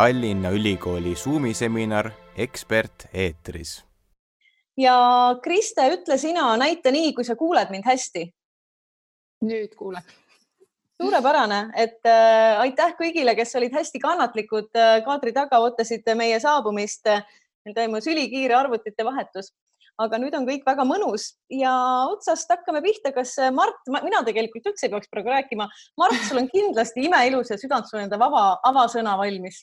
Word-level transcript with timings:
Tallinna 0.00 0.48
Ülikooli 0.50 1.16
Zoomi 1.16 1.54
seminar 1.54 2.06
Ekspert 2.36 3.02
eetris. 3.12 3.84
ja 4.76 4.94
Kriste, 5.42 5.84
ütle 5.92 6.16
sina, 6.18 6.56
näita 6.56 6.88
nii, 6.88 7.10
kui 7.12 7.24
sa 7.24 7.34
kuuled 7.36 7.68
mind 7.68 7.84
hästi. 7.84 8.22
nüüd 9.44 9.74
kuulen. 9.76 10.06
suurepärane, 11.02 11.58
et 11.76 12.08
äh, 12.08 12.60
aitäh 12.62 12.94
kõigile, 12.96 13.34
kes 13.36 13.52
olid 13.60 13.76
hästi 13.76 14.00
kannatlikud 14.00 14.70
äh, 14.72 15.02
kaadri 15.04 15.34
taga, 15.36 15.58
ootasid 15.60 16.08
meie 16.16 16.38
saabumist. 16.40 17.04
meil 17.04 17.74
toimus 17.76 18.08
ülikiire 18.08 18.56
arvutite 18.56 19.04
vahetus 19.04 19.52
aga 20.00 20.16
nüüd 20.22 20.38
on 20.38 20.46
kõik 20.48 20.64
väga 20.64 20.86
mõnus 20.88 21.34
ja 21.52 21.74
otsast 22.08 22.48
hakkame 22.48 22.80
pihta. 22.86 23.12
kas 23.12 23.34
äh, 23.36 23.52
Mart, 23.52 23.84
mina 23.90 24.24
tegelikult 24.24 24.72
üldse 24.72 24.88
ei 24.88 24.94
peaks 24.94 25.12
praegu 25.12 25.28
rääkima. 25.28 25.68
Mart, 26.00 26.24
sul 26.24 26.40
on 26.40 26.48
kindlasti 26.48 27.04
imeilus 27.04 27.52
ja 27.52 27.60
südantsuljendav 27.60 28.24
ava, 28.30 28.46
avasõna 28.72 29.18
valmis. 29.20 29.60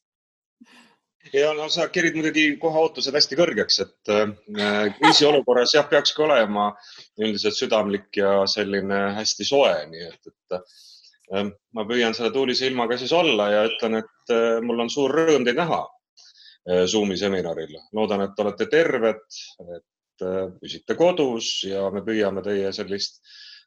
Ja 1.34 1.52
no 1.58 1.68
sa 1.74 1.90
kerid 1.94 2.16
muidugi 2.16 2.46
kohe 2.62 2.84
ootused 2.86 3.16
hästi 3.16 3.40
kõrgeks, 3.40 3.82
et 3.84 4.14
äh, 4.14 4.94
kriisiolukorras 5.00 5.76
jah, 5.76 5.90
peakski 5.90 6.24
olema 6.24 6.70
üldiselt 7.20 7.58
südamlik 7.58 8.22
ja 8.22 8.40
selline 8.48 9.02
hästi 9.18 9.48
soe, 9.48 9.74
nii 9.92 10.08
et, 10.08 10.32
et 10.32 10.58
äh, 11.36 11.52
ma 11.76 11.86
püüan 11.90 12.16
selle 12.18 12.32
tuulise 12.36 12.70
ilmaga 12.70 12.98
siis 12.98 13.14
olla 13.14 13.52
ja 13.54 13.68
ütlen, 13.68 14.02
et 14.04 14.34
äh, 14.34 14.58
mul 14.64 14.86
on 14.86 14.94
suur 14.94 15.14
rõõm 15.22 15.46
teid 15.48 15.60
näha 15.60 15.84
äh, 15.84 16.88
Zoomi 16.88 17.20
seminaril. 17.20 17.76
loodan, 17.94 18.24
et 18.30 18.44
olete 18.46 18.70
terved, 18.72 19.24
et 19.68 19.86
Äh, 20.18 20.48
püsite 20.58 20.96
kodus 20.98 21.48
ja 21.68 21.84
me 21.94 22.02
püüame 22.06 22.42
teie 22.46 22.72
sellist 22.74 23.20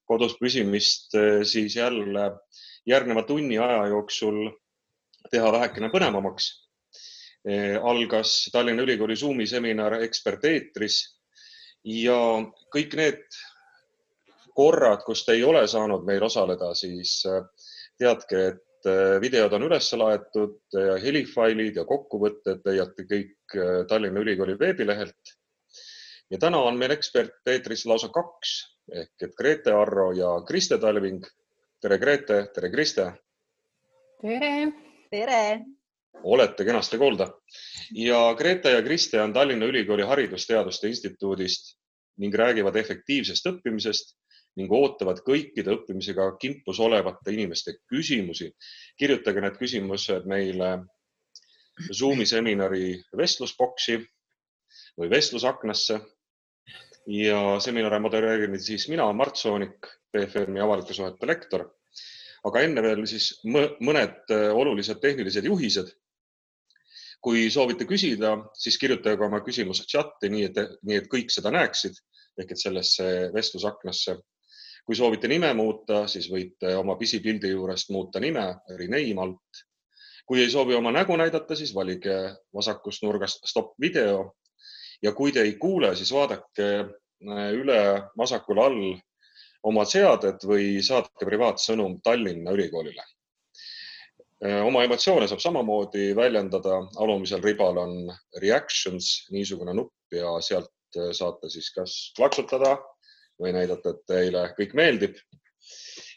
kodus 0.08 0.32
püsimist 0.40 1.14
äh, 1.14 1.44
siis 1.46 1.76
jälle 1.78 2.24
järgneva 2.90 3.22
tunni 3.28 3.58
aja 3.62 3.84
jooksul 3.92 4.48
teha 5.30 5.52
vähekene 5.54 5.92
põnevamaks. 5.92 6.48
Äh, 7.48 7.76
algas 7.82 8.50
Tallinna 8.52 8.84
Ülikooli 8.84 9.16
Zoomi 9.16 9.46
seminar 9.46 9.96
Ekspert 10.04 10.44
eetris 10.44 10.98
ja 11.84 12.18
kõik 12.74 12.96
need 12.98 13.22
korrad, 14.54 15.00
kus 15.06 15.24
te 15.24 15.38
ei 15.38 15.44
ole 15.46 15.62
saanud 15.68 16.04
meil 16.04 16.22
osaleda, 16.26 16.74
siis 16.76 17.22
teadke, 17.96 18.42
et 18.50 18.88
videod 19.20 19.52
on 19.56 19.64
üles 19.64 19.88
laetud 19.96 20.58
ja 20.76 20.98
helifailid 21.00 21.78
ja 21.80 21.86
kokkuvõtted 21.88 22.60
leiate 22.68 23.06
kõik 23.08 23.56
Tallinna 23.88 24.20
Ülikooli 24.20 24.58
veebilehelt 24.60 25.34
ja 26.30 26.38
täna 26.38 26.60
on 26.68 26.78
meil 26.78 26.94
ekspert 26.94 27.48
eetris 27.50 27.86
lausa 27.88 28.08
kaks 28.14 28.54
ehk 28.94 29.26
et 29.26 29.34
Grete 29.38 29.74
Arro 29.74 30.10
ja 30.12 30.30
Kriste 30.46 30.78
Talving. 30.78 31.24
tere, 31.80 31.98
Grete, 31.98 32.46
tere, 32.54 32.70
Kriste. 32.70 33.12
tere. 34.20 34.72
tere. 35.10 35.79
Olete 36.22 36.64
kenasti 36.64 36.98
kuulda 36.98 37.28
ja 37.96 38.34
Grete 38.38 38.70
ja 38.70 38.82
Kriste 38.82 39.22
on 39.22 39.32
Tallinna 39.32 39.66
Ülikooli 39.66 40.02
Haridusteaduste 40.02 40.88
Instituudist 40.88 41.76
ning 42.20 42.34
räägivad 42.34 42.76
efektiivsest 42.76 43.46
õppimisest 43.46 44.16
ning 44.58 44.72
ootavad 44.74 45.22
kõikide 45.26 45.72
õppimisega 45.76 46.26
kimpus 46.40 46.80
olevate 46.80 47.32
inimeste 47.32 47.76
küsimusi. 47.88 48.50
kirjutage 48.98 49.40
need 49.40 49.58
küsimused 49.58 50.26
meile 50.26 50.70
Zoomi 51.96 52.26
seminari 52.26 52.98
vestlusboksi 53.16 53.96
või 54.98 55.10
vestlusaknasse 55.10 56.00
ja 57.06 57.60
seminare 57.60 57.98
modereerin 57.98 58.58
siis 58.60 58.88
mina, 58.88 59.06
Mart 59.12 59.36
Soonik, 59.36 59.86
BFM-i 60.12 60.60
avalike 60.60 60.94
suhete 60.94 61.26
lektor. 61.26 61.70
Aga 62.48 62.62
enne 62.64 62.82
veel 62.84 63.02
siis 63.08 63.32
mõned 63.44 64.32
äh, 64.32 64.48
olulised 64.56 65.00
tehnilised 65.02 65.44
juhised. 65.44 65.96
kui 67.20 67.50
soovite 67.52 67.84
küsida, 67.84 68.30
siis 68.56 68.78
kirjutage 68.80 69.20
oma 69.26 69.42
küsimuse 69.44 69.84
chati, 69.84 70.30
nii 70.32 70.44
et, 70.46 70.60
nii 70.88 71.02
et 71.02 71.08
kõik 71.12 71.28
seda 71.28 71.50
näeksid 71.52 71.98
ehk 72.40 72.54
et 72.54 72.60
sellesse 72.60 73.06
vestlusaknasse. 73.34 74.16
kui 74.86 74.96
soovite 74.96 75.28
nime 75.28 75.52
muuta, 75.54 76.06
siis 76.08 76.30
võite 76.32 76.72
oma 76.78 76.96
pisipildi 76.96 77.50
juurest 77.50 77.90
muuta 77.90 78.20
nime 78.20 78.46
rename 78.78 79.20
alt. 79.22 79.64
kui 80.26 80.40
ei 80.40 80.50
soovi 80.50 80.74
oma 80.74 80.92
nägu 80.92 81.16
näidata, 81.16 81.56
siis 81.56 81.74
valige 81.74 82.16
vasakust 82.54 83.02
nurgast 83.02 83.44
stopp 83.46 83.74
video 83.80 84.32
ja 85.02 85.12
kui 85.12 85.32
te 85.32 85.42
ei 85.42 85.56
kuule, 85.58 85.94
siis 85.96 86.12
vaadake 86.12 86.68
äh, 86.80 87.52
üle 87.52 87.80
vasakul 88.16 88.64
all 88.64 88.82
oma 89.66 89.84
seadet 89.84 90.44
või 90.48 90.80
saatke 90.84 91.26
privaatsõnum 91.28 91.98
Tallinna 92.04 92.54
Ülikoolile. 92.56 93.04
Oma 94.64 94.86
emotsioone 94.86 95.26
saab 95.28 95.42
samamoodi 95.44 96.14
väljendada, 96.16 96.78
alumisel 96.96 97.42
ribal 97.44 97.76
on 97.82 97.96
reactions, 98.40 99.26
niisugune 99.34 99.74
nupp 99.76 100.16
ja 100.16 100.32
sealt 100.40 100.72
saate 101.12 101.50
siis 101.52 101.68
kas 101.74 101.96
plaksutada 102.16 102.78
või 103.40 103.52
näidata, 103.52 103.92
et 103.92 104.00
teile 104.08 104.46
kõik 104.56 104.72
meeldib. 104.74 105.20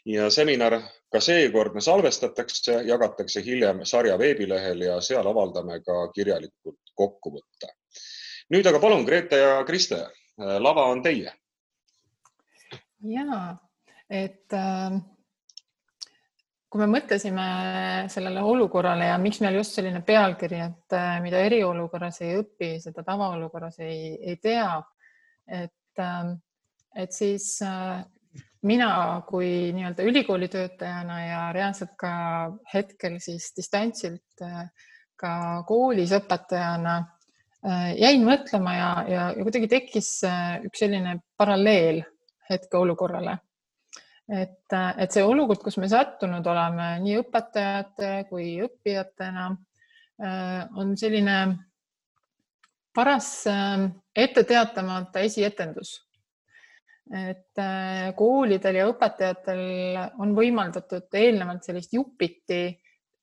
ja 0.04 0.30
seminar 0.30 0.74
ka 1.12 1.20
seekordne 1.20 1.80
salvestatakse, 1.80 2.80
jagatakse 2.88 3.40
hiljem 3.44 3.84
sarja 3.84 4.18
veebilehel 4.18 4.80
ja 4.80 5.00
seal 5.00 5.26
avaldame 5.26 5.80
ka 5.84 6.10
kirjalikult 6.16 6.80
kokkuvõtte 6.94 7.72
nüüd 8.52 8.66
aga 8.68 8.80
palun, 8.80 9.04
Grete 9.06 9.40
ja 9.40 9.56
Kriste, 9.68 10.00
lava 10.38 10.88
on 10.92 11.02
teie. 11.04 11.32
Ja, 13.08 13.56
et 14.10 14.54
äh, 14.56 14.96
kui 16.68 16.82
me 16.82 16.88
mõtlesime 16.90 17.44
sellele 18.12 18.42
olukorrale 18.42 19.10
ja 19.10 19.18
miks 19.20 19.40
meil 19.44 19.60
just 19.60 19.76
selline 19.76 20.02
pealkiri, 20.06 20.60
et 20.64 20.96
äh, 20.96 21.18
mida 21.24 21.42
eriolukorras 21.46 22.22
ei 22.24 22.38
õpi, 22.40 22.74
seda 22.82 23.04
tavaolukorras 23.06 23.78
ei, 23.84 24.14
ei 24.20 24.40
tea, 24.42 24.72
et 25.46 26.02
äh,, 26.02 26.34
et 26.94 27.10
siis 27.10 27.56
äh, 27.66 28.04
mina 28.62 28.90
kui 29.26 29.72
nii-öelda 29.74 30.04
ülikooli 30.06 30.46
töötajana 30.48 31.16
ja 31.24 31.40
reaalselt 31.52 31.96
ka 31.98 32.12
hetkel 32.70 33.18
siis 33.22 33.50
distantsilt 33.56 34.44
äh, 34.46 34.68
ka 35.18 35.34
koolis 35.66 36.14
õpetajana 36.14 37.00
Äh, 37.64 37.94
jäin 37.96 38.26
mõtlema 38.26 38.74
ja, 38.76 38.88
ja, 39.08 39.20
ja 39.32 39.44
kuidagi 39.46 39.70
tekkis 39.72 40.08
üks 40.66 40.82
selline 40.82 41.14
paralleel 41.40 42.02
hetkeolukorrale. 42.50 43.38
et, 44.28 44.72
äh, 44.72 44.94
et 44.98 45.12
see 45.12 45.22
olukord, 45.22 45.60
kus 45.60 45.76
me 45.76 45.88
sattunud 45.88 46.46
oleme 46.46 46.94
nii 47.04 47.18
õpetajate 47.20 48.12
kui 48.30 48.56
õppijatena, 48.64 49.50
on 50.78 50.92
selline 50.96 51.36
paras 52.94 53.28
ette 54.16 54.44
teatamata 54.46 55.20
esietendus. 55.26 56.00
et 57.12 57.60
koolidel 58.16 58.78
ja 58.78 58.86
õpetajatel 58.88 59.98
on 60.22 60.36
võimaldatud 60.38 61.18
eelnevalt 61.18 61.66
sellist 61.66 61.92
jupiti 61.92 62.62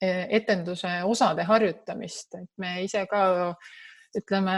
etenduse 0.02 0.92
osade 1.02 1.42
harjutamist, 1.48 2.34
et 2.34 2.50
me 2.58 2.76
ise 2.84 3.06
ka 3.10 3.24
ütleme 4.18 4.56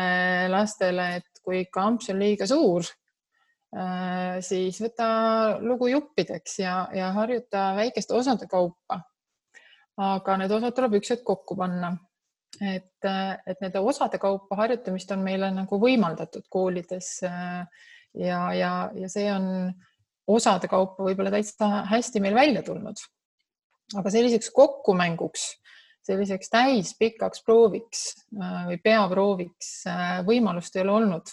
lastele, 0.51 1.09
et 1.21 1.43
kui 1.45 1.63
ikka 1.65 1.87
amps 1.89 2.11
on 2.13 2.21
liiga 2.23 2.47
suur, 2.49 2.85
äh, 2.85 3.04
siis 4.47 4.77
võta 4.79 5.07
lugu 5.59 5.89
juppideks 5.91 6.61
ja, 6.61 6.75
ja 6.95 7.09
harjuta 7.17 7.73
väikeste 7.75 8.15
osade 8.15 8.47
kaupa. 8.47 9.01
aga 9.99 10.37
need 10.39 10.53
osad 10.55 10.75
tuleb 10.77 10.95
üks 11.01 11.11
hetk 11.11 11.25
kokku 11.27 11.57
panna. 11.59 11.91
et, 12.63 13.09
et 13.47 13.61
nende 13.61 13.83
osade 13.83 14.19
kaupa 14.23 14.57
harjutamist 14.61 15.11
on 15.11 15.25
meile 15.27 15.51
nagu 15.51 15.81
võimaldatud 15.81 16.47
koolides 16.49 17.09
äh, 17.27 17.67
ja, 18.15 18.53
ja, 18.55 18.71
ja 18.95 19.09
see 19.11 19.27
on 19.33 19.73
osade 20.31 20.71
kaupa 20.71 21.03
võib-olla 21.03 21.35
täitsa 21.35 21.83
hästi 21.91 22.23
meil 22.23 22.35
välja 22.35 22.63
tulnud. 22.63 23.03
aga 23.99 24.11
selliseks 24.11 24.55
kokkumänguks 24.55 25.51
selliseks 26.05 26.51
täispikaks 26.53 27.43
prooviks 27.45 28.05
äh, 28.37 28.67
või 28.69 28.79
peaprooviks 28.85 29.71
äh, 29.89 30.21
võimalust 30.27 30.77
ei 30.77 30.85
ole 30.85 30.99
olnud. 30.99 31.33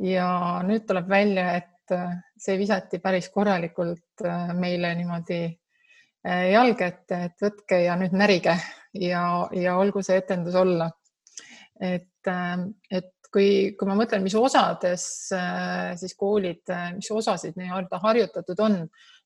Ja 0.00 0.28
nüüd 0.66 0.86
tuleb 0.88 1.08
välja, 1.10 1.56
et 1.60 1.94
äh, 1.94 2.14
see 2.38 2.56
visati 2.60 3.00
päris 3.02 3.28
korralikult 3.34 4.24
meile 4.58 4.94
niimoodi 4.98 5.42
jalge 6.22 6.86
ette, 6.86 7.16
et 7.26 7.40
võtke 7.42 7.80
ja 7.82 7.96
nüüd 7.98 8.12
närige 8.14 8.52
ja, 8.94 9.22
ja 9.58 9.72
olgu 9.74 10.04
see 10.06 10.20
etendus 10.20 10.54
olla. 10.54 10.86
et, 11.82 12.30
et 12.94 13.10
kui, 13.34 13.48
kui 13.74 13.88
ma 13.88 13.96
mõtlen, 13.98 14.22
mis 14.22 14.36
osades 14.38 15.06
siis 15.98 16.14
koolid, 16.14 16.62
mis 16.94 17.10
osasid 17.10 17.58
nii-öelda 17.58 17.98
harjutatud 18.04 18.62
on, 18.62 18.78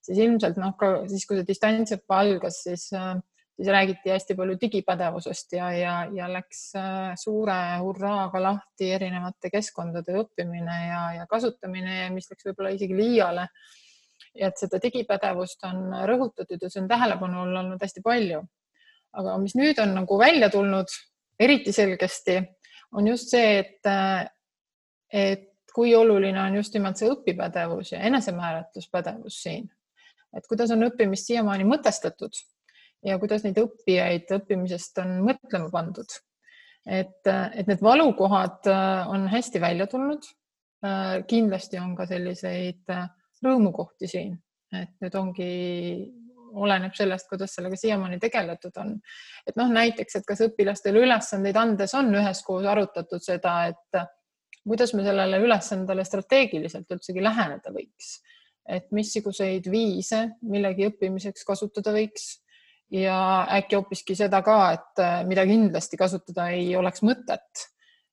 siis 0.06 0.22
ilmselt 0.22 0.58
noh, 0.60 0.74
siis, 1.10 1.26
kui 1.26 1.38
see 1.38 1.48
distantsõpe 1.48 2.16
algas, 2.16 2.62
siis 2.66 2.88
äh, 2.96 3.14
siis 3.56 3.68
räägiti 3.68 4.10
hästi 4.10 4.34
palju 4.34 4.56
digipädevusest 4.60 5.52
ja, 5.52 5.70
ja, 5.72 5.94
ja 6.12 6.28
läks 6.32 6.74
äh, 6.76 7.14
suure 7.16 7.56
hurraaga 7.80 8.42
lahti 8.42 8.90
erinevate 8.92 9.50
keskkondade 9.50 10.16
õppimine 10.20 10.76
ja, 10.88 11.02
ja 11.20 11.26
kasutamine, 11.30 12.10
mis 12.14 12.28
läks 12.30 12.48
võib-olla 12.48 12.74
isegi 12.76 12.96
liiale. 12.96 13.48
ja 14.36 14.48
et 14.48 14.60
seda 14.60 14.78
digipädevust 14.82 15.64
on 15.64 15.94
rõhutatud 16.08 16.62
ja 16.62 16.70
see 16.70 16.82
on 16.82 16.88
tähelepanu 16.88 17.42
all 17.42 17.60
olnud 17.62 17.82
hästi 17.82 18.02
palju. 18.04 18.42
aga 19.16 19.36
mis 19.40 19.54
nüüd 19.56 19.78
on 19.80 19.94
nagu 19.96 20.18
välja 20.18 20.50
tulnud, 20.52 20.92
eriti 21.40 21.72
selgesti, 21.72 22.42
on 22.92 23.06
just 23.08 23.30
see, 23.32 23.58
et, 23.58 23.88
et 25.12 25.72
kui 25.72 25.94
oluline 25.94 26.40
on 26.42 26.54
just 26.56 26.74
nimelt 26.74 27.00
see 27.00 27.08
õpipädevus 27.08 27.94
ja 27.94 28.02
enesemääratluspädevus 28.10 29.40
siin. 29.42 29.70
et 30.36 30.46
kuidas 30.46 30.70
on 30.76 30.84
õppimist 30.90 31.32
siiamaani 31.32 31.64
mõtestatud 31.64 32.36
ja 33.06 33.18
kuidas 33.22 33.44
neid 33.46 33.58
õppijaid 33.60 34.32
õppimisest 34.38 35.02
on 35.02 35.20
mõtlema 35.26 35.70
pandud. 35.72 36.18
et, 36.86 37.26
et 37.26 37.66
need 37.66 37.82
valukohad 37.82 38.68
on 39.12 39.28
hästi 39.28 39.60
välja 39.60 39.86
tulnud. 39.86 40.22
kindlasti 41.26 41.78
on 41.82 41.96
ka 41.96 42.06
selliseid 42.06 42.92
rõõmukohti 43.42 44.08
siin, 44.10 44.36
et 44.72 44.92
nüüd 45.00 45.14
ongi 45.18 45.50
oleneb 46.56 46.94
sellest, 46.94 47.28
kuidas 47.28 47.54
sellega 47.56 47.76
siiamaani 47.76 48.18
tegeletud 48.22 48.76
on. 48.82 48.94
et 49.46 49.56
noh, 49.56 49.70
näiteks, 49.72 50.16
et 50.16 50.26
kas 50.28 50.42
õpilastele 50.46 51.02
ülesandeid 51.04 51.56
andes 51.56 51.94
on 51.94 52.14
üheskoos 52.14 52.66
arutatud 52.66 53.22
seda, 53.22 53.58
et 53.72 54.00
kuidas 54.66 54.94
me 54.94 55.04
sellele 55.06 55.40
ülesandele 55.42 56.04
strateegiliselt 56.04 56.90
üldsegi 56.90 57.22
läheneda 57.22 57.72
võiks, 57.74 58.16
et 58.68 58.90
missuguseid 58.94 59.68
viise 59.70 60.24
millegi 60.42 60.88
õppimiseks 60.90 61.46
kasutada 61.46 61.94
võiks 61.94 62.34
ja 62.90 63.18
äkki 63.56 63.76
hoopiski 63.76 64.14
seda 64.14 64.42
ka, 64.46 64.58
et 64.76 65.02
mida 65.26 65.46
kindlasti 65.46 65.98
kasutada 65.98 66.50
ei 66.54 66.70
oleks 66.76 67.02
mõtet. 67.02 67.66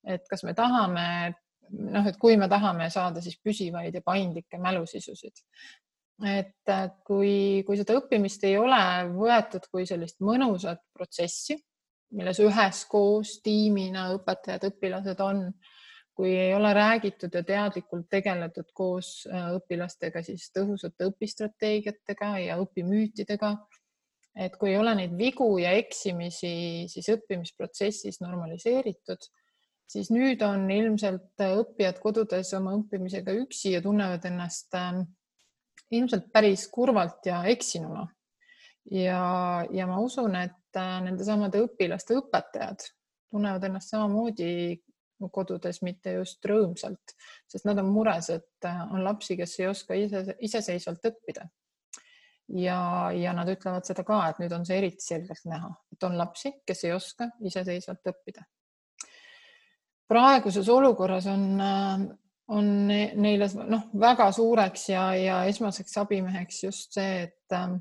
et 0.04 0.26
kas 0.28 0.44
me 0.44 0.54
tahame 0.54 1.34
noh, 1.72 2.08
et 2.08 2.18
kui 2.20 2.38
me 2.38 2.50
tahame 2.52 2.90
saada 2.94 3.22
siis 3.24 3.38
püsivaid 3.44 3.96
ja 3.96 4.02
paindlikke 4.06 4.60
mälusisusid, 4.62 5.44
et 6.30 6.74
kui, 7.08 7.64
kui 7.68 7.78
seda 7.80 7.98
õppimist 8.00 8.44
ei 8.48 8.58
ole 8.58 8.82
võetud 9.14 9.66
kui 9.72 9.88
sellist 9.90 10.20
mõnusat 10.24 10.84
protsessi, 10.94 11.58
milles 12.14 12.40
üheskoos 12.44 13.40
tiimina 13.46 14.10
õpetajad, 14.14 14.68
õpilased 14.70 15.24
on, 15.26 15.48
kui 16.14 16.36
ei 16.38 16.52
ole 16.54 16.74
räägitud 16.78 17.34
ja 17.34 17.42
teadlikult 17.44 18.06
tegeletud 18.12 18.68
koos 18.78 19.24
äh, 19.26 19.48
õpilastega 19.58 20.22
siis 20.22 20.52
tõhusate 20.54 21.08
õpistrateegiatega 21.10 22.36
ja 22.44 22.60
õpimüütidega, 22.62 23.56
et 24.36 24.56
kui 24.58 24.72
ei 24.72 24.80
ole 24.82 24.96
neid 24.98 25.14
vigu 25.18 25.48
ja 25.62 25.74
eksimisi 25.78 26.54
siis 26.90 27.10
õppimisprotsessis 27.14 28.22
normaliseeritud, 28.24 29.28
siis 29.90 30.10
nüüd 30.14 30.42
on 30.46 30.66
ilmselt 30.74 31.44
õppijad 31.46 32.00
kodudes 32.02 32.54
oma 32.58 32.74
õppimisega 32.80 33.36
üksi 33.44 33.76
ja 33.76 33.84
tunnevad 33.86 34.26
ennast 34.30 34.74
äh, 34.80 35.04
ilmselt 35.94 36.32
päris 36.34 36.66
kurvalt 36.74 37.26
ja 37.30 37.44
eksinuna. 37.50 38.08
ja, 38.92 39.22
ja 39.72 39.88
ma 39.88 40.00
usun, 40.02 40.36
et 40.36 40.80
äh, 40.80 40.98
nendesamade 41.06 41.62
õpilaste 41.68 42.18
õpetajad 42.20 42.90
tunnevad 43.34 43.64
ennast 43.70 43.94
samamoodi 43.94 44.82
kodudes, 45.32 45.80
mitte 45.86 46.18
just 46.18 46.44
rõõmsalt, 46.46 47.14
sest 47.48 47.66
nad 47.66 47.80
on 47.80 47.92
mures, 47.94 48.30
et 48.34 48.68
äh, 48.68 48.82
on 48.92 49.04
lapsi, 49.06 49.38
kes 49.40 49.60
ei 49.62 49.70
oska 49.70 49.98
ise, 49.98 50.26
iseseisvalt 50.44 51.06
õppida. 51.12 51.48
Ja, 52.48 53.12
ja 53.16 53.34
nad 53.34 53.50
ütlevad 53.50 53.86
seda 53.88 54.04
ka, 54.08 54.20
et 54.30 54.42
nüüd 54.44 54.52
on 54.56 54.66
see 54.68 54.82
eriti 54.82 55.06
selgelt 55.06 55.46
näha, 55.50 55.70
et 55.94 56.04
on 56.04 56.18
lapsi, 56.18 56.52
kes 56.68 56.84
ei 56.88 56.96
oska 56.96 57.30
iseseisvalt 57.46 58.12
õppida. 58.14 58.44
praeguses 60.08 60.68
olukorras 60.70 61.26
on 61.32 61.62
äh, 61.62 62.04
on 62.52 62.70
neile 62.88 63.48
noh, 63.70 63.88
väga 64.00 64.28
suureks 64.36 64.88
ja, 64.92 65.08
ja 65.16 65.42
esmaseks 65.50 65.98
abimeheks 66.04 66.64
just 66.66 66.98
see, 66.98 67.28
et, 67.28 67.56
ähm, 67.56 67.78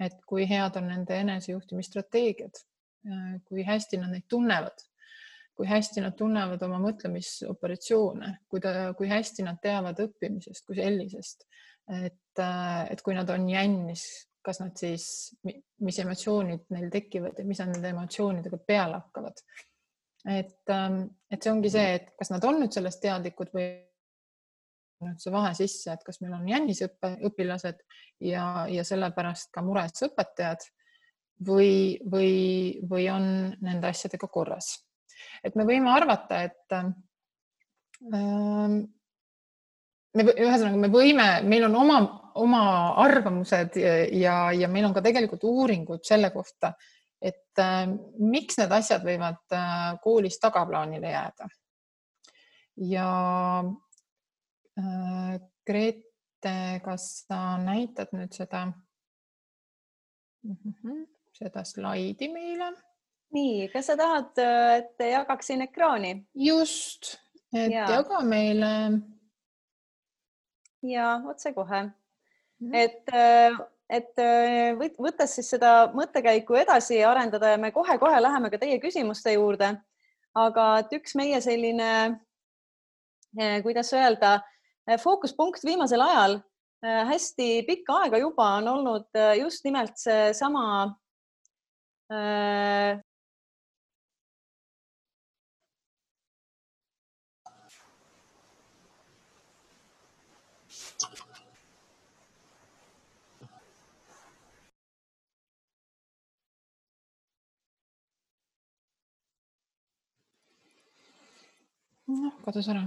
et 0.00 0.18
kui 0.26 0.46
head 0.48 0.78
on 0.80 0.88
nende 0.90 1.18
enesejuhtimisstrateegiad, 1.22 2.62
äh, 3.06 3.28
kui 3.46 3.66
hästi 3.66 4.00
nad 4.02 4.14
neid 4.14 4.26
tunnevad, 4.30 4.84
kui 5.56 5.68
hästi 5.68 6.02
nad 6.02 6.16
tunnevad 6.18 6.62
oma 6.66 6.80
mõtlemisoperatsioone, 6.82 8.34
kui 8.50 8.62
ta, 8.64 8.90
kui 8.98 9.10
hästi 9.10 9.46
nad 9.46 9.60
teavad 9.62 10.00
õppimisest 10.02 10.66
kui 10.66 10.80
sellisest, 10.80 11.46
et, 11.92 12.12
äh, 12.12 12.21
et 12.40 13.02
kui 13.04 13.16
nad 13.16 13.28
on 13.30 13.48
jännis, 13.50 14.06
kas 14.42 14.60
nad 14.62 14.74
siis, 14.78 15.04
mis 15.82 15.98
emotsioonid 16.02 16.66
neil 16.74 16.90
tekivad 16.90 17.38
ja 17.38 17.46
mis 17.46 17.60
nad 17.62 17.74
nende 17.74 17.92
emotsioonidega 17.94 18.58
peale 18.66 18.98
hakkavad. 18.98 19.44
et, 20.22 20.62
ähm, 20.70 21.02
et 21.30 21.42
see 21.42 21.50
ongi 21.50 21.70
see, 21.70 21.94
et 21.98 22.12
kas 22.18 22.30
nad 22.30 22.44
on 22.46 22.60
nüüd 22.62 22.74
sellest 22.74 23.00
teadlikud 23.02 23.50
või 23.54 23.66
nüüd 25.02 25.18
see 25.18 25.32
vahe 25.34 25.50
sisse, 25.58 25.90
et 25.90 26.04
kas 26.06 26.20
meil 26.22 26.36
on 26.36 26.46
jännisõppe 26.46 27.16
õpilased 27.26 27.80
ja, 28.22 28.44
ja 28.70 28.84
sellepärast 28.86 29.50
ka 29.54 29.64
mures 29.66 30.04
õpetajad 30.06 30.62
või, 31.46 31.98
või, 32.06 32.32
või 32.88 33.08
on 33.10 33.26
nende 33.66 33.90
asjadega 33.90 34.30
korras. 34.30 34.76
et 35.42 35.58
me 35.58 35.66
võime 35.66 35.90
arvata, 35.90 36.44
et 36.46 36.78
ähm, 36.78 36.94
me 40.14 40.26
ühesõnaga, 40.32 40.76
me 40.76 40.90
võime, 40.92 41.28
meil 41.46 41.66
on 41.68 41.76
oma, 41.82 41.98
oma 42.34 42.94
arvamused 43.02 43.76
ja, 43.76 44.36
ja 44.52 44.68
meil 44.68 44.88
on 44.88 44.94
ka 44.94 45.02
tegelikult 45.04 45.44
uuringud 45.44 46.04
selle 46.04 46.30
kohta, 46.30 46.72
et 47.20 47.58
äh, 47.58 47.86
miks 48.18 48.58
need 48.58 48.72
asjad 48.72 49.04
võivad 49.06 49.42
äh, 49.54 49.98
koolis 50.02 50.38
tagaplaanile 50.42 51.10
jääda. 51.14 51.48
ja 52.88 53.08
Äh, 54.78 55.40
Grete, 55.66 56.80
kas 56.84 57.04
sa 57.28 57.58
näitad 57.60 58.14
nüüd 58.16 58.32
seda, 58.32 58.64
mhm, 60.48 61.04
seda 61.36 61.64
slaidi 61.68 62.30
meile? 62.32 62.72
nii, 63.32 63.68
kas 63.72 63.86
sa 63.88 63.96
tahad, 63.96 64.32
et 64.78 65.04
jagaksin 65.12 65.64
ekraani? 65.68 66.14
just, 66.34 67.14
et 67.52 67.72
ja. 67.72 67.84
jaga 67.98 68.22
meile. 68.24 68.72
ja 70.82 71.20
otsekohe 71.28 71.82
mm, 71.82 71.88
-hmm. 71.88 72.01
Et, 72.72 73.10
et 73.90 74.22
võttes 74.98 75.34
siis 75.36 75.50
seda 75.54 75.90
mõttekäiku 75.94 76.56
edasi 76.60 77.02
arendada 77.04 77.54
ja 77.54 77.58
me 77.58 77.72
kohe-kohe 77.74 78.20
läheme 78.22 78.50
ka 78.50 78.60
teie 78.62 78.78
küsimuste 78.80 79.34
juurde. 79.34 79.76
aga 80.34 80.78
et 80.80 80.92
üks 80.96 81.14
meie 81.14 81.40
selline, 81.44 81.90
eh, 83.38 83.58
kuidas 83.62 83.92
öelda 83.92 84.38
Äh, 84.90 84.98
fookuspunkt 84.98 85.62
viimasel 85.64 86.02
ajal 86.02 86.40
äh, 86.82 87.04
hästi 87.06 87.62
pikka 87.66 88.00
aega 88.02 88.18
juba 88.18 88.48
on 88.58 88.68
olnud 88.68 89.20
just 89.38 89.64
nimelt 89.64 89.94
seesama 89.96 90.64
noh, 112.12 112.36
kadus 112.44 112.68
ära 112.72 112.84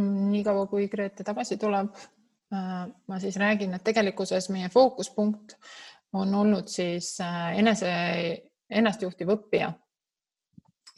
niikaua 0.00 0.66
kui 0.66 0.88
Grete 0.88 1.24
tagasi 1.24 1.56
tuleb, 1.60 1.94
äh, 2.54 2.86
ma 3.06 3.18
siis 3.20 3.36
räägin, 3.36 3.74
et 3.74 3.84
tegelikkuses 3.84 4.50
meie 4.54 4.68
fookuspunkt 4.68 5.56
on 6.12 6.34
olnud 6.34 6.68
siis 6.68 7.16
äh, 7.20 7.58
enese, 7.58 7.90
ennastjuhtiv 8.70 9.34
õppija. 9.36 9.72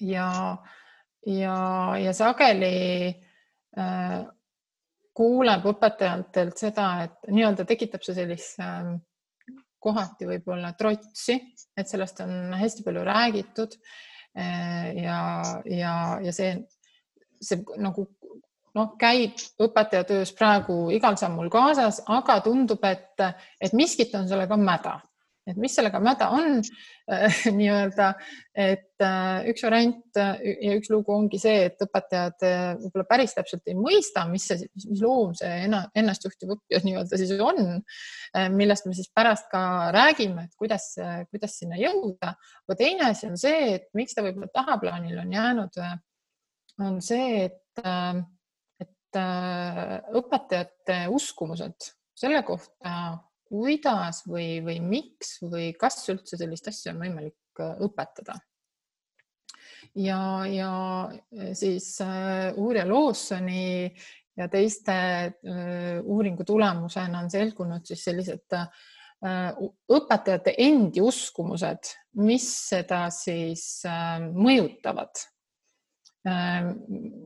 ja, 0.00 0.56
ja, 1.26 1.56
ja 2.04 2.12
sageli 2.12 3.09
äh, 3.78 4.21
kuuleb 5.14 5.66
õpetajatelt 5.68 6.59
seda, 6.59 6.87
et 7.04 7.30
nii-öelda 7.30 7.64
tekitab 7.68 8.02
see 8.02 8.16
sellist 8.16 8.61
äh, 8.61 8.94
kohati 9.83 10.29
võib-olla 10.29 10.73
trotsi, 10.79 11.39
et 11.77 11.91
sellest 11.91 12.23
on 12.25 12.55
hästi 12.59 12.85
palju 12.87 13.05
räägitud 13.07 13.77
äh, 14.39 14.93
ja, 15.03 15.21
ja, 15.67 15.95
ja 16.23 16.35
see, 16.35 16.55
see 17.43 17.62
nagu 17.83 18.07
noh, 18.77 18.93
käib 19.01 19.41
õpetaja 19.62 20.07
töös 20.09 20.33
praegu 20.37 20.87
igal 20.95 21.19
sammul 21.21 21.51
kaasas, 21.53 22.03
aga 22.12 22.39
tundub, 22.45 22.85
et, 22.89 23.21
et 23.61 23.75
miskit 23.77 24.15
on 24.19 24.29
sellega 24.31 24.57
mäda. 24.61 24.99
Et 25.49 25.59
mis 25.59 25.75
sellega 25.75 25.99
mäda 26.03 26.29
on 26.35 26.61
äh, 26.61 27.39
nii-öelda, 27.59 28.13
et 28.55 29.03
äh, 29.03 29.49
üks 29.51 29.65
variant 29.67 30.21
äh, 30.21 30.43
ja 30.69 30.75
üks 30.79 30.91
lugu 30.93 31.15
ongi 31.15 31.41
see, 31.43 31.67
et 31.71 31.83
õpetajad 31.83 32.45
võib-olla 32.83 33.07
päris 33.09 33.35
täpselt 33.35 33.67
ei 33.71 33.77
mõista, 33.79 34.25
mis 34.31 34.47
see, 34.51 34.69
mis 34.77 35.03
loom 35.03 35.35
see 35.39 35.65
ennastjuhtiv 35.99 36.55
õppija 36.57 36.83
nii-öelda 36.87 37.21
siis 37.21 37.35
on 37.43 37.81
millest 38.55 38.87
me 38.87 38.95
siis 38.97 39.11
pärast 39.15 39.49
ka 39.53 39.91
räägime, 39.95 40.47
et 40.47 40.55
kuidas, 40.59 40.93
kuidas 41.31 41.59
sinna 41.59 41.77
jõuda. 41.81 42.35
aga 42.65 42.77
teine 42.79 43.11
asi 43.11 43.27
on 43.29 43.37
see, 43.41 43.75
et 43.77 43.91
miks 43.99 44.15
ta 44.17 44.25
võib-olla 44.25 44.49
tahaplaanile 44.55 45.21
on 45.25 45.35
jäänud, 45.35 45.83
on 46.87 47.03
see, 47.05 47.49
et 47.49 47.59
et 48.83 49.19
õpetajate 50.17 51.03
uskumused 51.13 51.91
selle 52.17 52.41
kohta, 52.47 53.19
kuidas 53.52 54.23
või, 54.28 54.62
või 54.64 54.78
miks 54.80 55.37
või 55.44 55.73
kas 55.78 56.00
üldse 56.12 56.38
sellist 56.40 56.71
asja 56.73 56.94
on 56.94 57.02
võimalik 57.04 57.62
õpetada. 57.85 58.38
ja, 59.94 60.21
ja 60.49 60.73
siis 61.54 61.99
uurija 62.56 62.87
Lawsoni 62.88 63.92
ja 64.37 64.49
teiste 64.49 64.94
uuringu 66.02 66.44
tulemusena 66.49 67.21
on 67.21 67.28
selgunud 67.30 67.85
siis 67.85 68.04
sellised 68.09 68.56
õpetajate 69.23 70.56
endi 70.59 71.04
uskumused, 71.04 71.92
mis 72.25 72.49
seda 72.73 73.04
siis 73.12 73.85
mõjutavad 74.32 75.28
Ehm, 76.23 76.68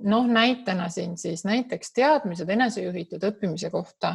noh, 0.08 0.24
näitena 0.26 0.88
siin 0.88 1.18
siis 1.20 1.44
näiteks 1.44 1.92
teadmised 1.92 2.48
enesejuhitud 2.48 3.26
õppimise 3.28 3.68
kohta 3.70 4.14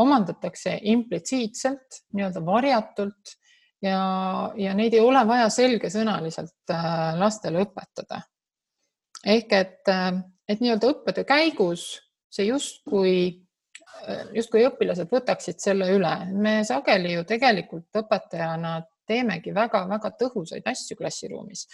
omandatakse 0.00 0.78
implitsiitselt, 0.88 2.02
nii-öelda 2.16 2.42
varjatult 2.46 3.34
ja, 3.82 4.00
ja 4.56 4.74
neid 4.74 4.94
ei 4.94 5.04
ole 5.04 5.24
vaja 5.28 5.48
selgesõnaliselt 5.52 6.72
äh, 6.72 7.12
lastele 7.18 7.64
õpetada. 7.66 8.22
ehk 9.26 9.52
et, 9.52 9.88
äh, 9.88 10.12
et 10.48 10.60
nii-öelda 10.60 10.92
õppetöö 10.94 11.28
käigus 11.28 11.86
see 12.32 12.46
justkui, 12.48 13.16
äh, 14.08 14.24
justkui 14.34 14.64
õpilased 14.68 15.10
võtaksid 15.12 15.60
selle 15.60 15.90
üle. 15.96 16.14
me 16.32 16.62
sageli 16.64 17.12
ju 17.18 17.24
tegelikult 17.28 18.02
õpetajana 18.04 18.80
teemegi 19.06 19.54
väga-väga 19.54 20.14
tõhusaid 20.20 20.66
asju 20.70 20.96
klassiruumis 20.96 21.66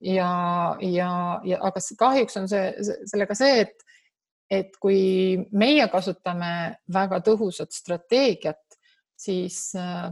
ja, 0.00 0.76
ja, 0.80 1.40
ja 1.44 1.58
aga 1.62 1.80
kahjuks 1.98 2.36
on 2.40 2.48
see 2.50 2.72
sellega 3.06 3.36
see, 3.38 3.66
et, 3.66 3.84
et 4.52 4.76
kui 4.80 5.38
meie 5.56 5.86
kasutame 5.88 6.52
väga 6.92 7.22
tõhusat 7.24 7.72
strateegiat, 7.72 8.76
siis 9.16 9.72
äh, 9.78 10.10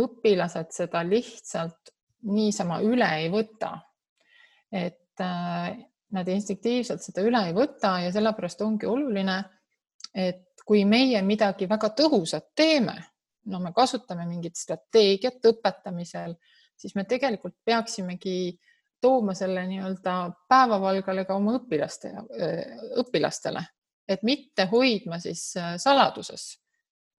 õpilased 0.00 0.72
seda 0.74 1.04
lihtsalt 1.06 1.92
niisama 2.30 2.80
üle 2.84 3.08
ei 3.20 3.30
võta. 3.32 3.76
et 4.70 5.22
äh, 5.22 5.70
nad 6.14 6.28
instinktiivselt 6.28 7.02
seda 7.02 7.22
üle 7.26 7.40
ei 7.48 7.54
võta 7.54 7.96
ja 8.04 8.10
sellepärast 8.14 8.62
ongi 8.62 8.86
oluline, 8.86 9.38
et 10.14 10.62
kui 10.66 10.84
meie 10.84 11.22
midagi 11.22 11.66
väga 11.70 11.90
tõhusat 11.98 12.50
teeme, 12.54 12.94
no 13.50 13.60
me 13.60 13.72
kasutame 13.74 14.26
mingit 14.26 14.56
strateegiat 14.58 15.46
õpetamisel, 15.46 16.34
siis 16.78 16.94
me 16.94 17.04
tegelikult 17.06 17.56
peaksimegi 17.66 18.36
äh, 18.50 18.69
tooma 19.00 19.34
selle 19.34 19.64
nii-öelda 19.66 20.14
päevavalgele 20.48 21.24
ka 21.24 21.36
oma 21.36 21.56
õpilaste, 21.58 22.12
õpilastele, 23.00 23.62
et 24.08 24.22
mitte 24.26 24.66
hoidma 24.70 25.18
siis 25.22 25.52
saladuses 25.76 26.50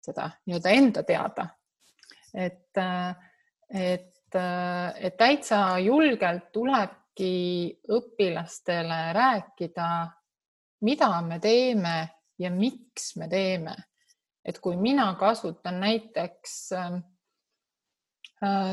seda 0.04 0.30
nii-öelda 0.46 0.76
enda 0.76 1.02
teada. 1.02 1.48
et, 2.34 2.78
et, 3.74 4.36
et 5.00 5.16
täitsa 5.18 5.78
julgelt 5.82 6.52
tulebki 6.52 7.80
õpilastele 7.90 9.00
rääkida, 9.12 9.90
mida 10.86 11.10
me 11.22 11.38
teeme 11.40 11.96
ja 12.38 12.50
miks 12.50 13.16
me 13.16 13.28
teeme. 13.28 13.76
et 14.44 14.58
kui 14.58 14.76
mina 14.76 15.14
kasutan 15.20 15.80
näiteks 15.80 16.70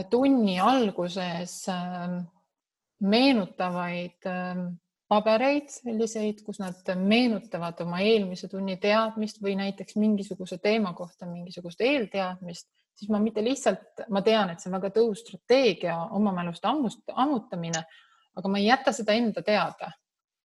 tunni 0.10 0.60
alguses 0.60 1.66
meenutavaid 3.04 4.26
ähm, 4.26 4.68
pabereid, 5.08 5.70
selliseid, 5.72 6.42
kus 6.46 6.60
nad 6.60 6.90
meenutavad 7.00 7.80
oma 7.84 8.02
eelmise 8.04 8.50
tunni 8.52 8.76
teadmist 8.82 9.40
või 9.44 9.56
näiteks 9.60 9.96
mingisuguse 10.00 10.58
teema 10.64 10.92
kohta 10.98 11.30
mingisugust 11.30 11.82
eelteadmist, 11.82 12.68
siis 12.98 13.12
ma 13.14 13.22
mitte 13.24 13.44
lihtsalt, 13.44 14.04
ma 14.12 14.22
tean, 14.26 14.52
et 14.52 14.62
see 14.62 14.72
on 14.72 14.78
väga 14.80 14.92
tõhus 14.98 15.24
strateegia, 15.24 15.96
oma 16.18 16.34
mälust 16.36 16.66
ammust, 16.68 17.04
ammutamine, 17.14 17.84
aga 18.38 18.52
ma 18.52 18.60
ei 18.60 18.68
jäta 18.68 18.94
seda 18.96 19.16
enda 19.16 19.44
teada, 19.46 19.92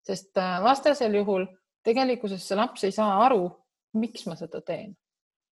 sest 0.05 0.38
äh, 0.38 0.60
vastasel 0.63 1.15
juhul 1.17 1.48
tegelikkuses 1.86 2.43
see 2.46 2.60
laps 2.60 2.86
ei 2.86 2.93
saa 2.93 3.15
aru, 3.25 3.48
miks 3.98 4.27
ma 4.29 4.38
seda 4.38 4.62
teen. 4.65 4.93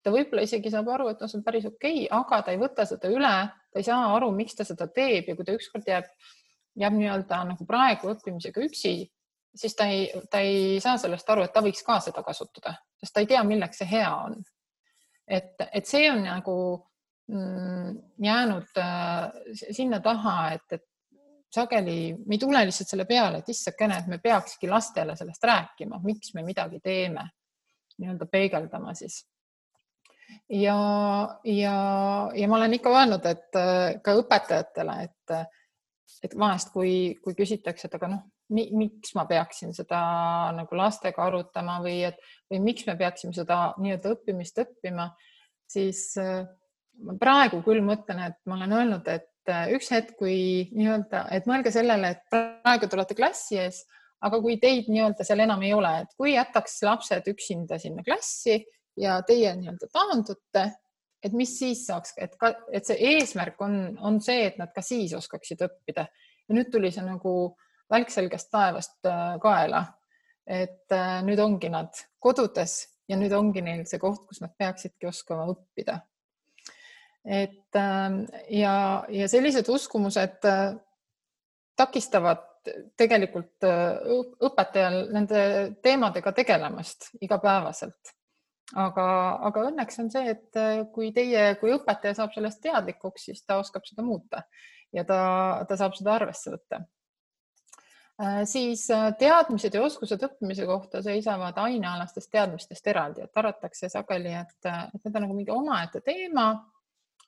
ta 0.03 0.11
võib-olla 0.11 0.43
isegi 0.43 0.71
saab 0.71 0.89
aru, 0.91 1.13
et 1.13 1.21
no 1.23 1.29
see 1.31 1.39
on 1.39 1.45
päris 1.47 1.67
okei 1.67 2.07
okay,, 2.07 2.07
aga 2.11 2.41
ta 2.43 2.55
ei 2.55 2.59
võta 2.59 2.87
seda 2.87 3.11
üle, 3.11 3.35
ta 3.71 3.79
ei 3.79 3.87
saa 3.87 4.15
aru, 4.15 4.31
miks 4.35 4.57
ta 4.59 4.67
seda 4.67 4.89
teeb 4.91 5.29
ja 5.31 5.37
kui 5.39 5.47
ta 5.47 5.55
ükskord 5.55 5.87
jääb 5.87 6.09
jääb 6.79 6.95
nii-öelda 6.97 7.43
nagu 7.51 7.67
praegu 7.69 8.13
õppimisega 8.13 8.63
üksi, 8.65 8.95
siis 9.55 9.75
ta 9.77 9.87
ei, 9.93 10.07
ta 10.31 10.41
ei 10.41 10.81
saa 10.81 10.97
sellest 11.01 11.29
aru, 11.31 11.45
et 11.45 11.53
ta 11.53 11.63
võiks 11.65 11.85
ka 11.87 11.99
seda 12.05 12.25
kasutada, 12.25 12.75
sest 13.01 13.15
ta 13.15 13.23
ei 13.23 13.29
tea, 13.31 13.43
milleks 13.45 13.83
see 13.83 13.91
hea 13.91 14.13
on. 14.29 14.39
et, 15.29 15.55
et 15.73 15.87
see 15.87 16.09
on 16.11 16.25
nagu 16.25 16.57
mm, 17.33 17.99
jäänud 18.25 18.81
äh, 18.81 19.29
sinna 19.71 20.01
taha, 20.01 20.53
et, 20.57 20.73
et 20.73 20.89
sageli 21.53 22.15
me 22.27 22.35
ei 22.35 22.41
tule 22.41 22.65
lihtsalt 22.65 22.89
selle 22.89 23.07
peale, 23.09 23.43
et 23.43 23.53
issakene, 23.53 23.99
et 23.99 24.09
me 24.09 24.19
peakski 24.19 24.69
lastele 24.69 25.17
sellest 25.17 25.45
rääkima, 25.45 26.01
miks 26.05 26.35
me 26.35 26.43
midagi 26.43 26.81
teeme, 26.81 27.29
nii-öelda 28.01 28.27
peegeldama 28.27 28.95
siis. 28.97 29.23
ja, 30.49 30.77
ja, 31.45 31.77
ja 32.35 32.49
ma 32.49 32.57
olen 32.57 32.75
ikka 32.81 32.93
öelnud, 32.93 33.27
et 33.29 33.61
äh, 33.61 33.99
ka 34.03 34.17
õpetajatele, 34.23 35.03
et 35.05 35.37
et 36.23 36.35
vahest, 36.39 36.71
kui, 36.75 37.19
kui 37.23 37.35
küsitakse, 37.39 37.89
et 37.89 37.95
aga 37.99 38.09
noh, 38.13 38.23
miks 38.53 39.15
ma 39.17 39.25
peaksin 39.27 39.73
seda 39.75 40.01
nagu 40.55 40.77
lastega 40.79 41.25
arutama 41.25 41.79
või 41.83 42.03
et 42.07 42.21
või 42.51 42.61
miks 42.69 42.87
me 42.87 42.97
peaksime 43.01 43.35
seda 43.37 43.73
nii-öelda 43.81 44.13
õppimist 44.15 44.61
õppima, 44.63 45.09
siis 45.73 46.05
äh, 46.21 46.45
ma 47.07 47.17
praegu 47.21 47.63
küll 47.67 47.83
mõtlen, 47.85 48.21
et 48.29 48.39
ma 48.47 48.59
olen 48.59 48.77
öelnud, 48.77 49.09
et 49.09 49.51
äh, 49.51 49.73
üks 49.77 49.91
hetk, 49.95 50.15
kui 50.21 50.69
nii-öelda, 50.75 51.27
et 51.35 51.49
mõelge 51.51 51.73
sellele, 51.75 52.15
et 52.15 52.23
praegu 52.31 52.87
te 52.87 52.99
olete 52.99 53.19
klassi 53.19 53.59
ees, 53.63 53.83
aga 54.23 54.39
kui 54.45 54.59
teid 54.63 54.91
nii-öelda 54.93 55.27
seal 55.27 55.43
enam 55.43 55.65
ei 55.67 55.73
ole, 55.75 55.95
et 56.05 56.15
kui 56.19 56.37
jätaks 56.37 56.79
lapsed 56.87 57.27
üksinda 57.33 57.81
sinna 57.83 58.05
klassi 58.07 58.61
ja 59.01 59.19
teie 59.27 59.55
nii-öelda 59.59 59.89
taandute 59.91 60.69
et 61.23 61.33
mis 61.37 61.51
siis 61.59 61.85
saaks, 61.87 62.15
et 62.19 62.35
ka, 62.41 62.53
et 62.75 62.87
see 62.87 62.99
eesmärk 63.15 63.61
on, 63.63 63.77
on 64.03 64.19
see, 64.23 64.47
et 64.49 64.59
nad 64.61 64.73
ka 64.75 64.83
siis 64.85 65.15
oskaksid 65.17 65.63
õppida. 65.69 66.07
ja 66.49 66.57
nüüd 66.57 66.71
tuli 66.73 66.91
see 66.91 67.05
nagu 67.07 67.35
välk 67.93 68.11
selgest 68.11 68.51
taevast 68.51 69.07
äh, 69.07 69.37
kaela. 69.43 69.85
et 70.47 70.91
äh, 70.93 71.21
nüüd 71.23 71.39
ongi 71.39 71.71
nad 71.71 71.95
kodudes 72.19 72.75
ja 73.09 73.17
nüüd 73.17 73.33
ongi 73.37 73.63
neil 73.63 73.85
see 73.87 74.01
koht, 74.03 74.25
kus 74.27 74.41
nad 74.43 74.55
peaksidki 74.59 75.07
oskama 75.07 75.47
õppida. 75.53 76.01
et 77.25 77.79
ähm, 77.79 78.25
ja, 78.51 79.05
ja 79.09 79.29
sellised 79.29 79.69
uskumused 79.69 80.49
äh, 80.49 80.73
takistavad 81.77 82.49
tegelikult 82.95 83.65
õpetajal 84.47 85.09
nende 85.11 85.41
teemadega 85.83 86.31
tegelemast 86.37 87.09
igapäevaselt 87.19 88.13
aga, 88.79 89.07
aga 89.49 89.67
õnneks 89.69 90.01
on 90.03 90.11
see, 90.13 90.33
et 90.35 90.59
äh, 90.59 90.83
kui 90.95 91.13
teie 91.15 91.53
kui 91.61 91.75
õpetaja 91.75 92.17
saab 92.19 92.33
sellest 92.35 92.63
teadlikuks, 92.65 93.29
siis 93.29 93.45
ta 93.45 93.59
oskab 93.61 93.87
seda 93.89 94.05
muuta 94.07 94.43
ja 94.95 95.05
ta, 95.09 95.21
ta 95.69 95.79
saab 95.81 95.97
seda 95.99 96.17
arvesse 96.17 96.53
võtta. 96.55 96.83
Äh, 98.23 98.43
siis 98.49 98.87
äh, 98.93 99.11
teadmised 99.19 99.75
ja 99.77 99.85
oskused 99.85 100.25
õppimise 100.29 100.67
kohta 100.69 101.03
seisavad 101.05 101.59
ainealastest 101.61 102.33
teadmistest 102.33 102.93
eraldi, 102.93 103.27
et 103.27 103.43
arvatakse 103.43 103.91
sageli, 103.93 104.35
et, 104.41 104.59
et 104.69 105.01
need 105.01 105.17
on 105.17 105.27
nagu 105.27 105.37
mingi 105.37 105.55
omaette 105.55 106.03
teema 106.05 106.53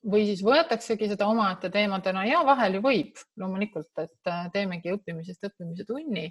või 0.04 0.26
siis 0.28 0.42
võetaksegi 0.44 1.08
seda 1.14 1.26
omaette 1.32 1.70
teemadena 1.72 2.26
ja 2.28 2.42
vahel 2.44 2.76
ju 2.76 2.82
võib 2.84 3.20
loomulikult, 3.40 3.92
et 4.02 4.32
teemegi 4.52 4.92
õppimisest 4.92 5.48
õppimise 5.48 5.86
tunni. 5.88 6.26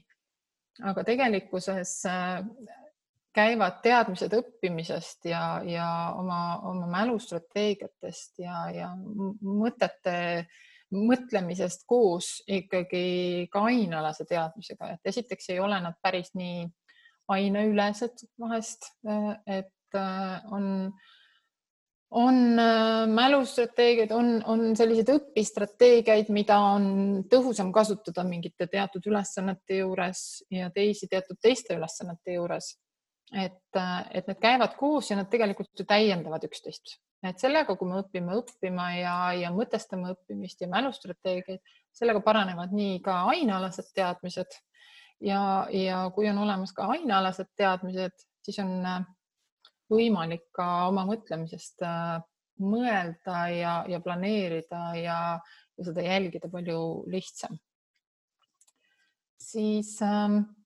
aga 0.90 1.04
tegelikkuses 1.06 1.96
käivad 3.34 3.80
teadmised 3.84 4.34
õppimisest 4.38 5.26
ja, 5.30 5.62
ja 5.66 5.88
oma, 6.18 6.60
oma 6.70 6.88
mälustrateegiatest 6.92 8.44
ja, 8.44 8.68
ja 8.74 8.92
mõtete 8.98 10.46
mõtlemisest 10.94 11.88
koos 11.90 12.36
ikkagi 12.46 13.48
ka 13.52 13.64
ainealase 13.70 14.28
teadmisega, 14.30 14.94
et 14.94 15.10
esiteks 15.14 15.50
ei 15.50 15.60
ole 15.64 15.80
nad 15.82 15.98
päris 16.02 16.30
nii 16.38 16.68
aineülesed 17.34 18.26
vahest, 18.40 18.92
et 19.48 19.98
äh, 19.98 20.54
on, 20.54 20.92
on 22.12 22.40
äh, 22.60 23.08
mälustrateegiaid, 23.10 24.12
on, 24.14 24.36
on 24.46 24.76
selliseid 24.78 25.10
õpistrateegiaid, 25.16 26.30
mida 26.36 26.60
on 26.76 27.24
tõhusam 27.32 27.72
kasutada 27.74 28.26
mingite 28.28 28.68
teatud 28.70 29.08
ülesannete 29.10 29.82
juures 29.82 30.44
ja 30.52 30.70
teisi 30.76 31.10
teatud 31.10 31.40
teiste 31.42 31.80
ülesannete 31.80 32.38
juures 32.38 32.76
et, 33.34 33.80
et 34.14 34.28
need 34.30 34.40
käivad 34.42 34.76
koos 34.78 35.10
ja 35.12 35.18
nad 35.18 35.30
tegelikult 35.32 35.72
ju 35.80 35.86
täiendavad 35.90 36.44
üksteist. 36.46 37.00
et 37.24 37.40
sellega, 37.40 37.76
kui 37.80 37.88
me 37.88 38.02
õpime 38.02 38.36
õppima 38.36 38.90
ja, 38.98 39.16
ja 39.38 39.52
mõtestame 39.56 40.12
õppimist 40.14 40.62
ja 40.62 40.68
mälustrateegiaid, 40.68 41.62
sellega 41.96 42.22
paranevad 42.22 42.74
nii 42.76 43.00
ka 43.06 43.24
ainealased 43.32 43.94
teadmised 43.96 44.58
ja, 45.24 45.68
ja 45.72 46.04
kui 46.16 46.30
on 46.30 46.42
olemas 46.44 46.74
ka 46.76 46.90
ainealased 46.96 47.54
teadmised, 47.58 48.26
siis 48.44 48.60
on 48.64 48.76
äh, 48.86 49.06
võimalik 49.92 50.46
ka 50.56 50.88
oma 50.90 51.06
mõtlemisest 51.08 51.84
äh, 51.88 52.18
mõelda 52.64 53.46
ja, 53.54 53.76
ja 53.90 54.00
planeerida 54.04 54.82
ja, 55.00 55.20
ja 55.78 55.86
seda 55.86 56.04
jälgida 56.06 56.50
palju 56.52 57.06
lihtsam. 57.12 57.58
siis 59.44 60.02
ähm, 60.02 60.38
äh, 60.38 60.63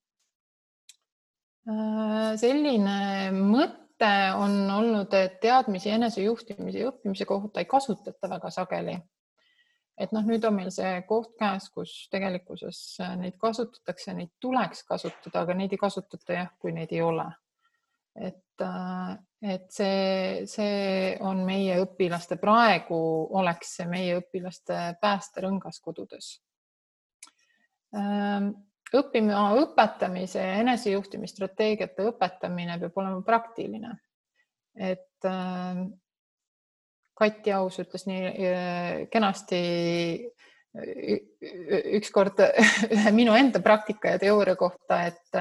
selline 1.67 2.97
mõte 3.35 4.11
on 4.37 4.59
olnud, 4.71 5.13
et 5.17 5.39
teadmisi 5.43 5.91
enesejuhtimise 5.91 6.79
ja 6.79 6.91
õppimise 6.91 7.27
kohta 7.27 7.59
ei 7.59 7.69
kasutata 7.69 8.29
väga 8.31 8.51
sageli 8.53 8.95
et 9.97 10.13
noh, 10.13 10.25
nüüd 10.25 10.45
on 10.45 10.55
meil 10.57 10.69
see 10.73 11.01
koht 11.09 11.33
käes, 11.39 11.69
kus 11.73 11.93
tegelikkuses 12.13 12.81
neid 13.17 13.37
kasutatakse, 13.41 14.13
neid 14.17 14.35
tuleks 14.41 14.83
kasutada, 14.87 15.41
aga 15.41 15.57
neid 15.57 15.73
ei 15.73 15.81
kasutata 15.81 16.37
jah, 16.37 16.51
kui 16.61 16.73
neid 16.75 16.93
ei 16.93 17.01
ole. 17.05 17.27
et, 18.17 18.61
äh, 18.65 19.11
et 19.45 19.67
see, 19.69 20.45
see 20.49 21.17
on 21.21 21.43
meie 21.45 21.75
õpilaste, 21.83 22.39
praegu 22.41 22.97
oleks 23.37 23.75
see 23.77 23.85
meie 23.85 24.15
õpilaste 24.17 24.97
päästerõngas 25.01 25.77
kodudes. 25.85 26.31
Õppima 28.95 29.49
õpetamise 29.59 30.39
ja 30.39 30.59
enesejuhtimisstrateegiate 30.61 32.05
õpetamine 32.07 32.77
peab 32.79 32.99
olema 33.01 33.21
praktiline. 33.25 33.97
et 34.77 35.25
ähm, 35.25 35.87
Kati 37.17 37.51
Aus 37.51 37.79
ütles 37.81 38.05
nii 38.05 38.27
äh, 38.29 39.07
kenasti 39.11 39.59
ükskord 41.97 42.41
ühe 42.93 43.11
minu 43.15 43.35
enda 43.37 43.59
praktika 43.63 44.13
ja 44.13 44.21
teooria 44.21 44.55
kohta, 44.55 45.01
et, 45.09 45.37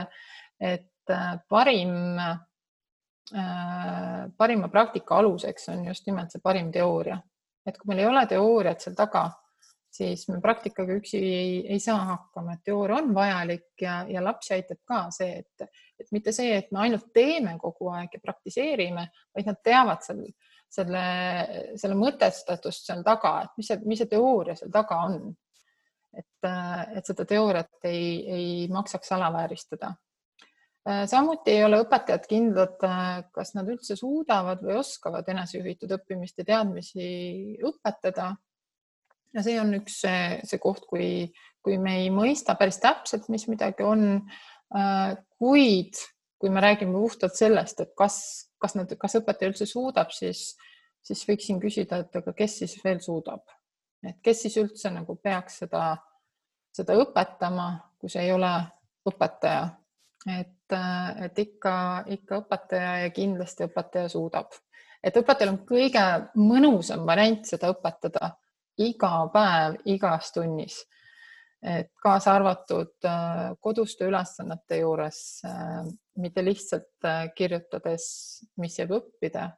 et 0.61 1.12
äh, 1.12 1.33
parim, 1.49 2.19
äh, 2.19 2.38
parima 4.37 4.69
praktika 4.73 5.19
aluseks 5.21 5.69
on 5.75 5.85
just 5.91 6.07
nimelt 6.07 6.33
see 6.33 6.41
parim 6.43 6.73
teooria. 6.73 7.21
et 7.67 7.79
kui 7.79 7.88
meil 7.91 8.05
ei 8.05 8.07
ole 8.07 8.21
teooriat 8.31 8.81
seal 8.81 8.95
taga, 8.95 9.25
siis 9.97 10.26
me 10.29 10.41
praktikaga 10.45 10.97
üksi 10.99 11.19
ei, 11.19 11.53
ei 11.73 11.81
saa 11.81 12.03
hakkama, 12.12 12.57
et 12.57 12.65
teooria 12.69 13.00
on 13.00 13.15
vajalik 13.17 13.81
ja, 13.81 14.03
ja 14.11 14.23
lapsi 14.25 14.55
aitab 14.57 14.83
ka 14.85 15.07
see, 15.15 15.41
et, 15.41 15.71
et 16.00 16.12
mitte 16.12 16.35
see, 16.37 16.53
et 16.59 16.69
me 16.75 16.85
ainult 16.85 17.09
teeme 17.17 17.57
kogu 17.62 17.88
aeg 17.95 18.19
ja 18.19 18.23
praktiseerime, 18.23 19.09
vaid 19.35 19.49
nad 19.49 19.62
teavad 19.65 20.05
seal 20.05 20.26
selle, 20.76 21.03
selle 21.79 21.97
mõtestatust 21.99 22.88
seal 22.88 23.05
taga, 23.07 23.38
et 23.45 23.61
mis 23.61 23.69
see, 23.71 23.83
mis 23.88 24.03
see 24.03 24.11
teooria 24.11 24.57
seal 24.59 24.73
taga 24.75 25.03
on. 25.09 25.21
et, 26.17 26.49
et 26.97 27.05
seda 27.05 27.26
teooriat 27.29 27.85
ei, 27.85 28.09
ei 28.33 28.50
maksaks 28.73 29.12
alavääristada. 29.12 29.91
samuti 31.11 31.53
ei 31.53 31.65
ole 31.67 31.83
õpetajad 31.83 32.25
kindlad, 32.31 32.79
kas 33.35 33.53
nad 33.55 33.69
üldse 33.69 33.99
suudavad 33.99 34.62
või 34.65 34.79
oskavad 34.81 35.29
enesejuhitud 35.29 35.93
õppimist 35.99 36.38
ja 36.41 36.49
teadmisi 36.53 37.07
õpetada. 37.61 38.35
Ja 39.37 39.45
see 39.45 39.61
on 39.61 39.76
üks 39.76 40.00
see, 40.02 40.40
see 40.49 40.61
koht, 40.62 40.88
kui, 40.88 41.28
kui 41.64 41.76
me 41.78 41.99
ei 42.02 42.11
mõista 42.14 42.57
päris 42.57 42.81
täpselt, 42.83 43.28
mis 43.33 43.47
midagi 43.52 43.85
on. 43.87 44.23
kuid 45.38 46.00
kui 46.38 46.50
me 46.50 46.61
räägime 46.61 46.93
puhtalt 46.93 47.35
sellest, 47.35 47.81
et 47.81 47.93
kas, 47.97 48.16
kas 48.61 48.76
nad, 48.76 48.93
kas 49.00 49.16
õpetaja 49.21 49.52
üldse 49.52 49.69
suudab, 49.69 50.12
siis, 50.12 50.50
siis 51.05 51.25
võiksin 51.28 51.61
küsida, 51.62 52.02
et 52.05 52.21
aga 52.21 52.35
kes 52.37 52.59
siis 52.62 52.76
veel 52.85 53.00
suudab, 53.05 53.45
et 54.05 54.21
kes 54.25 54.45
siis 54.45 54.59
üldse 54.61 54.93
nagu 54.93 55.16
peaks 55.23 55.62
seda, 55.64 55.97
seda 56.76 56.97
õpetama, 57.00 57.71
kui 58.00 58.12
see 58.12 58.26
ei 58.28 58.35
ole 58.35 58.52
õpetaja, 59.09 59.64
et, 60.37 60.76
et 61.25 61.38
ikka, 61.40 61.76
ikka 62.19 62.43
õpetaja 62.43 62.97
ja 63.05 63.12
kindlasti 63.16 63.69
õpetaja 63.71 64.11
suudab, 64.12 64.52
et 65.02 65.16
õpetajal 65.16 65.55
on 65.55 65.62
kõige 65.69 66.05
mõnusam 66.43 67.07
variant 67.09 67.47
seda 67.49 67.71
õpetada 67.73 68.35
iga 68.78 69.12
päev, 69.33 69.80
igas 69.85 70.33
tunnis 70.33 70.82
et 71.67 71.91
kaasa 72.02 72.34
arvatud 72.36 73.04
äh, 73.04 73.50
koduste 73.60 74.06
ülesannete 74.06 74.80
juures, 74.80 75.21
äh, 75.45 75.84
mitte 76.23 76.45
lihtsalt 76.45 77.04
äh, 77.04 77.28
kirjutades, 77.34 78.06
mis 78.60 78.78
jääb 78.78 78.95
õppida, 79.00 79.49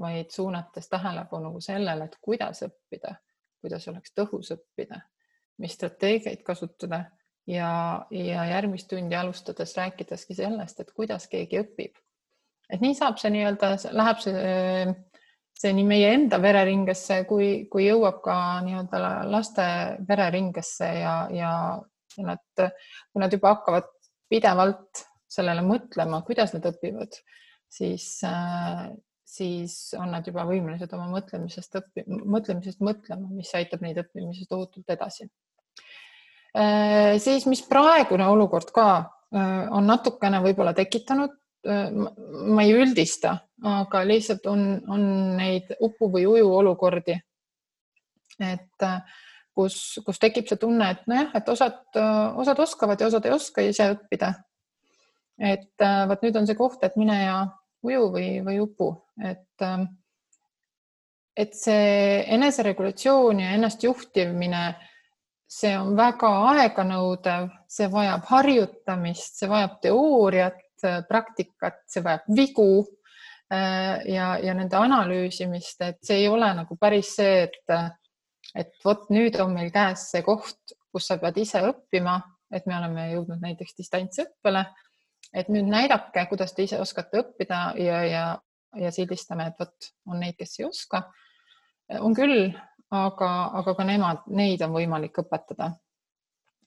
vaid 0.00 0.32
suunates 0.32 0.88
tähelepanu 0.88 1.60
sellele, 1.60 2.08
et 2.08 2.16
kuidas 2.20 2.64
õppida, 2.66 3.16
kuidas 3.60 3.88
oleks 3.92 4.14
tõhus 4.16 4.54
õppida, 4.56 5.02
mis 5.60 5.76
strateegiaid 5.76 6.42
kasutada 6.46 7.04
ja, 7.46 7.72
ja 8.10 8.46
järgmist 8.54 8.88
tundi 8.90 9.16
alustades 9.16 9.76
rääkideski 9.76 10.34
sellest, 10.38 10.80
et 10.80 10.92
kuidas 10.96 11.28
keegi 11.28 11.60
õpib. 11.60 12.00
et 12.72 12.80
nii 12.80 12.94
saab 12.96 13.20
see 13.20 13.30
nii-öelda, 13.36 13.76
läheb 13.92 14.24
see 14.24 14.94
see 15.62 15.72
nii 15.76 15.86
meie 15.86 16.10
enda 16.16 16.40
vereringesse 16.42 17.22
kui, 17.28 17.68
kui 17.70 17.86
jõuab 17.86 18.18
ka 18.24 18.34
nii-öelda 18.66 19.12
laste 19.30 19.66
vereringesse 20.08 20.88
ja, 20.98 21.14
ja, 21.30 21.52
ja 22.18 22.26
nad, 22.26 22.42
kui 22.58 23.22
nad 23.22 23.32
juba 23.32 23.54
hakkavad 23.56 23.88
pidevalt 24.32 25.06
sellele 25.32 25.62
mõtlema, 25.64 26.20
kuidas 26.26 26.52
nad 26.56 26.66
õpivad, 26.68 27.16
siis 27.72 28.18
äh, 28.28 28.90
siis 29.32 29.76
on 29.98 30.10
nad 30.12 30.26
juba 30.28 30.44
võimelised 30.48 30.92
oma 30.96 31.06
mõtlemisest 31.12 31.78
õppi-, 31.80 32.04
mõtlemisest 32.06 32.82
mõtlema, 32.84 33.30
mis 33.32 33.52
aitab 33.56 33.84
neid 33.84 34.00
õppimises 34.02 34.50
tohutult 34.50 34.92
edasi. 34.92 35.28
Äh, 36.52 37.16
siis, 37.22 37.46
mis 37.48 37.62
praegune 37.64 38.26
olukord 38.28 38.72
ka 38.76 38.88
äh, 38.98 39.70
on 39.72 39.88
natukene 39.88 40.42
võib-olla 40.44 40.74
tekitanud 40.76 41.38
ma 41.66 42.62
ei 42.64 42.72
üldista, 42.74 43.36
aga 43.62 44.02
lihtsalt 44.06 44.46
on, 44.50 44.64
on 44.90 45.02
neid 45.38 45.70
upu 45.80 46.08
või 46.10 46.26
uju 46.26 46.48
olukordi. 46.58 47.18
et 48.42 48.86
kus, 49.54 49.76
kus 50.04 50.18
tekib 50.18 50.48
see 50.48 50.58
tunne, 50.58 50.90
et 50.90 51.06
nojah, 51.06 51.30
et 51.38 51.48
osad, 51.48 51.84
osad 52.42 52.58
oskavad 52.64 53.00
ja 53.00 53.06
osad 53.06 53.26
ei 53.28 53.34
oska 53.34 53.62
ise 53.62 53.92
õppida. 53.94 54.32
et 55.38 55.86
vot 56.08 56.22
nüüd 56.22 56.36
on 56.36 56.46
see 56.46 56.58
koht, 56.58 56.82
et 56.82 56.96
mine 56.96 57.18
ja 57.22 57.36
uju 57.82 58.08
või, 58.14 58.30
või 58.44 58.60
upu, 58.62 58.94
et 59.22 59.66
et 61.36 61.54
see 61.56 62.24
eneseregulatsioon 62.34 63.38
ja 63.40 63.54
ennastjuhtimine, 63.56 64.64
see 65.48 65.72
on 65.78 65.94
väga 65.96 66.28
aeganõudev, 66.50 67.48
see 67.68 67.88
vajab 67.88 68.26
harjutamist, 68.28 69.38
see 69.38 69.48
vajab 69.48 69.78
teooriat, 69.80 70.58
Äh, 70.60 70.71
praktikat, 71.08 71.82
see 71.90 72.02
vajab 72.04 72.26
vigu 72.36 72.68
äh, 72.80 72.92
ja, 73.52 74.38
ja 74.42 74.54
nende 74.54 74.76
analüüsimist, 74.78 75.80
et 75.84 75.98
see 76.04 76.22
ei 76.22 76.28
ole 76.28 76.48
nagu 76.56 76.76
päris 76.80 77.14
see, 77.18 77.46
et, 77.48 77.74
et 78.54 78.72
vot 78.84 79.08
nüüd 79.12 79.36
on 79.42 79.52
meil 79.54 79.72
käes 79.74 80.08
see 80.12 80.24
koht, 80.26 80.76
kus 80.92 81.08
sa 81.08 81.18
pead 81.20 81.40
ise 81.42 81.62
õppima, 81.68 82.18
et 82.52 82.66
me 82.68 82.76
oleme 82.78 83.10
jõudnud 83.12 83.42
näiteks 83.42 83.76
distantsõppele. 83.78 84.64
et 85.32 85.48
nüüd 85.48 85.64
näidake, 85.64 86.26
kuidas 86.28 86.52
te 86.52 86.66
ise 86.66 86.80
oskate 86.80 87.22
õppida 87.22 87.60
ja, 87.80 88.02
ja, 88.04 88.24
ja 88.76 88.90
sildistame, 88.92 89.46
et 89.48 89.60
vot 89.60 89.92
on 90.06 90.20
neid, 90.20 90.36
kes 90.36 90.58
ei 90.60 90.66
oska. 90.66 91.02
on 92.00 92.14
küll, 92.14 92.52
aga, 92.90 93.30
aga 93.60 93.74
ka 93.74 93.84
nemad, 93.84 94.28
neid 94.28 94.62
on 94.62 94.76
võimalik 94.76 95.18
õpetada. 95.24 95.72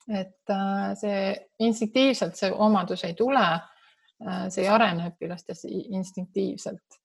et 0.09 0.53
äh, 0.53 0.91
see 0.97 1.21
instinktiivselt 1.59 2.35
see 2.37 2.51
omadus 2.51 3.03
ei 3.03 3.13
tule 3.13 3.45
Äh, 3.45 3.74
see 4.23 4.63
ei 4.63 4.69
arene 4.71 5.09
õpilastes 5.11 5.65
instinktiivselt. 5.69 7.01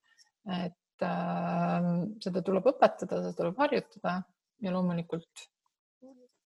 et 0.51 1.05
äh, 1.05 1.89
seda 2.23 2.43
tuleb 2.43 2.69
õpetada, 2.71 3.19
seda 3.21 3.33
tuleb 3.37 3.59
harjutada 3.59 4.21
ja 4.63 4.73
loomulikult 4.73 5.49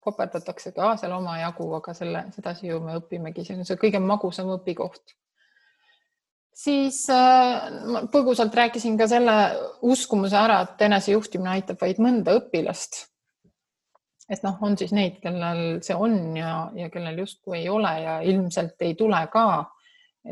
koperdatakse 0.07 0.73
ka 0.75 0.95
seal 1.01 1.15
omajagu, 1.17 1.67
aga 1.81 1.95
selle, 1.97 2.25
sedasi 2.35 2.71
ju 2.71 2.81
me 2.83 2.97
õpimegi, 3.01 3.45
see 3.47 3.59
on 3.59 3.67
see 3.67 3.79
kõige 3.81 4.01
magusam 4.03 4.53
õpikoht. 4.55 5.17
siis 6.57 7.03
äh, 7.13 7.67
põgusalt 8.13 8.55
rääkisin 8.55 8.97
ka 8.99 9.09
selle 9.11 9.35
uskumuse 9.83 10.39
ära, 10.39 10.63
et 10.65 10.87
enesejuhtimine 10.89 11.53
aitab 11.59 11.83
vaid 11.83 12.01
mõnda 12.03 12.39
õpilast. 12.39 13.05
et 14.31 14.43
noh, 14.43 14.59
on 14.63 14.79
siis 14.79 14.93
neid, 14.93 15.21
kellel 15.23 15.81
see 15.87 15.95
on 15.95 16.37
ja, 16.37 16.71
ja 16.75 16.91
kellel 16.91 17.19
justkui 17.25 17.61
ei 17.61 17.69
ole 17.69 17.93
ja 18.03 18.21
ilmselt 18.21 18.83
ei 18.83 18.95
tule 18.95 19.21
ka 19.33 19.47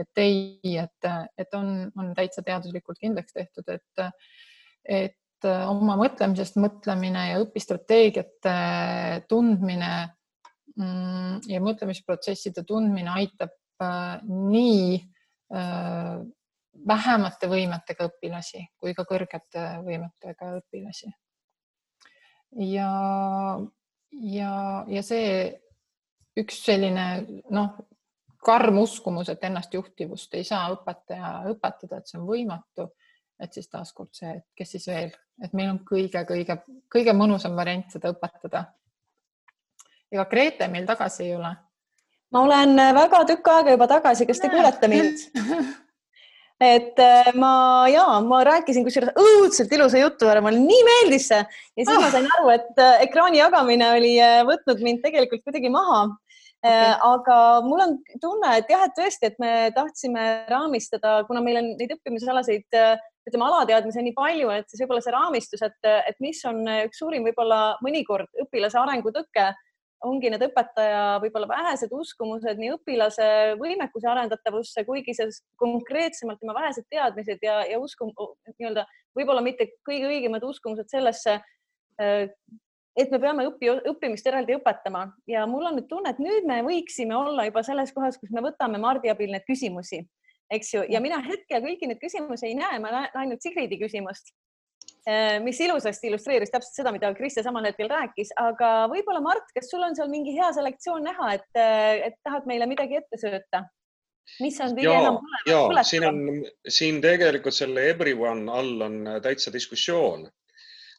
et 0.00 0.22
ei, 0.22 0.76
et, 0.80 1.11
et 1.38 1.57
on, 1.59 1.70
on 1.98 2.12
täitsa 2.16 2.42
teaduslikult 2.46 2.98
kindlaks 3.00 3.37
tehtud, 3.37 3.68
et, 3.68 4.04
et 4.85 5.48
oma 5.68 5.96
mõtlemisest 6.00 6.57
mõtlemine 6.61 7.28
ja 7.30 7.40
õpistrateegiate 7.42 8.54
tundmine 9.28 9.90
mm, 10.76 11.42
ja 11.50 11.61
mõtlemisprotsesside 11.64 12.64
tundmine 12.68 13.12
aitab 13.18 13.52
äh, 13.83 14.22
nii 14.24 14.96
äh, 15.54 16.22
vähemate 16.88 17.50
võimetega 17.50 18.09
õpilasi 18.11 18.64
kui 18.80 18.94
ka 18.96 19.07
kõrgete 19.09 19.66
võimetega 19.85 20.54
õpilasi. 20.59 21.12
ja, 22.70 22.90
ja, 24.12 24.54
ja 24.88 25.02
see 25.02 25.28
üks 26.40 26.64
selline 26.66 27.07
noh, 27.54 27.76
karm 28.44 28.78
uskumus, 28.83 29.28
et 29.33 29.44
ennastjuhtivust 29.44 30.35
ei 30.38 30.44
saa 30.44 30.68
õpetaja 30.74 31.35
õpetada, 31.52 31.98
et 31.98 32.11
see 32.11 32.20
on 32.20 32.26
võimatu, 32.28 32.88
et 33.40 33.52
siis 33.52 33.68
taaskord 33.72 34.12
see, 34.14 34.33
et 34.38 34.46
kes 34.57 34.74
siis 34.76 34.88
veel, 34.90 35.12
et 35.42 35.54
meil 35.57 35.72
on 35.72 35.80
kõige-kõige-kõige 35.88 37.14
mõnusam 37.16 37.57
variant 37.57 37.90
seda 37.92 38.12
õpetada. 38.14 38.66
ega 40.12 40.24
Grete 40.30 40.68
meil 40.68 40.87
tagasi 40.87 41.24
ei 41.24 41.37
ole? 41.37 41.54
ma 42.35 42.42
olen 42.42 42.76
väga 42.94 43.24
tükk 43.30 43.48
aega 43.48 43.74
juba 43.76 43.87
tagasi, 43.87 44.26
kas 44.26 44.40
te 44.42 44.50
kuulete 44.50 44.88
mind? 44.90 45.26
Et 46.62 46.98
äh, 47.02 47.33
ma 47.35 47.85
ja 47.90 48.04
ma 48.22 48.38
rääkisin 48.46 48.85
kusjuures 48.87 49.16
õudselt 49.18 49.72
ilusa 49.74 49.98
jutu 49.98 50.28
ära, 50.30 50.40
mulle 50.40 50.61
nii 50.62 50.85
meeldis 50.87 51.26
see. 51.33 51.40
Ja 51.74 51.87
siis 51.88 51.98
ma 51.98 52.11
sain 52.12 52.28
aru, 52.37 52.52
et 52.54 52.78
äh, 52.80 53.02
ekraani 53.09 53.40
jagamine 53.40 53.88
oli 53.96 54.12
äh, 54.22 54.38
võtnud 54.46 54.85
mind 54.87 55.02
tegelikult 55.02 55.42
kuidagi 55.42 55.72
maha 55.74 56.04
okay.. 56.64 56.94
aga 57.11 57.38
mul 57.66 57.85
on 57.85 57.96
tunne, 58.22 58.55
et 58.61 58.70
jah, 58.72 58.87
et 58.88 58.96
tõesti, 58.96 59.31
et 59.31 59.37
me 59.42 59.53
tahtsime 59.77 60.24
raamistada, 60.50 61.18
kuna 61.29 61.42
meil 61.44 61.61
on 61.61 61.74
neid 61.79 61.92
õppimisalaseid 61.98 62.81
ütleme, 63.24 63.44
alateadmisi 63.46 64.00
on 64.00 64.09
nii 64.09 64.16
palju, 64.16 64.50
et 64.53 64.68
siis 64.68 64.83
võib-olla 64.83 65.05
see 65.05 65.14
raamistus, 65.14 65.62
et, 65.64 65.92
et 66.11 66.18
mis 66.24 66.40
on 66.48 66.64
üks 66.85 67.00
suurim 67.00 67.24
võib-olla 67.29 67.61
mõnikord 67.85 68.44
õpilase 68.44 68.81
arengutõke 68.81 69.53
ongi 70.05 70.31
need 70.33 70.42
õpetaja 70.46 71.18
võib-olla 71.22 71.48
vähesed 71.50 71.92
uskumused 71.94 72.61
nii 72.61 72.74
õpilase 72.77 73.27
võimekuse 73.61 74.09
arendatavusse, 74.11 74.85
kuigi 74.88 75.14
see 75.16 75.31
konkreetsemalt 75.61 76.40
tema 76.42 76.57
vähesed 76.57 76.87
teadmised 76.92 77.44
ja, 77.44 77.61
ja 77.68 77.81
uskum 77.81 78.12
nii-öelda 78.14 78.87
võib-olla 79.16 79.44
mitte 79.44 79.70
kõige 79.87 80.11
õigemad 80.11 80.44
uskumused 80.46 80.90
sellesse, 80.92 81.38
äh, 82.00 82.27
et 82.96 83.11
me 83.11 83.18
peame 83.22 83.46
õpi, 83.48 83.70
õppimist 83.90 84.26
eraldi 84.30 84.57
õpetama. 84.59 85.07
Ja 85.30 85.46
mul 85.50 85.66
on 85.70 85.78
nüüd 85.78 85.88
tunne, 85.90 86.14
et 86.14 86.22
nüüd 86.22 86.46
me 86.48 86.61
võiksime 86.66 87.16
olla 87.16 87.48
juba 87.48 87.64
selles 87.66 87.92
kohas, 87.96 88.18
kus 88.20 88.33
me 88.35 88.44
võtame 88.44 88.80
Mardi 88.83 89.12
abil 89.12 89.35
neid 89.35 89.46
küsimusi, 89.48 90.04
eks 90.52 90.74
ju, 90.74 90.87
ja 90.88 91.02
mina 91.02 91.18
hetkel 91.24 91.64
kõiki 91.64 91.90
neid 91.90 92.02
küsimusi 92.02 92.50
ei 92.50 92.59
näe, 92.59 92.78
ma 92.83 92.92
näen 92.94 93.22
ainult 93.24 93.42
Sigridi 93.42 93.80
küsimust 93.80 94.35
Äh, 95.04 95.37
mis 95.44 95.59
ilusasti 95.61 96.09
illustreeris 96.09 96.48
täpselt 96.48 96.78
seda, 96.78 96.90
mida 96.94 97.11
Kristja 97.12 97.42
samal 97.44 97.66
hetkel 97.68 97.90
rääkis, 97.92 98.30
aga 98.40 98.87
võib-olla 98.88 99.20
Mart, 99.20 99.50
kas 99.52 99.68
sul 99.68 99.85
on 99.85 99.92
seal 99.96 100.09
mingi 100.09 100.33
hea 100.33 100.46
selektsioon 100.57 101.04
näha, 101.04 101.26
et, 101.37 101.50
äh, 101.61 102.07
et 102.07 102.16
tahad 102.24 102.48
meile 102.48 102.68
midagi 102.70 103.02
ette 103.02 103.20
sööta? 103.20 103.66
mis 104.40 104.57
on 104.64 104.72
kõige 104.72 104.94
enam 104.96 105.18
põletav? 105.20 105.83
siin 105.85 106.07
on, 106.09 106.20
siin 106.64 107.02
tegelikult 107.04 107.52
selle 107.52 107.83
everyone 107.90 108.48
all 108.48 108.87
on 108.87 108.94
täitsa 109.26 109.52
diskussioon, 109.52 110.24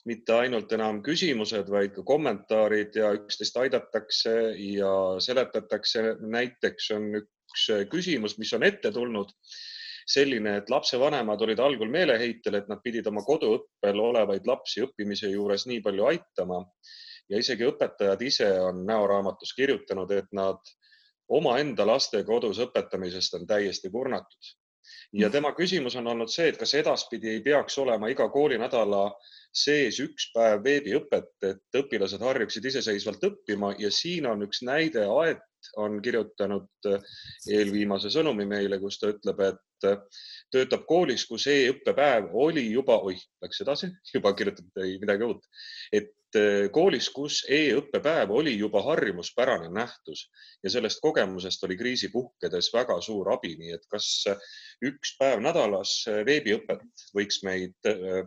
mitte 0.05 0.35
ainult 0.37 0.73
enam 0.77 1.01
küsimused, 1.05 1.69
vaid 1.71 1.95
ka 1.95 2.03
kommentaarid 2.05 2.97
ja 2.99 3.11
üksteist 3.17 3.57
aidatakse 3.57 4.33
ja 4.61 4.91
seletatakse. 5.19 6.03
näiteks 6.19 6.91
on 6.97 7.07
üks 7.21 7.69
küsimus, 7.89 8.37
mis 8.37 8.53
on 8.53 8.63
ette 8.63 8.91
tulnud 8.91 9.31
selline, 10.05 10.57
et 10.57 10.69
lapsevanemad 10.69 11.41
olid 11.41 11.59
algul 11.59 11.89
meeleheitel, 11.89 12.59
et 12.59 12.67
nad 12.69 12.81
pidid 12.83 13.07
oma 13.09 13.23
koduõppel 13.25 13.99
olevaid 13.99 14.45
lapsi 14.45 14.83
õppimise 14.85 15.31
juures 15.33 15.65
nii 15.65 15.81
palju 15.81 16.05
aitama 16.11 16.61
ja 17.29 17.41
isegi 17.41 17.65
õpetajad 17.65 18.21
ise 18.21 18.49
on 18.61 18.85
näoraamatus 18.85 19.55
kirjutanud, 19.57 20.11
et 20.11 20.29
nad 20.31 20.61
omaenda 21.33 21.87
laste 21.87 22.21
kodus 22.23 22.59
õpetamisest 22.61 23.39
on 23.39 23.47
täiesti 23.49 23.89
kurnatud. 23.89 24.53
Ja 25.15 25.29
tema 25.31 25.51
küsimus 25.55 25.95
on 25.99 26.07
olnud 26.11 26.31
see, 26.31 26.49
et 26.51 26.59
kas 26.59 26.73
edaspidi 26.77 27.31
ei 27.35 27.41
peaks 27.45 27.77
olema 27.81 28.09
iga 28.11 28.27
koolinädala 28.33 29.07
sees 29.55 29.99
üks 30.03 30.29
päev 30.35 30.63
veebiõpet, 30.65 31.31
et 31.47 31.79
õpilased 31.79 32.23
harjuksid 32.23 32.65
iseseisvalt 32.71 33.23
õppima. 33.29 33.71
Ja 33.79 33.91
siin 33.93 34.27
on 34.27 34.43
üks 34.43 34.61
näide, 34.67 35.05
Aet 35.07 35.71
on 35.81 36.01
kirjutanud 36.03 36.89
eelviimase 37.49 38.11
sõnumi 38.13 38.45
meile, 38.49 38.79
kus 38.81 38.99
ta 38.99 39.13
ütleb, 39.13 39.39
et 39.47 39.87
töötab 40.53 40.85
koolis, 40.89 41.25
kus 41.29 41.47
e-õppepäev 41.51 42.35
oli 42.45 42.67
juba, 42.71 42.99
oih, 43.07 43.21
läks 43.43 43.63
edasi, 43.63 43.89
juba 44.15 44.35
kirjutati 44.37 44.99
midagi 45.01 45.27
uut, 45.27 45.47
et 45.95 46.11
koolis, 46.75 47.09
kus 47.13 47.41
e-õppepäev 47.49 48.31
oli 48.35 48.55
juba 48.57 48.81
harjumuspärane 48.85 49.69
nähtus 49.73 50.25
ja 50.63 50.71
sellest 50.73 51.01
kogemusest 51.03 51.63
oli 51.63 51.77
kriisi 51.77 52.09
puhkedes 52.13 52.71
väga 52.73 52.99
suur 53.01 53.31
abi, 53.33 53.55
nii 53.59 53.73
et 53.77 53.85
kas 53.91 54.09
üks 54.85 55.15
päev 55.19 55.43
nädalas 55.45 55.97
veebiõpet 56.27 57.07
võiks 57.17 57.41
meid 57.47 57.89
eh, 57.91 58.23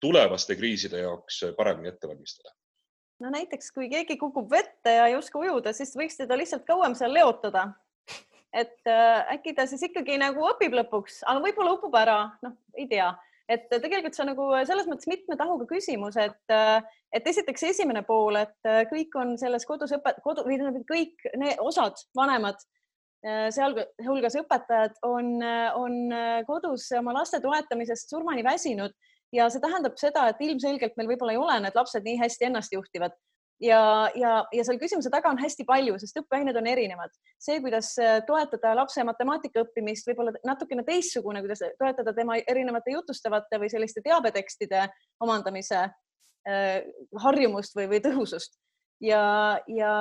tulevaste 0.00 0.56
kriiside 0.56 1.04
jaoks 1.04 1.42
paremini 1.56 1.92
ette 1.92 2.10
valmistada? 2.10 2.54
no 3.22 3.30
näiteks, 3.30 3.70
kui 3.72 3.88
keegi 3.92 4.18
kukub 4.20 4.50
vette 4.50 4.98
ja 4.98 5.08
ei 5.08 5.16
oska 5.16 5.38
ujuda, 5.38 5.72
siis 5.72 5.94
võiks 5.96 6.18
teda 6.18 6.36
lihtsalt 6.36 6.66
kauem 6.68 6.96
seal 6.98 7.14
leotada 7.14 7.70
et 8.54 8.86
äh, 8.86 9.34
äkki 9.34 9.54
ta 9.54 9.66
siis 9.66 9.82
ikkagi 9.88 10.16
nagu 10.20 10.44
õpib 10.52 10.76
lõpuks, 10.78 11.22
aga 11.26 11.42
võib-olla 11.42 11.74
upub 11.76 11.94
ära, 11.98 12.18
noh, 12.44 12.54
ei 12.78 12.86
tea, 12.90 13.10
et 13.48 13.66
tegelikult 13.70 14.16
see 14.16 14.24
on 14.24 14.30
nagu 14.32 14.46
selles 14.68 14.86
mõttes 14.90 15.08
mitme 15.10 15.36
tahuga 15.40 15.66
küsimus, 15.70 16.16
et, 16.20 16.40
äh, 16.52 16.78
et 17.14 17.26
esiteks 17.28 17.66
esimene 17.70 18.04
pool, 18.06 18.38
et 18.40 18.70
äh, 18.70 18.84
kõik 18.90 19.16
on 19.20 19.34
selles 19.40 19.66
kodus 19.68 19.92
õpet-, 19.96 20.22
kodu 20.24 20.46
või 20.46 20.58
tähendab 20.60 20.86
kõik 20.90 21.28
need 21.40 21.60
osad, 21.64 22.00
vanemad, 22.16 22.62
sealhulgas 23.24 24.34
õpetajad 24.36 24.98
on, 25.08 25.38
on 25.80 25.94
kodus 26.44 26.90
oma 26.98 27.14
laste 27.16 27.38
toetamisest 27.40 28.10
surmani 28.12 28.42
väsinud. 28.44 28.92
Ja 29.32 29.46
see 29.48 29.62
tähendab 29.64 29.96
seda, 29.96 30.26
et 30.28 30.42
ilmselgelt 30.44 30.98
meil 30.98 31.08
võib-olla 31.08 31.32
ei 31.32 31.40
ole 31.40 31.54
need 31.64 31.78
lapsed 31.78 32.04
nii 32.04 32.18
hästi 32.20 32.50
ennast 32.50 32.76
juhtivad 32.76 33.16
ja, 33.64 34.10
ja, 34.18 34.32
ja 34.52 34.64
seal 34.66 34.78
küsimuse 34.80 35.10
taga 35.12 35.30
on 35.32 35.40
hästi 35.40 35.66
palju, 35.68 35.96
sest 36.00 36.18
õppeained 36.20 36.56
on 36.58 36.68
erinevad. 36.68 37.12
see, 37.40 37.60
kuidas 37.64 37.92
äh, 38.02 38.18
toetada 38.26 38.74
lapse 38.76 39.04
matemaatika 39.06 39.64
õppimist, 39.64 40.08
võib-olla 40.08 40.34
natukene 40.46 40.84
teistsugune, 40.86 41.42
kuidas 41.44 41.64
toetada 41.80 42.14
tema 42.16 42.38
erinevate 42.40 42.94
jutustavate 42.94 43.60
või 43.60 43.70
selliste 43.72 44.02
teabetekstide 44.04 44.86
omandamise 45.24 45.80
äh, 45.84 46.84
harjumust 47.26 47.76
või, 47.78 47.88
või 47.94 48.02
tõhusust. 48.04 48.58
Ja, 49.00 49.58
ja, 49.66 49.92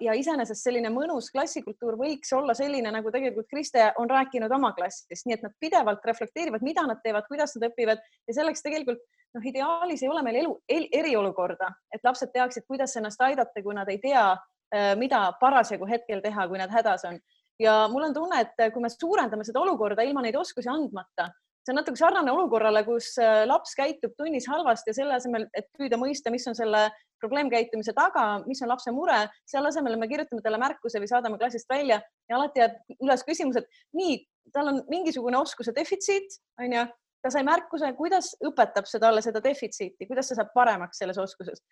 ja 0.00 0.14
iseenesest 0.16 0.66
selline 0.66 0.90
mõnus 0.92 1.30
klassikultuur 1.34 1.96
võiks 2.00 2.32
olla 2.36 2.54
selline, 2.54 2.90
nagu 2.94 3.10
tegelikult 3.12 3.48
Kriste 3.50 3.90
on 4.00 4.10
rääkinud 4.10 4.52
oma 4.54 4.72
klassist, 4.76 5.26
nii 5.26 5.36
et 5.36 5.46
nad 5.46 5.54
pidevalt 5.60 6.04
reflekteerivad, 6.06 6.64
mida 6.66 6.86
nad 6.86 7.02
teevad, 7.04 7.26
kuidas 7.30 7.56
nad 7.56 7.68
õpivad 7.70 8.02
ja 8.28 8.36
selleks 8.36 8.64
tegelikult 8.64 9.02
noh, 9.36 9.46
ideaalis 9.52 10.04
ei 10.04 10.12
ole 10.12 10.22
meil 10.26 10.42
elu 10.42 10.52
el, 10.68 10.86
eriolukorda, 10.92 11.70
et 11.94 12.04
lapsed 12.06 12.32
teaksid, 12.34 12.66
kuidas 12.68 12.96
ennast 12.96 13.22
aidata, 13.24 13.62
kui 13.62 13.74
nad 13.76 13.90
ei 13.92 13.98
tea, 14.02 14.28
äh, 14.74 14.92
mida 15.00 15.26
parasjagu 15.40 15.88
hetkel 15.90 16.22
teha, 16.24 16.46
kui 16.48 16.62
nad 16.62 16.72
hädas 16.72 17.06
on. 17.08 17.18
ja 17.58 17.86
mul 17.88 18.04
on 18.04 18.14
tunne, 18.14 18.40
et 18.44 18.72
kui 18.72 18.82
me 18.84 18.92
suurendame 18.92 19.44
seda 19.44 19.62
olukorda 19.62 20.04
ilma 20.04 20.22
neid 20.22 20.36
oskusi 20.36 20.68
andmata, 20.68 21.30
see 21.66 21.74
on 21.74 21.80
natuke 21.80 21.98
sarnane 21.98 22.30
olukorrale, 22.30 22.84
kus 22.86 23.10
äh, 23.18 23.42
laps 23.48 23.74
käitub 23.78 24.14
tunnis 24.18 24.46
halvasti 24.46 24.92
ja 24.92 24.98
selle 25.00 25.16
asemel, 25.18 25.48
et 25.56 25.66
püüda 25.74 25.98
mõista, 25.98 26.30
mis 26.30 26.46
on 26.46 26.54
selle 26.54 26.86
probleemkäitumise 27.22 27.94
taga, 27.96 28.26
mis 28.46 28.60
on 28.62 28.70
lapse 28.70 28.92
mure, 28.94 29.18
selle 29.48 29.72
asemel 29.72 29.96
me 29.98 30.06
kirjutame 30.10 30.44
talle 30.44 30.60
märkuse 30.62 31.02
või 31.02 31.10
saadame 31.10 31.40
klassist 31.40 31.68
välja 31.72 31.98
ja 31.98 32.38
alati 32.38 32.62
jääb 32.62 32.78
üles 33.00 33.26
küsimus, 33.26 33.58
et 33.58 33.82
nii, 33.98 34.20
tal 34.54 34.70
on 34.70 34.80
mingisugune 34.92 35.40
oskuse 35.40 35.74
defitsiit, 35.74 36.38
onju 36.62 36.86
ta 37.24 37.32
sai 37.34 37.42
märkuse, 37.46 37.90
kuidas 37.98 38.30
õpetab 38.46 38.86
see 38.86 39.02
talle 39.02 39.24
seda 39.24 39.42
defitsiiti, 39.42 40.06
kuidas 40.06 40.30
ta 40.30 40.38
saab 40.38 40.52
paremaks 40.54 41.02
selles 41.02 41.18
oskuses. 41.18 41.64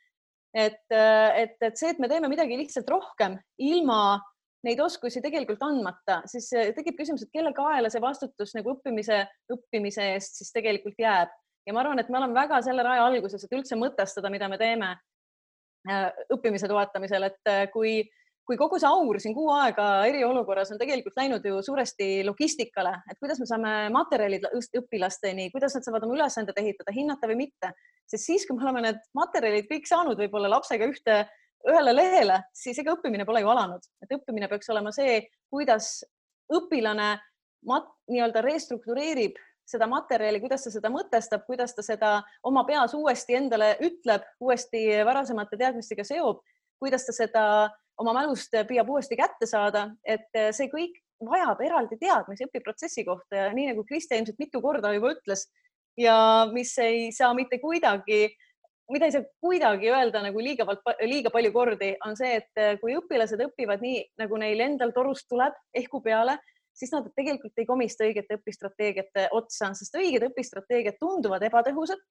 et, 0.54 0.82
et, 0.90 1.56
et 1.60 1.78
see, 1.78 1.90
et 1.90 2.00
me 2.02 2.08
teeme 2.10 2.30
midagi 2.30 2.58
lihtsalt 2.58 2.90
rohkem 2.90 3.36
ilma 3.62 4.18
neid 4.64 4.80
oskusi 4.80 5.22
tegelikult 5.24 5.62
andmata, 5.66 6.20
siis 6.30 6.48
tekib 6.76 6.98
küsimus, 6.98 7.24
et 7.24 7.32
kelle 7.34 7.52
kaela 7.56 7.90
see 7.92 8.02
vastutus 8.02 8.54
nagu 8.56 8.74
õppimise, 8.74 9.22
õppimise 9.52 10.10
eest 10.14 10.40
siis 10.40 10.52
tegelikult 10.54 10.98
jääb. 10.98 11.32
ja 11.66 11.72
ma 11.72 11.80
arvan, 11.80 11.98
et 12.00 12.10
me 12.12 12.18
oleme 12.18 12.36
väga 12.36 12.60
selle 12.64 12.82
raja 12.84 13.06
alguses, 13.06 13.44
et 13.44 13.56
üldse 13.56 13.76
mõtestada, 13.80 14.30
mida 14.32 14.48
me 14.48 14.58
teeme 14.60 14.90
äh, 15.88 16.10
õppimise 16.34 16.68
toetamisel, 16.68 17.30
et 17.30 17.52
äh, 17.52 17.64
kui 17.72 18.02
kui 18.44 18.58
kogu 18.60 18.78
see 18.80 18.88
aur 18.88 19.18
siin 19.20 19.34
kuu 19.36 19.48
aega 19.54 19.84
eriolukorras 20.08 20.72
on 20.74 20.80
tegelikult 20.80 21.16
läinud 21.16 21.46
ju 21.48 21.60
suuresti 21.64 22.08
logistikale, 22.28 22.92
et 23.10 23.16
kuidas 23.20 23.40
me 23.40 23.48
saame 23.48 23.72
materjalid 23.94 24.44
õpilasteni, 24.52 25.48
kuidas 25.52 25.76
nad 25.76 25.86
saavad 25.86 26.04
oma 26.04 26.18
ülesanded 26.18 26.58
ehitada, 26.60 26.92
hinnata 26.92 27.30
või 27.30 27.38
mitte, 27.46 27.72
sest 28.10 28.28
siis, 28.28 28.44
kui 28.44 28.58
me 28.58 28.66
oleme 28.66 28.84
need 28.84 29.00
materjalid 29.16 29.68
kõik 29.70 29.88
saanud 29.88 30.20
võib-olla 30.20 30.52
lapsega 30.58 30.90
ühte, 30.92 31.22
ühele 31.70 31.94
lehele, 31.94 32.40
siis 32.52 32.78
ega 32.80 32.94
õppimine 32.96 33.26
pole 33.28 33.40
ju 33.44 33.50
alanud, 33.52 33.84
et 34.04 34.12
õppimine 34.16 34.48
peaks 34.50 34.68
olema 34.72 34.92
see, 34.94 35.22
kuidas 35.52 36.02
õpilane 36.52 37.14
nii-öelda 37.64 38.42
restruktureerib 38.44 39.38
seda 39.64 39.86
materjali, 39.88 40.42
kuidas 40.42 40.66
ta 40.66 40.72
seda 40.74 40.90
mõtestab, 40.92 41.46
kuidas 41.46 41.72
ta 41.76 41.82
seda 41.84 42.10
oma 42.44 42.66
peas 42.68 42.92
uuesti 42.96 43.38
endale 43.38 43.74
ütleb, 43.84 44.26
uuesti 44.44 44.84
varasemate 45.08 45.56
teadmistega 45.60 46.04
seob, 46.04 46.42
kuidas 46.82 47.06
ta 47.08 47.14
seda 47.16 47.44
oma 48.00 48.12
mälust 48.12 48.52
püüab 48.68 48.90
uuesti 48.90 49.16
kätte 49.16 49.48
saada, 49.48 49.88
et 50.04 50.28
see 50.52 50.68
kõik 50.68 51.00
vajab 51.24 51.62
eraldi 51.64 51.96
teadmisi 51.96 52.44
õpiprotsessi 52.44 53.04
kohta 53.06 53.46
ja 53.46 53.52
nii 53.56 53.70
nagu 53.70 53.84
Kriste 53.88 54.18
ilmselt 54.18 54.40
mitu 54.42 54.60
korda 54.60 54.92
juba 54.92 55.14
ütles 55.14 55.46
ja 55.96 56.16
mis 56.52 56.74
ei 56.82 57.08
saa 57.14 57.32
mitte 57.38 57.60
kuidagi, 57.62 58.34
mida 58.92 59.08
ei 59.08 59.14
saa 59.14 59.24
kuidagi 59.40 59.88
öelda 59.90 60.20
nagu 60.24 60.42
liiga, 60.42 60.66
liiga 61.06 61.30
palju 61.32 61.52
kordi, 61.54 61.94
on 62.04 62.16
see, 62.18 62.40
et 62.40 62.80
kui 62.80 62.96
õpilased 62.98 63.40
õpivad 63.46 63.84
nii, 63.84 64.02
nagu 64.20 64.40
neil 64.40 64.60
endal 64.60 64.92
torust 64.96 65.28
tuleb 65.30 65.56
ehku 65.80 66.02
peale, 66.04 66.36
siis 66.74 66.92
nad 66.92 67.06
tegelikult 67.16 67.58
ei 67.58 67.66
komista 67.66 68.04
õigete 68.06 68.38
õpistrateegiate 68.40 69.28
otsa, 69.36 69.70
sest 69.78 69.96
õiged 69.98 70.28
õpistrateegiad 70.30 71.00
tunduvad 71.00 71.42
ebatõhusad. 71.50 72.02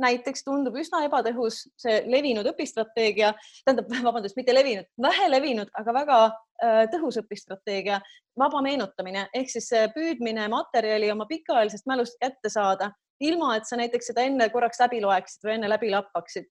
näiteks 0.00 0.44
tundub 0.46 0.76
üsna 0.80 1.02
ebatõhus 1.04 1.58
see 1.76 1.98
levinud 2.08 2.46
õpistrateegia, 2.48 3.34
tähendab, 3.66 3.90
vabandust, 4.08 4.36
mitte 4.36 4.54
levinud, 4.54 4.86
vähe 5.02 5.26
levinud, 5.28 5.68
aga 5.76 5.92
väga 5.92 6.20
äh, 6.24 6.86
tõhus 6.92 7.18
õpistrateegia, 7.20 8.00
vaba 8.38 8.62
meenutamine 8.64 9.26
ehk 9.34 9.52
siis 9.52 9.68
püüdmine 9.94 10.48
materjali 10.48 11.10
oma 11.12 11.26
pikaajalisest 11.28 11.86
mälust 11.90 12.16
kätte 12.22 12.48
saada, 12.48 12.92
ilma 13.20 13.54
et 13.56 13.68
sa 13.68 13.78
näiteks 13.80 14.10
seda 14.12 14.24
enne 14.26 14.48
korraks 14.52 14.80
läbi 14.80 15.00
loeksid 15.04 15.46
või 15.46 15.56
enne 15.58 15.70
läbi 15.70 15.90
lappaksid. 15.92 16.48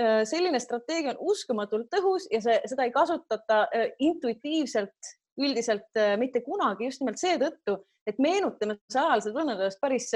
Äh, 0.00 0.22
selline 0.28 0.60
strateegia 0.60 1.14
on 1.14 1.32
uskumatult 1.32 1.88
tõhus 1.92 2.26
ja 2.32 2.42
see, 2.44 2.56
seda 2.68 2.84
ei 2.84 2.92
kasutata 2.92 3.62
äh, 3.72 3.86
intuitiivselt 4.04 5.14
üldiselt 5.40 5.96
äh, 5.96 6.18
mitte 6.20 6.42
kunagi 6.44 6.90
just 6.90 7.00
nimelt 7.00 7.20
seetõttu, 7.20 7.78
et 8.08 8.20
meenutamise 8.20 9.00
ajal 9.00 9.24
see 9.24 9.32
tunned 9.32 9.56
ennast 9.56 9.80
päris 9.80 10.10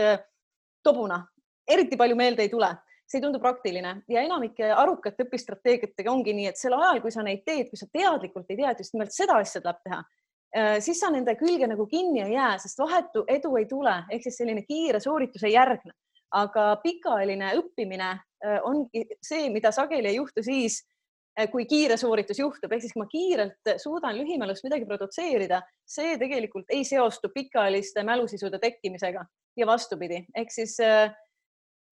tobuna, 0.84 1.22
eriti 1.68 1.96
palju 2.00 2.16
meelde 2.16 2.44
ei 2.44 2.52
tule. 2.52 2.70
See 3.10 3.18
ei 3.18 3.24
tundu 3.24 3.40
praktiline. 3.42 3.96
Ja 4.08 4.22
enamike 4.22 4.68
arukate 4.70 5.24
õpistrateegiatega 5.26 6.12
ongi 6.12 6.36
nii, 6.36 6.52
et 6.52 6.60
sel 6.60 6.76
ajal, 6.76 7.00
kui 7.02 7.10
sa 7.10 7.24
neid 7.26 7.42
teed, 7.48 7.72
kui 7.72 7.80
sa 7.80 7.88
teadlikult 7.90 8.52
ei 8.52 8.60
tea, 8.60 8.70
et 8.70 8.84
just 8.84 8.94
nimelt 8.94 9.16
seda 9.16 9.40
asja 9.40 9.64
tuleb 9.64 9.80
teha, 9.88 9.98
siis 10.82 10.98
sa 10.98 11.12
nende 11.14 11.36
külge 11.38 11.66
nagu 11.70 11.84
kinni 11.86 12.24
ei 12.24 12.32
jää, 12.32 12.56
sest 12.58 12.78
vahetu 12.82 13.20
edu 13.30 13.52
ei 13.56 13.68
tule, 13.70 13.92
ehk 14.10 14.24
siis 14.24 14.40
selline 14.40 14.64
kiire 14.66 15.00
sooritus 15.00 15.44
ei 15.46 15.52
järgne. 15.52 15.92
aga 16.30 16.76
pikaajaline 16.82 17.52
õppimine 17.58 18.08
ongi 18.62 19.04
see, 19.22 19.48
mida 19.50 19.72
sageli 19.74 20.08
ei 20.08 20.16
juhtu 20.16 20.42
siis, 20.42 20.80
Eh, 21.38 21.46
kui 21.48 21.64
kiire 21.70 21.94
sooritus 21.96 22.40
juhtub, 22.40 22.72
ehk 22.74 22.82
siis 22.82 22.92
kui 22.92 23.04
ma 23.04 23.08
kiirelt 23.08 23.70
suudan 23.78 24.16
lühimälus 24.18 24.64
midagi 24.66 24.86
produtseerida, 24.88 25.60
see 25.88 26.16
tegelikult 26.18 26.72
ei 26.74 26.82
seostu 26.84 27.30
pikaajaliste 27.32 28.02
mälusisude 28.04 28.58
tekkimisega 28.60 29.22
ja 29.56 29.68
vastupidi, 29.68 30.24
ehk 30.36 30.50
siis 30.52 30.74
äh, 30.82 31.14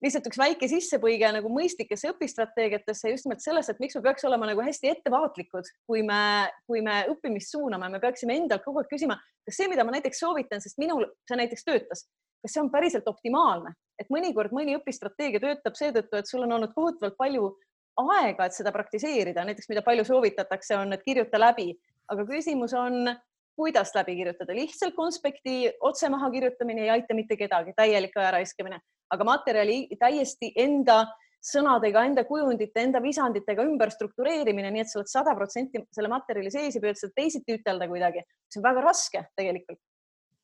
lihtsalt 0.03 0.29
üks 0.29 0.39
väike 0.39 0.69
sissepõige 0.71 1.31
nagu 1.35 1.51
mõistlikesse 1.51 2.13
õpistrateegiatesse 2.13 3.11
just 3.11 3.27
nimelt 3.27 3.43
selles, 3.43 3.69
et 3.69 3.81
miks 3.83 3.97
me 3.97 4.03
peaks 4.05 4.25
olema 4.29 4.47
nagu 4.49 4.63
hästi 4.63 4.93
ettevaatlikud, 4.93 5.67
kui 5.89 6.03
me, 6.07 6.21
kui 6.69 6.83
me 6.85 7.01
õppimist 7.11 7.55
suuname, 7.55 7.91
me 7.91 8.01
peaksime 8.03 8.37
endalt 8.39 8.63
kogu 8.65 8.83
aeg 8.83 8.89
küsima, 8.91 9.19
kas 9.45 9.59
see, 9.59 9.69
mida 9.71 9.85
ma 9.87 9.95
näiteks 9.97 10.23
soovitan, 10.23 10.63
sest 10.63 10.79
minul 10.81 11.05
see 11.27 11.39
näiteks 11.39 11.67
töötas, 11.67 12.05
kas 12.39 12.55
see 12.55 12.63
on 12.63 12.71
päriselt 12.71 13.07
optimaalne, 13.11 13.73
et 13.99 14.11
mõnikord 14.13 14.55
mõni 14.55 14.77
õpistrateegia 14.79 15.43
töötab 15.43 15.75
seetõttu, 15.75 16.19
et 16.19 16.29
sul 16.29 16.45
on 16.47 16.55
olnud 16.57 16.75
kohutavalt 16.75 17.17
palju 17.19 17.51
aega, 17.99 18.47
et 18.47 18.55
seda 18.55 18.71
praktiseerida, 18.71 19.43
näiteks 19.47 19.67
mida 19.71 19.83
palju 19.83 20.05
soovitatakse, 20.07 20.77
on, 20.79 20.95
et 20.95 21.03
kirjuta 21.03 21.41
läbi, 21.41 21.73
aga 22.09 22.23
küsimus 22.29 22.73
on, 22.77 23.11
kuidas 23.59 23.91
läbi 23.91 24.15
kirjutada, 24.15 24.55
lihtsalt 24.55 24.95
konspekti 24.95 25.65
otse 25.83 26.07
maha 26.09 26.29
kirjutamine 26.31 26.85
ei 26.85 26.93
aita 26.93 27.17
mitte 27.17 27.35
kedagi, 27.35 27.73
täielik 27.75 28.15
aja 28.15 28.31
raiskamine, 28.37 28.79
aga 29.13 29.27
materjali 29.27 29.81
täiesti 29.99 30.51
enda 30.59 31.03
sõnadega, 31.39 32.03
enda 32.09 32.25
kujundite, 32.27 32.81
enda 32.83 32.99
visanditega 33.03 33.63
ümber 33.63 33.91
struktureerimine, 33.93 34.71
nii 34.75 34.83
et 34.83 34.91
sa 34.91 34.99
oled 34.99 35.11
sada 35.11 35.35
protsenti 35.37 35.81
selle 35.95 36.11
materjali 36.11 36.51
sees 36.51 36.75
ja 36.75 36.83
püüad 36.83 36.99
seda 36.99 37.15
teisiti 37.15 37.55
ütelda 37.55 37.87
kuidagi, 37.91 38.25
see 38.51 38.59
on 38.59 38.67
väga 38.67 38.83
raske 38.83 39.23
tegelikult. 39.39 39.79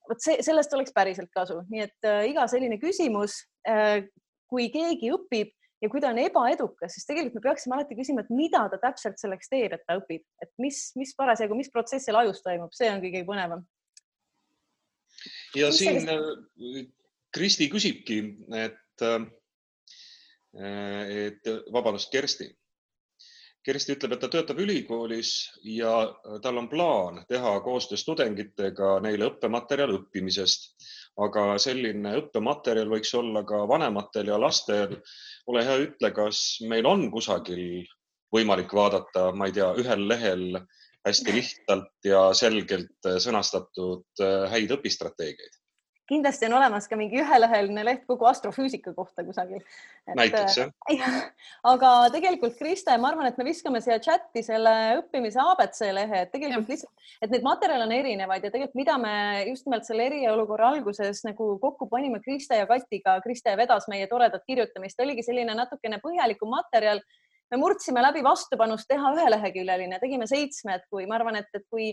vot 0.06 0.22
see, 0.22 0.38
sellest 0.46 0.74
oleks 0.78 0.94
päriselt 0.94 1.32
kasu, 1.34 1.64
nii 1.72 1.82
et 1.82 2.08
äh, 2.08 2.28
iga 2.30 2.46
selline 2.48 2.78
küsimus 2.78 3.40
äh,, 3.68 4.06
kui 4.48 4.70
keegi 4.70 5.10
õpib 5.12 5.52
ja 5.82 5.90
kui 5.92 6.02
ta 6.02 6.12
on 6.14 6.20
ebaedukas, 6.22 6.94
siis 6.94 7.08
tegelikult 7.10 7.40
me 7.40 7.46
peaksime 7.50 7.76
alati 7.78 7.98
küsima, 7.98 8.24
et 8.24 8.34
mida 8.34 8.64
ta 8.72 8.80
täpselt 8.82 9.20
selleks 9.22 9.50
teeb, 9.52 9.74
et 9.76 9.84
ta 9.88 9.98
õpib, 10.00 10.24
et 10.46 10.52
mis, 10.62 10.80
mis 11.00 11.12
parasjagu, 11.18 11.58
mis 11.58 11.72
protsess 11.74 12.08
seal 12.08 12.20
ajus 12.22 12.44
toimub, 12.46 12.72
see 12.78 12.92
on 12.94 13.02
kõige 13.04 13.26
põnevam. 13.28 13.66
ja 15.58 15.72
siin 15.76 16.06
sellist... 16.06 16.94
Kristi 17.36 17.68
küsibki, 17.68 18.20
et, 18.56 19.04
äh, 19.04 19.26
et 21.28 21.50
vabandust, 21.74 22.12
Kersti. 22.14 22.48
Kersti 23.66 23.96
ütleb, 23.96 24.14
et 24.14 24.22
ta 24.22 24.30
töötab 24.30 24.60
ülikoolis 24.62 25.32
ja 25.66 25.92
tal 26.44 26.62
on 26.62 26.68
plaan 26.70 27.24
teha 27.28 27.56
koostöös 27.66 28.04
tudengitega 28.06 28.92
neile 29.02 29.32
õppematerjal 29.32 29.96
õppimisest, 29.96 30.86
aga 31.26 31.48
selline 31.64 32.14
õppematerjal 32.20 32.94
võiks 32.94 33.16
olla 33.18 33.42
ka 33.50 33.64
vanematel 33.72 34.30
ja 34.30 34.38
lastel. 34.40 34.96
Ole 35.50 35.66
hea, 35.66 35.80
ütle, 35.88 36.14
kas 36.14 36.44
meil 36.70 36.86
on 36.86 37.10
kusagil 37.12 37.82
võimalik 38.36 38.72
vaadata, 38.78 39.32
ma 39.34 39.50
ei 39.50 39.58
tea, 39.58 39.74
ühel 39.82 40.08
lehel 40.14 40.62
hästi 41.10 41.36
lihtsalt 41.40 42.10
ja 42.14 42.24
selgelt 42.38 43.14
sõnastatud 43.28 44.24
äh, 44.24 44.46
häid 44.54 44.78
õpistrateegiaid 44.78 45.65
kindlasti 46.10 46.46
on 46.48 46.56
olemas 46.60 46.88
ka 46.90 46.98
mingi 47.00 47.20
üheleheline 47.22 47.84
leht 47.86 48.04
kogu 48.10 48.28
astrofüüsika 48.30 48.94
kohta 48.94 49.24
kusagil. 49.26 49.64
näiteks 50.08 50.58
jah 50.60 50.72
äh,. 50.92 51.18
aga 51.72 51.92
tegelikult 52.14 52.58
Kriste, 52.60 52.98
ma 53.02 53.10
arvan, 53.12 53.30
et 53.30 53.38
me 53.38 53.48
viskame 53.48 53.82
siia 53.82 53.98
chati 54.00 54.44
selle 54.46 54.74
õppimise 55.02 55.42
abc 55.42 55.82
lehe, 55.98 56.22
et 56.26 56.32
tegelikult 56.34 56.72
lihtsalt, 56.74 57.10
et 57.22 57.34
neid 57.34 57.46
materjale 57.48 57.88
on 57.88 57.96
erinevaid 57.98 58.46
ja 58.46 58.54
tegelikult, 58.54 58.80
mida 58.82 58.98
me 59.02 59.16
just 59.50 59.66
nimelt 59.68 59.90
selle 59.90 60.08
eriolukorra 60.12 60.74
alguses 60.76 61.24
nagu 61.28 61.56
kokku 61.62 61.90
panime 61.92 62.22
Kriste 62.26 62.62
ja 62.62 62.70
Katiga, 62.70 63.20
Kriste 63.26 63.58
vedas 63.58 63.90
meie 63.92 64.10
toredat 64.12 64.46
kirjutamist, 64.46 65.00
oligi 65.02 65.26
selline 65.26 65.58
natukene 65.58 66.02
põhjalikum 66.04 66.54
materjal 66.54 67.02
me 67.52 67.60
murdsime 67.62 68.02
läbi 68.02 68.24
vastupanust 68.26 68.88
teha 68.90 69.12
üheleheküljeline, 69.16 70.00
tegime 70.02 70.28
seitsme, 70.30 70.80
et 70.80 70.86
kui 70.90 71.06
ma 71.10 71.20
arvan, 71.20 71.38
et, 71.42 71.50
et 71.54 71.66
kui 71.70 71.92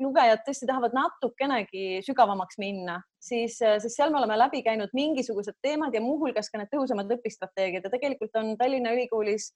lugejad 0.00 0.44
tõesti 0.46 0.68
tahavad 0.68 0.94
natukenegi 0.96 2.00
sügavamaks 2.06 2.58
minna, 2.60 3.00
siis, 3.22 3.58
siis 3.58 3.96
seal 3.96 4.12
me 4.12 4.20
oleme 4.20 4.38
läbi 4.38 4.62
käinud 4.66 4.92
mingisugused 4.96 5.58
teemad 5.62 5.94
ja 5.94 6.02
muuhulgas 6.04 6.50
ka 6.52 6.60
need 6.60 6.70
tõhusamad 6.72 7.10
õpistrateegiad. 7.16 7.86
Ja 7.86 7.92
tegelikult 7.92 8.36
on 8.40 8.54
Tallinna 8.60 8.94
Ülikoolis 8.96 9.50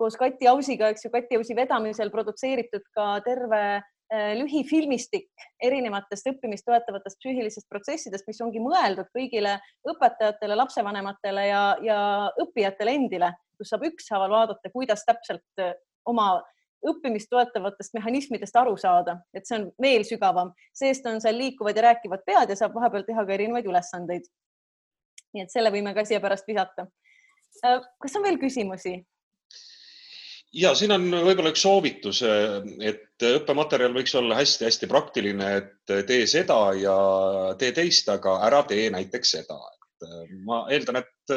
koos 0.00 0.16
Kati 0.16 0.48
Ausiga, 0.48 0.88
eks 0.90 1.04
ju, 1.04 1.12
Kati 1.12 1.36
Ausi 1.36 1.56
vedamisel 1.56 2.12
produtseeritud 2.12 2.86
ka 2.96 3.08
terve 3.26 3.62
eh, 3.76 4.32
lühifilmistik 4.38 5.28
erinevatest 5.62 6.30
õppimist 6.32 6.64
toetavatest 6.68 7.20
psüühilistest 7.20 7.68
protsessidest, 7.68 8.28
mis 8.30 8.40
ongi 8.44 8.62
mõeldud 8.64 9.10
kõigile 9.16 9.58
õpetajatele, 9.92 10.56
lapsevanematele 10.62 11.44
ja, 11.50 11.64
ja 11.84 12.00
õppijatele 12.40 12.96
endile, 12.96 13.34
kus 13.60 13.72
saab 13.74 13.84
ükshaaval 13.90 14.32
vaadata, 14.32 14.72
kuidas 14.72 15.04
täpselt 15.08 15.62
eh, 15.64 15.76
oma 16.08 16.32
õppimist 16.86 17.28
toetavatest 17.30 17.94
mehhanismidest 17.96 18.56
aru 18.56 18.76
saada, 18.80 19.18
et 19.36 19.46
see 19.48 19.58
on 19.58 19.68
veel 19.82 20.04
sügavam, 20.08 20.52
seest 20.76 21.06
on 21.08 21.20
seal 21.22 21.36
liikuvad 21.38 21.76
ja 21.76 21.90
rääkivad 21.90 22.24
pead 22.26 22.52
ja 22.52 22.56
saab 22.58 22.76
vahepeal 22.76 23.04
teha 23.06 23.24
ka 23.26 23.36
erinevaid 23.36 23.68
ülesandeid. 23.68 24.28
nii 25.34 25.44
et 25.44 25.52
selle 25.52 25.70
võime 25.70 25.92
ka 25.94 26.02
siia 26.02 26.18
pärast 26.20 26.48
visata. 26.48 26.88
Äh, 27.66 27.82
kas 28.02 28.16
on 28.18 28.24
veel 28.26 28.40
küsimusi? 28.40 28.96
ja 30.56 30.72
siin 30.74 30.90
on 30.96 31.04
võib-olla 31.12 31.52
üks 31.52 31.62
soovitus, 31.62 32.24
et 32.82 33.26
õppematerjal 33.28 33.94
võiks 33.94 34.16
olla 34.18 34.40
hästi-hästi 34.40 34.88
praktiline, 34.90 35.52
et 35.60 35.94
tee 36.08 36.24
seda 36.26 36.58
ja 36.74 36.96
tee 37.58 37.70
teist, 37.76 38.08
aga 38.10 38.40
ära 38.48 38.64
tee 38.66 38.88
näiteks 38.90 39.36
seda. 39.36 39.60
ma 40.48 40.64
eeldan, 40.72 41.04
et 41.04 41.34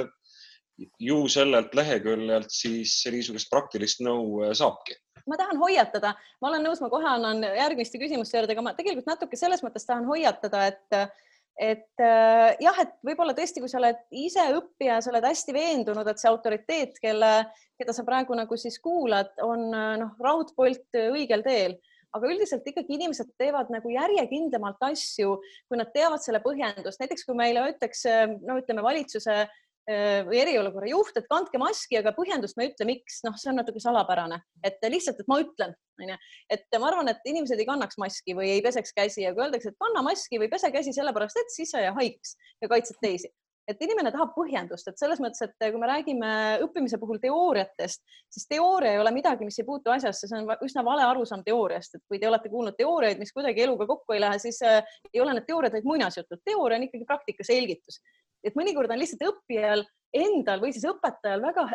ju 0.99 1.27
sellelt 1.29 1.75
leheküljelt 1.75 2.49
siis 2.49 2.95
niisugust 3.11 3.51
praktilist 3.51 3.99
nõu 4.01 4.39
saabki 4.55 4.95
ma 5.29 5.37
tahan 5.39 5.59
hoiatada, 5.61 6.13
ma 6.41 6.49
olen 6.49 6.65
nõus, 6.67 6.81
ma 6.83 6.89
kohe 6.91 7.07
annan 7.07 7.43
järgmiste 7.43 8.01
küsimuste 8.01 8.37
juurde, 8.37 8.55
aga 8.55 8.65
ma 8.65 8.73
tegelikult 8.77 9.09
natuke 9.09 9.39
selles 9.39 9.63
mõttes 9.65 9.87
tahan 9.87 10.07
hoiatada, 10.09 10.67
et 10.71 11.05
et 11.53 12.01
äh, 12.01 12.55
jah, 12.65 12.77
et 12.81 12.95
võib-olla 13.05 13.35
tõesti, 13.37 13.61
kui 13.61 13.69
sa 13.69 13.77
oled 13.77 13.99
ise 14.17 14.41
õppija, 14.57 14.95
sa 15.05 15.11
oled 15.11 15.27
hästi 15.27 15.53
veendunud, 15.53 16.07
et 16.09 16.17
see 16.17 16.31
autoriteet, 16.31 16.97
kelle, 16.97 17.29
keda 17.77 17.93
sa 17.93 18.05
praegu 18.07 18.33
nagu 18.33 18.57
siis 18.57 18.79
kuulad, 18.81 19.29
on 19.45 19.67
noh, 19.69 20.15
raudpolt 20.17 20.97
õigel 20.97 21.45
teel. 21.45 21.77
Aga 22.13 22.29
üldiselt 22.29 22.65
ikkagi 22.69 22.97
inimesed 22.97 23.35
teevad 23.37 23.69
nagu 23.73 23.89
järjekindlamalt 23.89 24.81
asju, 24.89 25.35
kui 25.69 25.77
nad 25.77 25.93
teavad 25.93 26.25
selle 26.25 26.41
põhjendust, 26.41 27.01
näiteks 27.01 27.25
kui 27.25 27.37
meile 27.37 27.67
ütleks, 27.69 28.01
no 28.41 28.57
ütleme 28.61 28.85
valitsuse 28.85 29.37
Äh, 29.37 29.62
või 29.83 30.39
eriolukorra 30.39 30.87
juht, 30.87 31.17
et 31.19 31.27
kandke 31.27 31.59
maski, 31.59 31.97
aga 31.99 32.13
põhjendust 32.15 32.55
ma 32.55 32.63
ei 32.63 32.71
ütle, 32.71 32.87
miks, 32.87 33.19
noh, 33.25 33.35
see 33.39 33.51
on 33.51 33.59
natuke 33.59 33.81
salapärane, 33.83 34.39
et 34.63 34.79
lihtsalt, 34.87 35.19
et 35.19 35.27
ma 35.27 35.41
ütlen, 35.43 35.75
onju, 35.99 36.17
et 36.55 36.79
ma 36.79 36.87
arvan, 36.87 37.11
et 37.11 37.27
inimesed 37.27 37.59
ei 37.59 37.67
kannaks 37.67 37.99
maski 37.99 38.35
või 38.37 38.53
ei 38.55 38.63
peseks 38.63 38.95
käsi 38.95 39.25
ja 39.25 39.33
kui 39.35 39.43
öeldakse, 39.43 39.73
et 39.73 39.79
kanna 39.83 40.05
maski 40.05 40.39
või 40.39 40.47
pese 40.51 40.71
käsi 40.71 40.95
sellepärast, 40.95 41.41
et 41.41 41.51
siis 41.51 41.73
sa 41.73 41.81
ei 41.81 41.89
jää 41.89 41.97
haigeks 41.99 42.37
ja 42.63 42.71
kaitsed 42.71 43.01
teisi. 43.03 43.31
Et 43.63 43.79
inimene 43.79 44.11
tahab 44.11 44.33
põhjendust, 44.35 44.89
et 44.91 44.99
selles 44.99 45.21
mõttes, 45.23 45.39
et 45.45 45.55
kui 45.71 45.79
me 45.79 45.87
räägime 45.87 46.31
õppimise 46.65 46.97
puhul 46.99 47.21
teooriatest, 47.23 48.01
siis 48.35 48.47
teooria 48.49 48.91
ei 48.91 48.99
ole 48.99 49.13
midagi, 49.15 49.47
mis 49.47 49.59
ei 49.61 49.67
puutu 49.67 49.93
asjasse, 49.93 50.27
see 50.27 50.41
on 50.41 50.51
üsna 50.67 50.83
vale 50.83 51.05
arusaam 51.07 51.45
teooriast, 51.47 51.95
et 51.95 52.03
kui 52.11 52.19
te 52.19 52.27
olete 52.27 52.51
kuulnud 52.51 52.75
teooriaid, 52.75 53.21
mis 53.23 53.31
kuidagi 53.31 53.63
eluga 53.63 53.87
kokku 53.87 54.17
ei 54.17 54.19
lähe, 54.19 54.41
siis 54.43 54.59
äh, 54.67 54.83
ei 55.13 55.23
ole 55.23 55.37
need 55.37 55.47
teooriad 55.47 55.77
vaid 55.77 55.87
muinasjutud. 55.87 56.43
teooria 56.43 56.81
on 56.81 56.89
ikkagi 56.89 57.07
praktika 57.07 57.47
selgitus 57.47 58.01
et 58.43 58.55
mõnikord 58.59 58.91
on 58.91 59.01
lihtsalt 59.01 59.25
õppijal 59.29 59.85
endal 60.13 60.61
või 60.61 60.73
siis 60.75 60.85
õpetajal 60.85 61.41
väga 61.41 61.65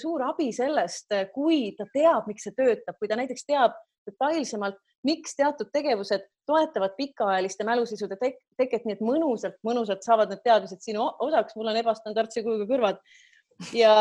suur 0.00 0.24
abi 0.30 0.48
sellest, 0.54 1.12
kui 1.34 1.74
ta 1.76 1.84
teab, 1.92 2.28
miks 2.30 2.46
see 2.48 2.56
töötab, 2.56 2.96
kui 2.98 3.10
ta 3.10 3.18
näiteks 3.20 3.44
teab, 3.48 3.76
detailsemalt, 4.06 4.78
miks 5.06 5.36
teatud 5.38 5.70
tegevused 5.74 6.24
toetavad 6.46 6.94
pikaajaliste 6.96 7.66
mälusisude 7.66 8.16
tek 8.20 8.38
teket, 8.58 8.86
nii 8.86 8.96
et 8.96 9.04
mõnusalt, 9.04 9.58
mõnusalt 9.66 10.06
saavad 10.06 10.30
need 10.32 10.42
teadmised 10.46 10.82
sinu 10.82 11.08
osaks. 11.26 11.56
mul 11.56 11.72
on 11.72 11.80
ebastandardse 11.82 12.42
kujuga 12.46 12.68
kõrvad 12.70 13.02
ja, 13.74 13.96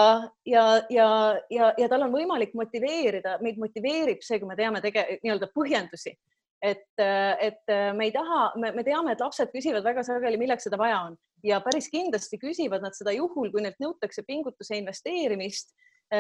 ja, 0.46 0.66
ja, 0.90 1.10
ja, 1.50 1.74
ja 1.78 1.90
tal 1.90 2.08
on 2.08 2.14
võimalik 2.14 2.54
motiveerida, 2.58 3.38
meid 3.42 3.60
motiveerib 3.62 4.24
see, 4.26 4.40
kui 4.40 4.50
me 4.50 4.58
teame 4.60 4.82
tege-, 4.84 5.20
nii-öelda 5.24 5.50
põhjendusi, 5.56 6.16
et, 6.66 6.88
et 6.98 7.74
me 7.96 8.08
ei 8.08 8.14
taha, 8.16 8.42
me 8.58 8.84
teame, 8.84 9.14
et 9.14 9.22
lapsed 9.22 9.52
küsivad 9.54 9.86
väga 9.86 10.04
sageli, 10.08 10.40
milleks 10.42 10.66
seda 10.68 10.80
vaja 10.82 11.04
on. 11.10 11.18
Ja 11.46 11.60
päris 11.62 11.92
kindlasti 11.94 12.40
küsivad 12.42 12.82
nad 12.82 12.96
seda 12.98 13.14
juhul, 13.14 13.52
kui 13.54 13.62
neilt 13.62 13.78
nõutakse 13.84 14.26
pingutuse 14.26 14.80
investeerimist 14.80 15.76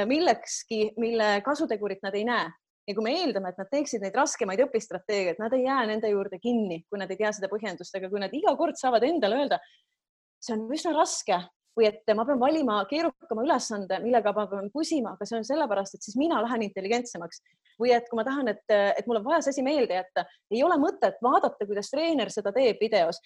millekski, 0.06 0.92
mille 0.98 1.42
kasutegurit 1.46 2.04
nad 2.06 2.16
ei 2.18 2.26
näe. 2.28 2.50
Ja 2.86 2.94
kui 2.94 3.06
me 3.08 3.16
eeldame, 3.18 3.50
et 3.50 3.58
nad 3.58 3.70
teeksid 3.72 4.04
neid 4.04 4.14
raskemaid 4.18 4.62
õpistrateegiaid, 4.68 5.40
nad 5.42 5.54
ei 5.58 5.64
jää 5.66 5.86
nende 5.90 6.10
juurde 6.12 6.38
kinni, 6.42 6.84
kui 6.90 7.02
nad 7.02 7.10
ei 7.10 7.18
tea 7.18 7.32
seda 7.34 7.50
põhjendust, 7.50 7.96
aga 7.98 8.12
kui 8.12 8.22
nad 8.22 8.34
iga 8.38 8.54
kord 8.60 8.78
saavad 8.78 9.06
endale 9.08 9.40
öelda, 9.42 9.58
see 10.38 10.54
on 10.54 10.68
üsna 10.74 10.94
raske, 10.94 11.40
või 11.76 11.88
et 11.90 12.14
ma 12.16 12.26
pean 12.28 12.40
valima 12.40 12.78
keerukama 12.90 13.44
ülesande, 13.44 14.00
millega 14.04 14.32
ma 14.36 14.46
pean 14.52 14.70
pusima, 14.74 15.16
aga 15.16 15.28
see 15.28 15.40
on 15.40 15.48
sellepärast, 15.48 15.98
et 15.98 16.08
siis 16.08 16.18
mina 16.20 16.40
lähen 16.44 16.64
intelligentsemaks. 16.70 17.42
või 17.82 17.92
et 17.92 18.08
kui 18.10 18.16
ma 18.16 18.24
tahan, 18.24 18.48
et, 18.48 18.64
et 18.72 19.08
mul 19.08 19.20
on 19.20 19.26
vaja 19.26 19.42
see 19.44 19.56
asi 19.58 19.64
meelde 19.64 19.98
jätta, 19.98 20.24
ei 20.52 20.64
ole 20.64 20.78
mõtet 20.80 21.20
vaadata, 21.24 21.68
kuidas 21.68 21.92
treener 21.92 22.32
seda 22.32 22.54
teeb 22.56 22.80
videos 22.80 23.20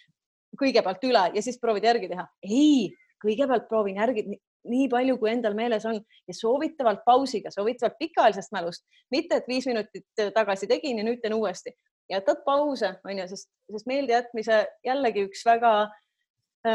kõigepealt 0.57 1.03
üle 1.05 1.25
ja 1.35 1.41
siis 1.45 1.59
proovid 1.62 1.85
järgi 1.85 2.09
teha. 2.09 2.25
ei, 2.43 2.89
kõigepealt 3.21 3.67
proovin 3.69 4.01
järgi 4.01 4.25
nii 4.69 4.88
palju, 4.91 5.17
kui 5.19 5.29
endal 5.31 5.53
meeles 5.55 5.85
on 5.85 5.99
ja 6.27 6.33
soovitavalt 6.35 7.05
pausiga, 7.05 7.51
soovitavalt 7.51 7.99
pikaajalisest 7.99 8.51
mälust, 8.51 8.83
mitte 9.12 9.39
et 9.39 9.47
viis 9.47 9.67
minutit 9.69 10.25
tagasi 10.33 10.67
tegin 10.67 10.97
ja 10.97 11.05
nüüd 11.05 11.21
teen 11.21 11.38
uuesti. 11.38 11.75
jätad 12.09 12.41
pause, 12.45 12.95
onju, 13.05 13.27
sest, 13.29 13.51
sest 13.71 13.85
meeldejätmise 13.85 14.63
jällegi 14.85 15.27
üks 15.29 15.45
väga 15.45 15.73
Äh, 15.83 16.09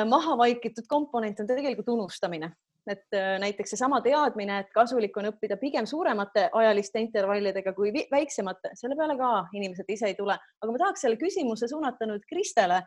maha 0.09 0.37
vaikitud 0.38 0.87
komponent 0.88 1.40
on 1.40 1.47
tegelikult 1.47 1.88
unustamine, 1.92 2.49
et 2.87 3.16
äh, 3.16 3.38
näiteks 3.40 3.75
seesama 3.75 4.01
teadmine, 4.05 4.59
et 4.61 4.73
kasulik 4.75 5.16
on 5.16 5.31
õppida 5.31 5.57
pigem 5.61 5.87
suuremate 5.88 6.49
ajaliste 6.53 7.01
intervallidega 7.01 7.73
kui 7.77 7.92
väiksemate, 8.12 8.75
selle 8.79 8.97
peale 8.99 9.16
ka 9.18 9.31
inimesed 9.57 9.88
ise 9.88 10.11
ei 10.12 10.18
tule, 10.18 10.37
aga 10.37 10.73
ma 10.73 10.83
tahaks 10.83 11.07
selle 11.07 11.18
küsimuse 11.20 11.68
suunata 11.70 12.09
nüüd 12.11 12.27
Kristele. 12.29 12.83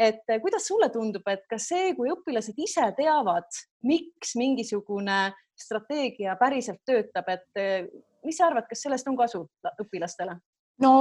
et 0.00 0.24
äh, 0.32 0.40
kuidas 0.40 0.64
sulle 0.66 0.88
tundub, 0.88 1.26
et 1.28 1.42
kas 1.48 1.68
see, 1.68 1.94
kui 1.96 2.08
õpilased 2.12 2.56
ise 2.56 2.86
teavad, 2.96 3.48
miks 3.84 4.36
mingisugune 4.36 5.32
strateegia 5.60 6.36
päriselt 6.40 6.80
töötab, 6.88 7.28
et 7.28 7.92
mis 8.24 8.36
sa 8.36 8.46
arvad, 8.46 8.64
kas 8.68 8.80
sellest 8.80 9.08
on 9.08 9.16
kasu 9.16 9.42
õpilastele? 9.82 10.38
no 10.80 10.92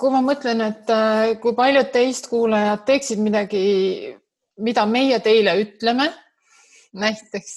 kui 0.00 0.10
ma 0.10 0.18
mõtlen, 0.26 0.64
et 0.66 0.90
kui 1.38 1.54
paljud 1.54 1.92
teist 1.94 2.26
kuulajad 2.26 2.82
teeksid 2.90 3.22
midagi 3.22 3.62
mida 4.64 4.84
meie 4.88 5.18
teile 5.24 5.54
ütleme, 5.62 6.08
näiteks 6.98 7.54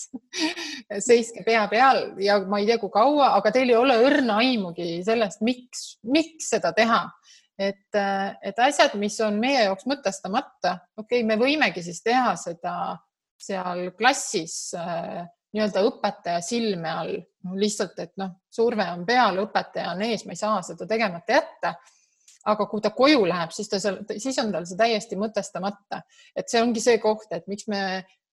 seiske 1.07 1.43
pea 1.45 1.63
peal 1.71 2.01
ja 2.21 2.39
ma 2.47 2.59
ei 2.61 2.67
tea, 2.67 2.77
kui 2.81 2.91
kaua, 2.93 3.33
aga 3.37 3.53
teil 3.55 3.71
ei 3.71 3.79
ole 3.79 3.97
õrna 4.03 4.41
aimugi 4.43 4.99
sellest, 5.07 5.43
miks, 5.45 5.95
miks 6.03 6.51
seda 6.51 6.73
teha. 6.77 7.05
et, 7.61 7.93
et 8.41 8.59
asjad, 8.59 8.95
mis 8.99 9.19
on 9.21 9.37
meie 9.39 9.67
jaoks 9.67 9.85
mõtestamata, 9.89 10.79
okei 10.97 11.21
okay,, 11.21 11.27
me 11.27 11.37
võimegi 11.37 11.83
siis 11.85 12.01
teha 12.03 12.33
seda 12.39 12.75
seal 13.41 13.91
klassis 13.97 14.73
äh, 14.77 15.21
nii-öelda 15.53 15.83
õpetaja 15.85 16.41
silme 16.45 16.91
all 16.91 17.15
lihtsalt, 17.59 17.97
et 17.99 18.13
noh, 18.21 18.35
surve 18.51 18.85
on 18.93 19.05
peal, 19.05 19.41
õpetaja 19.43 19.95
on 19.95 20.03
ees, 20.05 20.25
ma 20.25 20.35
ei 20.35 20.39
saa 20.39 20.61
seda 20.65 20.87
tegemata 20.89 21.39
jätta 21.39 21.73
aga 22.49 22.65
kui 22.69 22.81
ta 22.81 22.89
koju 22.95 23.25
läheb, 23.29 23.51
siis 23.53 23.69
ta 23.69 23.79
seal, 23.81 24.01
siis 24.17 24.39
on 24.41 24.51
tal 24.53 24.65
see 24.65 24.79
täiesti 24.79 25.17
mõtestamata, 25.19 26.01
et 26.35 26.49
see 26.49 26.61
ongi 26.63 26.81
see 26.83 26.97
koht, 27.01 27.29
et 27.35 27.47
miks 27.51 27.67
me 27.71 27.81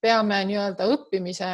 peame 0.01 0.41
nii-öelda 0.49 0.87
õppimise 0.95 1.49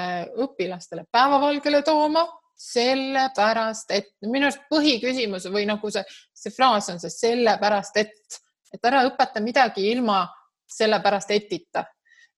õpilastele 0.44 1.06
päevavalgele 1.12 1.82
tooma, 1.86 2.24
sellepärast 2.64 3.90
et 3.96 4.12
minu 4.30 4.46
arust 4.46 4.62
põhiküsimus 4.70 5.48
või 5.50 5.64
nagu 5.66 5.90
see, 5.90 6.04
see 6.36 6.54
fraas 6.54 6.88
on 6.92 7.00
see 7.02 7.10
sellepärast, 7.10 7.98
et, 7.98 8.38
et 8.72 8.86
ära 8.86 9.02
õpeta 9.08 9.42
midagi 9.42 9.88
ilma 9.90 10.22
sellepärast 10.70 11.34
etita. 11.34 11.84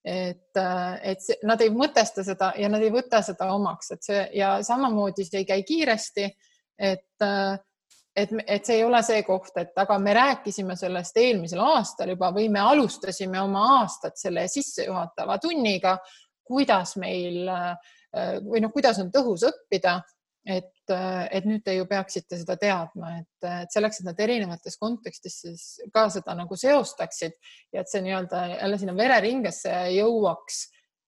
et, 0.06 0.54
et 1.02 1.20
see, 1.20 1.36
nad 1.44 1.60
ei 1.60 1.70
mõtesta 1.74 2.22
seda 2.24 2.52
ja 2.56 2.68
nad 2.70 2.82
ei 2.82 2.92
võta 2.94 3.20
seda 3.26 3.50
omaks, 3.52 3.90
et 3.90 4.06
see 4.06 4.20
ja 4.38 4.56
samamoodi 4.62 5.24
see 5.26 5.42
ei 5.42 5.48
käi 5.48 5.64
kiiresti, 5.66 6.28
et 6.78 7.24
et, 8.16 8.32
et 8.46 8.64
see 8.64 8.78
ei 8.80 8.84
ole 8.86 9.02
see 9.04 9.22
koht, 9.26 9.52
et 9.60 9.76
aga 9.78 9.98
me 10.02 10.14
rääkisime 10.16 10.76
sellest 10.78 11.18
eelmisel 11.20 11.60
aastal 11.64 12.14
juba 12.14 12.32
või 12.34 12.48
me 12.52 12.62
alustasime 12.64 13.40
oma 13.42 13.64
aastat 13.80 14.16
selle 14.20 14.46
sissejuhatava 14.48 15.38
tunniga, 15.42 15.96
kuidas 16.46 16.96
meil 17.02 17.42
äh, 17.50 17.72
või 18.46 18.62
noh, 18.64 18.72
kuidas 18.72 19.00
on 19.02 19.12
tõhus 19.12 19.44
õppida. 19.50 20.00
et, 20.46 20.90
et 21.34 21.44
nüüd 21.44 21.64
te 21.66 21.72
ju 21.74 21.88
peaksite 21.90 22.36
seda 22.38 22.54
teadma, 22.56 23.16
et, 23.18 23.46
et 23.64 23.72
selleks, 23.74 23.98
et 23.98 24.06
nad 24.06 24.20
erinevates 24.22 24.76
kontekstis 24.78 25.40
siis 25.42 25.64
ka 25.92 26.04
seda 26.14 26.36
nagu 26.38 26.56
seostaksid 26.56 27.34
ja 27.74 27.82
et 27.82 27.90
see 27.90 28.04
nii-öelda 28.04 28.44
jälle 28.52 28.78
sinna 28.78 28.94
vereringesse 28.94 29.74
jõuaks 29.96 30.60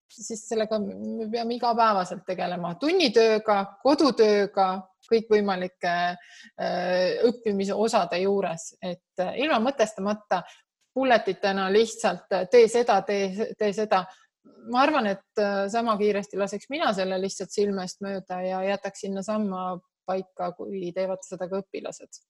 siis 0.09 0.43
sellega 0.49 0.79
me 0.83 1.29
peame 1.31 1.57
igapäevaselt 1.59 2.25
tegelema 2.27 2.75
tunnitööga, 2.81 3.59
kodutööga, 3.83 4.69
kõikvõimalike 5.11 5.93
äh, 5.93 7.19
õppimise 7.29 7.75
osade 7.75 8.21
juures, 8.23 8.71
et 8.83 9.23
äh, 9.23 9.35
ilma 9.45 9.61
mõtestamata 9.65 10.43
bulletitena 10.95 11.69
lihtsalt 11.73 12.33
äh, 12.33 12.47
tee 12.51 12.69
seda, 12.69 13.01
tee, 13.07 13.53
tee 13.59 13.73
seda. 13.73 14.05
ma 14.73 14.81
arvan, 14.83 15.07
et 15.07 15.41
sama 15.71 15.97
kiiresti 15.97 16.39
laseks 16.39 16.69
mina 16.71 16.93
selle 16.97 17.19
lihtsalt 17.21 17.53
silmest 17.53 18.01
mööda 18.05 18.41
ja 18.43 18.63
jätaks 18.65 19.05
sinnasamma 19.05 19.79
paika, 20.07 20.53
kui 20.57 20.91
teevad 20.97 21.23
seda 21.25 21.49
ka 21.49 21.61
õpilased 21.63 22.21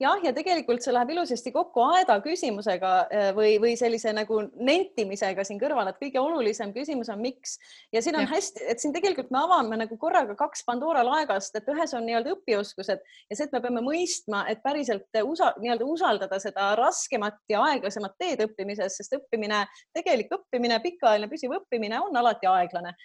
jah, 0.00 0.20
ja 0.24 0.32
tegelikult 0.36 0.84
see 0.84 0.92
läheb 0.94 1.12
ilusasti 1.14 1.52
kokku 1.54 1.82
aeda 1.86 2.18
küsimusega 2.24 2.92
äh, 3.04 3.28
või, 3.36 3.56
või 3.62 3.74
sellise 3.80 4.12
nagu 4.16 4.42
nentimisega 4.54 5.44
siin 5.46 5.60
kõrval, 5.60 5.90
et 5.90 6.00
kõige 6.00 6.20
olulisem 6.20 6.72
küsimus 6.74 7.10
on 7.12 7.22
miks 7.22 7.56
ja 7.94 8.02
siin 8.04 8.18
on 8.18 8.26
ja. 8.26 8.30
hästi, 8.34 8.64
et 8.72 8.82
siin 8.82 8.94
tegelikult 8.96 9.32
me 9.34 9.40
avame 9.44 9.80
nagu 9.80 9.98
korraga 10.00 10.36
kaks 10.38 10.66
Pandora 10.68 11.04
laegast, 11.06 11.56
et 11.56 11.68
ühes 11.72 11.94
on 11.96 12.04
nii-öelda 12.08 12.34
õpioskused 12.36 13.04
ja 13.04 13.38
see, 13.38 13.46
et 13.48 13.54
me 13.56 13.62
peame 13.64 13.84
mõistma, 13.84 14.44
et 14.52 14.62
päriselt 14.64 15.20
usa, 15.24 15.52
nii-öelda 15.62 15.88
usaldada 15.88 16.40
seda 16.42 16.72
raskemat 16.78 17.40
ja 17.52 17.64
aeglasemat 17.70 18.18
teed 18.20 18.44
õppimises, 18.48 19.00
sest 19.00 19.16
õppimine, 19.16 19.64
tegelik 19.96 20.32
õppimine, 20.36 20.80
pikaajaline 20.84 21.30
püsiv 21.32 21.56
õppimine 21.56 22.02
on 22.04 22.20
alati 22.20 22.48
aeglane 22.50 22.96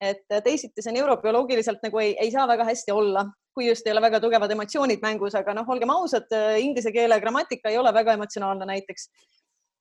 et 0.00 0.24
teisiti 0.44 0.82
see 0.84 0.94
neurobioloogiliselt 0.94 1.82
nagu 1.82 2.00
ei, 2.02 2.14
ei 2.20 2.30
saa 2.30 2.46
väga 2.48 2.66
hästi 2.68 2.94
olla, 2.94 3.24
kui 3.54 3.66
just 3.66 3.86
ei 3.86 3.94
ole 3.94 4.02
väga 4.04 4.20
tugevad 4.22 4.52
emotsioonid 4.54 5.02
mängus, 5.02 5.34
aga 5.38 5.56
noh, 5.58 5.66
olgem 5.74 5.90
ausad, 5.90 6.30
inglise 6.62 6.92
keele 6.94 7.18
grammatika 7.20 7.72
ei 7.72 7.78
ole 7.80 7.92
väga 7.94 8.14
emotsionaalne 8.18 8.68
näiteks. 8.70 9.08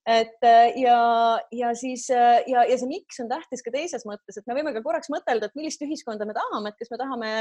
et 0.08 0.46
ja, 0.80 1.00
ja 1.52 1.74
siis 1.76 2.08
ja, 2.10 2.64
ja 2.64 2.78
see 2.80 2.88
miks 2.88 3.20
on 3.20 3.30
tähtis 3.30 3.62
ka 3.64 3.74
teises 3.74 4.06
mõttes, 4.08 4.40
et 4.40 4.48
me 4.48 4.56
võime 4.56 4.74
ka 4.74 4.82
korraks 4.82 5.12
mõtelda, 5.14 5.50
et 5.50 5.60
millist 5.60 5.84
ühiskonda 5.84 6.26
me 6.26 6.34
tahame, 6.38 6.72
et 6.72 6.80
kas 6.80 6.94
me 6.94 7.02
tahame 7.02 7.32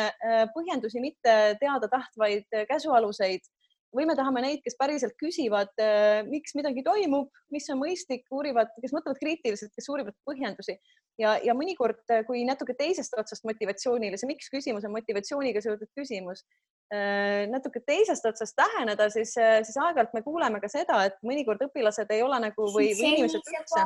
põhjendusi, 0.57 1.01
mitte 1.01 1.37
teada 1.63 1.89
tahtvaid 1.89 2.61
käsualuseid 2.69 3.47
või 3.95 4.07
me 4.09 4.17
tahame 4.19 4.43
neid, 4.45 4.63
kes 4.65 4.77
päriselt 4.79 5.17
küsivad, 5.21 5.73
äh, 5.81 6.21
miks 6.29 6.57
midagi 6.59 6.85
toimub, 6.87 7.31
mis 7.55 7.69
on 7.73 7.81
mõistlik, 7.81 8.27
uurivad, 8.35 8.73
kes 8.83 8.95
mõtlevad 8.97 9.21
kriitiliselt, 9.21 9.73
kes 9.77 9.89
uurivad 9.93 10.17
põhjendusi. 10.29 10.79
Ja, 11.21 11.37
ja 11.41 11.55
mõnikord, 11.57 12.03
äh, 12.13 12.25
kui 12.29 12.45
natuke 12.49 12.75
teisest 12.77 13.17
otsast 13.17 13.47
motivatsioonile, 13.49 14.19
see 14.21 14.31
miks 14.31 14.51
küsimus 14.53 14.85
on 14.85 14.93
motivatsiooniga 14.97 15.63
seotud 15.65 15.89
küsimus, 15.97 16.45
äh, 16.93 17.47
natuke 17.53 17.81
teisest 17.87 18.27
otsast 18.29 18.59
läheneda, 18.61 19.09
siis, 19.11 19.33
siis 19.37 19.81
aeg-ajalt 19.81 20.15
me 20.17 20.25
kuuleme 20.27 20.61
ka 20.61 20.73
seda, 20.73 21.05
et 21.09 21.19
mõnikord 21.25 21.69
õpilased 21.71 22.13
ei 22.13 22.25
ole 22.27 22.41
nagu 22.49 22.69
või, 22.69 22.93
või 22.93 23.15
inimesed 23.17 23.41
üldse 23.41 23.85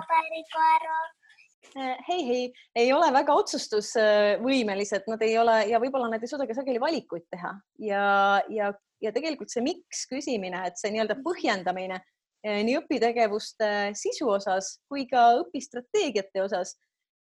hei, 1.76 2.22
hei, 2.26 2.44
ei 2.74 2.92
ole 2.92 3.11
väga 3.14 3.34
otsustusvõimelised, 3.38 5.06
nad 5.11 5.22
ei 5.22 5.36
ole 5.38 5.58
ja 5.70 5.80
võib-olla 5.82 6.08
nad 6.11 6.22
ei 6.22 6.30
suuda 6.30 6.46
ka 6.48 6.56
sageli 6.56 6.80
valikuid 6.82 7.26
teha. 7.30 7.52
Ja, 7.78 8.04
ja 8.48 8.72
ja 9.00 9.12
tegelikult 9.14 9.52
see 9.52 9.64
miks 9.64 10.04
küsimine, 10.11 10.62
et 10.68 10.80
see 10.80 10.92
nii-öelda 10.94 11.18
põhjendamine 11.24 11.98
eh, 12.44 12.61
nii 12.66 12.78
õpitegevuste 12.82 13.90
sisu 13.98 14.28
osas 14.30 14.76
kui 14.90 15.06
ka 15.11 15.30
õpistrateegiate 15.40 16.44
osas 16.44 16.76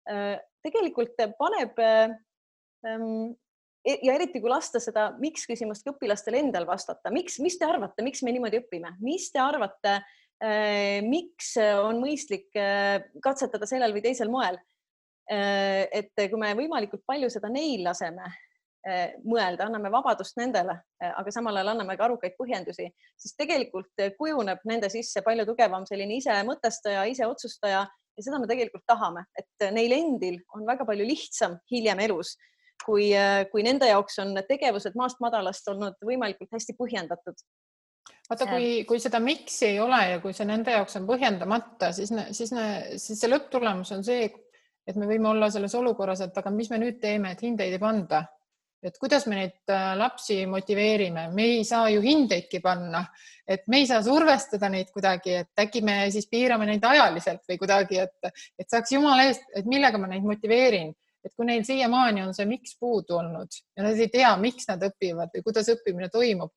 eh, 0.09 0.37
tegelikult 0.65 1.19
paneb 1.39 1.77
ehm, 1.83 3.33
e-, 3.85 3.99
ja 4.01 4.17
eriti 4.17 4.41
kui 4.43 4.51
lasta 4.51 4.81
seda 4.83 5.11
miks 5.21 5.45
küsimust 5.49 5.85
ka 5.85 5.93
õpilastel 5.95 6.39
endal 6.41 6.67
vastata, 6.69 7.13
miks, 7.13 7.39
mis 7.43 7.59
te 7.59 7.69
arvate, 7.69 8.05
miks 8.05 8.25
me 8.25 8.33
niimoodi 8.35 8.63
õpime, 8.63 8.95
mis 9.03 9.29
te 9.33 9.43
arvate, 9.43 9.99
eh, 10.01 10.15
miks 10.37 11.55
on 11.57 11.97
mõistlik 12.01 12.51
katsetada 13.23 13.65
sellel 13.65 13.95
või 13.95 14.03
teisel 14.05 14.29
moel? 14.29 14.59
et 15.27 16.13
kui 16.15 16.39
me 16.39 16.53
võimalikult 16.55 17.01
palju 17.09 17.27
seda 17.33 17.49
neil 17.51 17.81
laseme 17.83 18.29
mõelda, 19.27 19.65
anname 19.65 19.89
vabadust 19.91 20.37
nendele, 20.39 20.77
aga 21.03 21.31
samal 21.33 21.57
ajal 21.57 21.73
anname 21.73 21.97
ka 21.99 22.05
arukaid 22.05 22.37
põhjendusi, 22.37 22.85
siis 23.19 23.33
tegelikult 23.35 24.05
kujuneb 24.15 24.61
nende 24.69 24.87
sisse 24.93 25.23
palju 25.25 25.43
tugevam 25.49 25.83
selline 25.89 26.15
ise 26.21 26.37
mõtestaja, 26.47 27.03
ise 27.11 27.27
otsustaja 27.27 27.81
ja 28.17 28.25
seda 28.25 28.39
me 28.39 28.49
tegelikult 28.49 28.85
tahame, 28.89 29.25
et 29.37 29.67
neil 29.75 29.93
endil 29.97 30.39
on 30.55 30.65
väga 30.69 30.87
palju 30.87 31.05
lihtsam 31.05 31.57
hiljem 31.71 32.01
elus, 32.07 32.35
kui, 32.85 33.09
kui 33.51 33.65
nende 33.65 33.89
jaoks 33.89 34.21
on 34.23 34.35
tegevused 34.47 34.95
maast 34.95 35.21
madalast 35.23 35.67
olnud 35.73 35.97
võimalikult 36.05 36.53
hästi 36.53 36.77
põhjendatud 36.79 37.43
vaata, 38.29 38.47
kui, 38.49 38.71
kui 38.87 38.99
seda 39.01 39.19
miks'i 39.23 39.71
ei 39.71 39.79
ole 39.79 39.99
ja 40.11 40.21
kui 40.23 40.35
see 40.35 40.47
nende 40.47 40.73
jaoks 40.75 40.99
on 40.99 41.07
põhjendamata, 41.07 41.91
siis, 41.95 42.11
siis, 42.35 42.51
siis 42.99 43.21
see 43.21 43.31
lõpptulemus 43.31 43.93
on 43.95 44.03
see, 44.07 44.27
et 44.87 44.97
me 44.99 45.07
võime 45.09 45.31
olla 45.31 45.51
selles 45.51 45.75
olukorras, 45.75 46.23
et 46.23 46.39
aga 46.39 46.51
mis 46.53 46.69
me 46.71 46.81
nüüd 46.81 46.99
teeme, 47.03 47.33
et 47.33 47.43
hindeid 47.43 47.77
ei 47.77 47.83
panda. 47.83 48.25
et 48.87 48.93
kuidas 49.01 49.23
me 49.25 49.35
neid 49.35 49.71
äh, 49.73 49.95
lapsi 49.97 50.35
motiveerime, 50.47 51.23
me 51.33 51.45
ei 51.49 51.63
saa 51.65 51.87
ju 51.89 51.97
hindeidki 51.99 52.59
panna, 52.61 53.01
et 53.49 53.65
me 53.67 53.79
ei 53.81 53.87
saa 53.89 54.03
survestada 54.05 54.69
neid 54.69 54.91
kuidagi, 54.93 55.33
et 55.33 55.63
äkki 55.63 55.81
me 55.83 55.95
siis 56.13 56.27
piirame 56.29 56.67
neid 56.69 56.85
ajaliselt 56.85 57.41
või 57.49 57.57
kuidagi, 57.57 57.97
et, 58.05 58.29
et 58.53 58.69
saaks 58.69 58.93
jumala 58.93 59.25
eest, 59.25 59.49
et 59.57 59.65
millega 59.65 59.97
ma 59.97 60.11
neid 60.11 60.23
motiveerin? 60.23 60.93
Et 61.25 61.33
kui 61.35 61.49
neil 61.49 61.65
siiamaani 61.65 62.21
on 62.23 62.35
see 62.37 62.45
miks 62.47 62.77
puudu 62.79 63.17
olnud 63.17 63.57
ja 63.75 63.83
nad 63.83 63.97
ei 63.97 64.11
tea, 64.13 64.29
miks 64.39 64.69
nad 64.69 64.85
õpivad 64.85 65.33
või 65.33 65.43
kuidas 65.49 65.73
õppimine 65.73 66.07
toimub, 66.13 66.53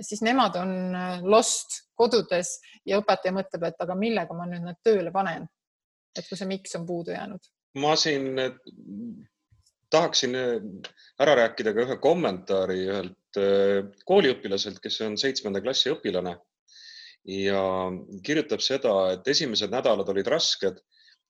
siis 0.00 0.22
nemad 0.26 0.56
on 0.60 0.74
äh, 0.94 1.22
lost 1.22 1.80
kodudes 1.98 2.58
ja 2.86 2.98
õpetaja 3.00 3.34
mõtleb, 3.34 3.68
et 3.68 3.84
aga 3.84 3.96
millega 3.98 4.36
ma 4.36 4.46
nüüd 4.50 4.66
nad 4.66 4.78
tööle 4.84 5.12
panen. 5.14 5.48
et 6.16 6.26
kui 6.26 6.38
see 6.38 6.48
miks 6.50 6.74
on 6.74 6.86
puudu 6.86 7.14
jäänud. 7.14 7.50
ma 7.78 7.94
siin 7.96 8.38
äh, 8.38 8.52
tahaksin 9.90 10.36
ära 11.20 11.34
rääkida 11.34 11.72
ka 11.74 11.86
ühe 11.86 11.96
kommentaari 11.96 12.82
ühelt 12.86 13.38
kooliõpilaselt, 14.04 14.80
kes 14.82 15.00
on 15.06 15.16
seitsmenda 15.16 15.60
klassi 15.64 15.92
õpilane 15.92 16.34
ja 17.28 17.62
kirjutab 18.24 18.60
seda, 18.64 18.94
et 19.12 19.28
esimesed 19.28 19.70
nädalad 19.72 20.08
olid 20.08 20.26
rasked, 20.26 20.80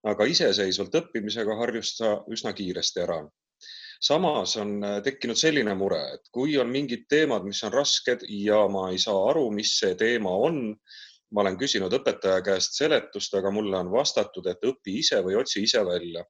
aga 0.06 0.26
iseseisvalt 0.30 0.94
õppimisega 0.94 1.56
harjus 1.58 1.96
ta 1.98 2.16
üsna 2.32 2.52
kiiresti 2.54 3.02
ära 3.02 3.20
samas 4.00 4.56
on 4.56 4.84
äh, 4.84 5.02
tekkinud 5.02 5.38
selline 5.38 5.74
mure, 5.74 6.00
et 6.14 6.30
kui 6.32 6.56
on 6.58 6.70
mingid 6.70 7.06
teemad, 7.10 7.46
mis 7.46 7.62
on 7.66 7.74
rasked 7.74 8.24
ja 8.30 8.62
ma 8.70 8.88
ei 8.92 8.98
saa 9.02 9.28
aru, 9.30 9.48
mis 9.54 9.74
see 9.80 9.94
teema 9.98 10.30
on, 10.30 10.60
ma 11.34 11.42
olen 11.42 11.58
küsinud 11.60 11.92
õpetaja 11.92 12.40
käest 12.46 12.78
seletust, 12.78 13.34
aga 13.36 13.50
mulle 13.52 13.76
on 13.78 13.90
vastatud, 13.92 14.46
et 14.48 14.64
õpi 14.64 14.98
ise 15.02 15.20
või 15.24 15.36
otsi 15.40 15.64
ise 15.66 15.84
välja. 15.84 16.24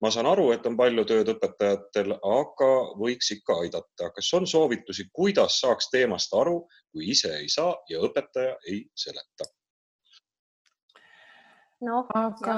ma 0.00 0.08
saan 0.10 0.26
aru, 0.26 0.46
et 0.54 0.64
on 0.66 0.76
palju 0.78 1.04
tööd 1.04 1.28
õpetajatel, 1.28 2.14
aga 2.16 2.70
võiks 2.96 3.34
ikka 3.34 3.58
aidata. 3.64 4.10
kas 4.14 4.32
on 4.34 4.46
soovitusi, 4.46 5.10
kuidas 5.12 5.60
saaks 5.60 5.90
teemast 5.90 6.32
aru, 6.34 6.68
kui 6.92 7.10
ise 7.10 7.34
ei 7.36 7.48
saa 7.48 7.74
ja 7.88 8.00
õpetaja 8.00 8.56
ei 8.66 8.86
seleta? 8.94 9.50
noh, 11.80 12.08
aga 12.14 12.56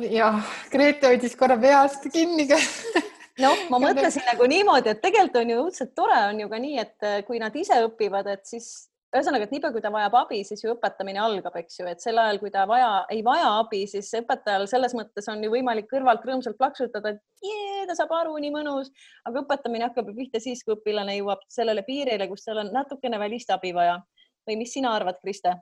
jah 0.00 0.12
ja,, 0.12 0.28
Grete 0.72 1.06
hoidis 1.06 1.36
korra 1.36 1.58
peast 1.60 2.08
kinni 2.12 2.48
noh, 3.40 3.66
ma 3.72 3.80
mõtlesin 3.82 4.24
nagu 4.28 4.46
niimoodi, 4.50 4.92
et 4.92 5.02
tegelikult 5.02 5.40
on 5.40 5.52
ju 5.52 5.60
õudselt 5.64 5.92
tore 5.96 6.18
on 6.28 6.40
ju 6.42 6.48
ka 6.52 6.60
nii, 6.62 6.78
et 6.82 7.06
äh, 7.08 7.20
kui 7.26 7.40
nad 7.42 7.54
ise 7.56 7.78
õpivad, 7.86 8.28
et 8.32 8.44
siis 8.48 8.72
ühesõnaga, 9.12 9.44
et 9.44 9.52
niipea 9.52 9.72
kui 9.74 9.82
ta 9.84 9.90
vajab 9.92 10.14
abi, 10.22 10.38
siis 10.48 10.62
ju 10.64 10.72
õpetamine 10.72 11.20
algab, 11.20 11.56
eks 11.60 11.80
ju, 11.80 11.86
et 11.90 12.00
sel 12.00 12.20
ajal, 12.20 12.38
kui 12.40 12.52
ta 12.52 12.64
vaja, 12.68 13.02
ei 13.12 13.20
vaja 13.24 13.50
abi, 13.58 13.82
siis 13.90 14.08
õpetajal 14.22 14.64
selles 14.70 14.94
mõttes 14.96 15.28
on 15.28 15.42
ju 15.44 15.50
võimalik 15.52 15.90
kõrvalt 15.90 16.24
rõõmsalt 16.28 16.56
plaksutada, 16.60 17.12
et 17.12 17.44
jee, 17.44 17.82
ta 17.88 17.96
saab 17.98 18.14
aru, 18.16 18.38
nii 18.40 18.54
mõnus, 18.54 18.88
aga 19.28 19.44
õpetamine 19.44 19.90
hakkab 19.90 20.08
ju 20.08 20.16
pihta 20.16 20.40
siis, 20.40 20.64
kui 20.64 20.78
õpilane 20.78 21.18
jõuab 21.18 21.44
sellele 21.52 21.84
piirile, 21.84 22.28
kus 22.30 22.48
tal 22.48 22.62
on 22.64 22.72
natukene 22.72 23.20
välist 23.20 23.52
abi 23.52 23.74
vaja. 23.76 24.00
või 24.48 24.56
mis 24.58 24.72
sina 24.74 24.90
arvad, 24.96 25.20
Kriste? 25.22 25.52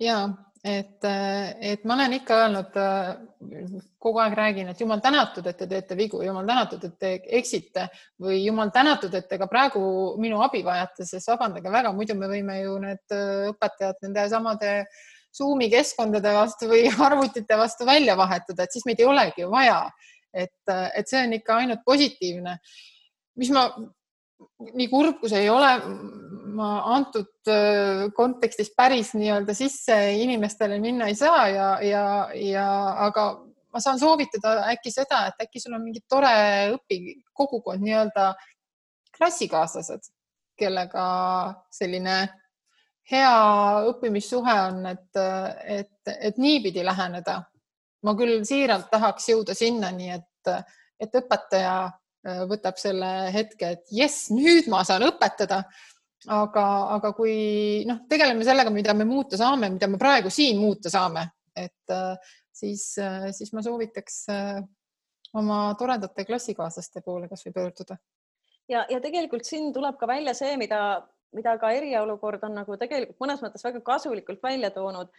Ja 0.00 0.18
et, 0.64 1.04
et 1.04 1.84
ma 1.86 1.94
olen 1.94 2.14
ikka 2.18 2.38
öelnud, 2.42 2.78
kogu 4.02 4.22
aeg 4.22 4.34
räägin, 4.38 4.70
et 4.72 4.80
jumal 4.80 5.02
tänatud, 5.02 5.46
et 5.46 5.58
te 5.58 5.68
teete 5.70 5.96
vigu, 5.98 6.22
jumal 6.24 6.46
tänatud, 6.46 6.84
et 6.84 6.96
te 6.98 7.12
eksite 7.38 7.86
või 8.22 8.40
jumal 8.44 8.72
tänatud, 8.74 9.14
et 9.14 9.28
te 9.30 9.38
ka 9.40 9.48
praegu 9.50 9.82
minu 10.22 10.42
abi 10.44 10.64
vajate, 10.66 11.06
sest 11.06 11.30
vabandage 11.30 11.72
väga, 11.72 11.92
muidu 11.94 12.18
me 12.18 12.30
võime 12.30 12.60
ju 12.62 12.74
need 12.82 13.18
õpetajad 13.52 14.02
nende 14.06 14.26
samade 14.32 14.74
Zoomi 15.38 15.68
keskkondade 15.70 16.32
vastu 16.34 16.70
või 16.70 16.88
arvutite 17.08 17.58
vastu 17.60 17.86
välja 17.86 18.16
vahetada, 18.18 18.64
et 18.64 18.74
siis 18.74 18.86
meid 18.88 19.00
ei 19.02 19.06
olegi 19.06 19.44
ju 19.44 19.52
vaja. 19.52 19.82
et, 20.32 20.70
et 20.94 21.08
see 21.08 21.20
on 21.24 21.32
ikka 21.32 21.54
ainult 21.62 21.80
positiivne. 21.86 22.58
mis 23.38 23.50
ma 23.54 23.68
nii 24.74 24.88
kurb, 24.90 25.18
kui 25.20 25.30
see 25.30 25.44
ei 25.46 25.50
ole, 25.50 25.70
ma 26.58 26.70
antud 26.94 27.50
äh, 27.50 28.06
kontekstis 28.16 28.70
päris 28.76 29.12
nii-öelda 29.18 29.54
sisse 29.54 29.96
inimestele 30.22 30.78
minna 30.82 31.08
ei 31.10 31.16
saa 31.18 31.48
ja, 31.52 31.68
ja, 31.84 32.04
ja 32.34 32.68
aga 33.06 33.28
ma 33.72 33.82
saan 33.82 34.00
soovitada 34.00 34.64
äkki 34.72 34.92
seda, 34.92 35.26
et 35.28 35.46
äkki 35.46 35.62
sul 35.62 35.76
on 35.76 35.84
mingi 35.84 36.02
tore 36.08 36.32
õpikogukond, 36.74 37.84
nii-öelda 37.84 38.32
klassikaaslased, 39.18 40.10
kellega 40.58 41.04
selline 41.74 42.18
hea 43.10 43.36
õppimissuhe 43.92 44.56
on, 44.68 44.82
et, 44.90 45.22
et, 45.78 46.12
et 46.14 46.38
niipidi 46.38 46.84
läheneda. 46.84 47.42
ma 48.06 48.14
küll 48.14 48.44
siiralt 48.46 48.90
tahaks 48.90 49.24
jõuda 49.32 49.54
sinnani, 49.58 50.12
et, 50.14 50.50
et 51.02 51.16
õpetaja 51.18 51.90
võtab 52.24 52.78
selle 52.80 53.08
hetke, 53.34 53.74
et 53.76 53.92
jess, 53.94 54.28
nüüd 54.34 54.66
ma 54.70 54.82
saan 54.86 55.06
õpetada. 55.06 55.62
aga, 56.34 56.64
aga 56.96 57.12
kui 57.14 57.84
noh, 57.86 58.00
tegeleme 58.10 58.42
sellega, 58.44 58.72
mida 58.74 58.92
me 58.94 59.04
muuta 59.06 59.38
saame, 59.38 59.68
mida 59.70 59.86
me 59.86 60.00
praegu 60.02 60.32
siin 60.34 60.58
muuta 60.58 60.90
saame, 60.90 61.22
et 61.54 61.94
äh, 61.94 62.32
siis, 62.52 62.82
äh, 62.98 63.28
siis 63.32 63.52
ma 63.54 63.62
soovitaks 63.62 64.24
oma 65.38 65.60
toredate 65.78 66.24
klassikaaslaste 66.26 67.04
poole 67.06 67.28
kasvõi 67.30 67.52
pöörduda. 67.54 67.96
ja, 68.68 68.84
ja 68.90 69.00
tegelikult 69.00 69.46
siin 69.46 69.72
tuleb 69.72 69.96
ka 69.96 70.06
välja 70.10 70.34
see, 70.34 70.56
mida, 70.56 71.06
mida 71.32 71.54
ka 71.58 71.70
eriolukord 71.70 72.42
on 72.44 72.58
nagu 72.60 72.76
tegelikult 72.76 73.20
mõnes 73.22 73.42
mõttes 73.44 73.64
väga 73.64 73.80
kasulikult 73.86 74.42
välja 74.42 74.70
toonud 74.74 75.14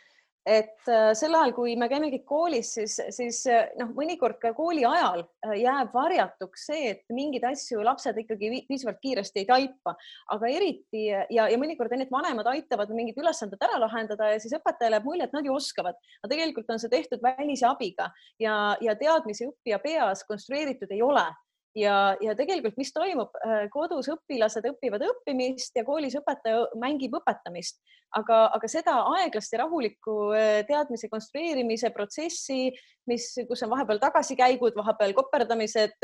et 0.49 0.89
äh, 0.89 1.11
sel 1.17 1.35
ajal, 1.37 1.53
kui 1.53 1.75
me 1.79 1.87
käimegi 1.91 2.21
koolis, 2.27 2.71
siis, 2.77 2.95
siis 3.13 3.41
äh, 3.51 3.69
noh, 3.79 3.91
mõnikord 3.97 4.39
ka 4.41 4.51
kooli 4.57 4.85
ajal 4.87 5.23
äh, 5.45 5.55
jääb 5.61 5.93
varjatuks 5.93 6.65
see, 6.71 6.93
et 6.93 7.03
mingeid 7.13 7.45
asju 7.51 7.83
lapsed 7.85 8.17
ikkagi 8.23 8.63
piisavalt 8.69 9.01
kiiresti 9.03 9.43
ei 9.43 9.49
taipa, 9.49 9.93
aga 10.35 10.51
eriti 10.51 11.05
ja, 11.09 11.25
ja 11.37 11.59
mõnikord 11.61 11.93
need 11.95 12.11
vanemad 12.13 12.49
aitavad 12.49 12.93
mingid 12.95 13.19
ülesanded 13.21 13.61
ära 13.69 13.77
lahendada 13.83 14.31
ja 14.33 14.39
siis 14.41 14.55
õpetajale 14.57 14.97
jääb 14.97 15.09
mulje, 15.09 15.27
et 15.29 15.35
nad 15.37 15.45
ju 15.45 15.53
oskavad, 15.53 15.99
aga 16.23 16.31
tegelikult 16.33 16.73
on 16.73 16.81
see 16.81 16.93
tehtud 16.93 17.21
välise 17.23 17.67
abiga 17.69 18.09
ja, 18.41 18.55
ja 18.81 18.97
teadmisi 18.97 19.49
õppija 19.51 19.81
peas 19.83 20.25
konstrueeritud 20.27 20.89
ei 20.95 21.05
ole 21.05 21.27
ja, 21.77 22.15
ja 22.21 22.35
tegelikult, 22.37 22.77
mis 22.79 22.91
toimub, 22.95 23.35
äh, 23.45 23.65
kodus 23.73 24.09
õpilased 24.11 24.65
õpivad 24.71 25.03
õppimist 25.05 25.75
ja 25.77 25.85
koolis 25.87 26.17
õpetaja 26.19 26.65
mängib 26.81 27.15
õpetamist, 27.19 27.79
aga, 28.17 28.47
aga 28.55 28.71
seda 28.71 28.95
aeglast 29.15 29.53
ja 29.53 29.63
rahulikku 29.63 30.17
äh, 30.37 30.61
teadmise 30.69 31.09
konstrueerimise 31.11 31.91
protsessi, 31.95 32.69
mis, 33.09 33.25
kus 33.49 33.63
on 33.65 33.71
vahepeal 33.73 33.99
tagasikäigud, 34.01 34.75
vahepeal 34.77 35.15
koperdamised, 35.17 35.97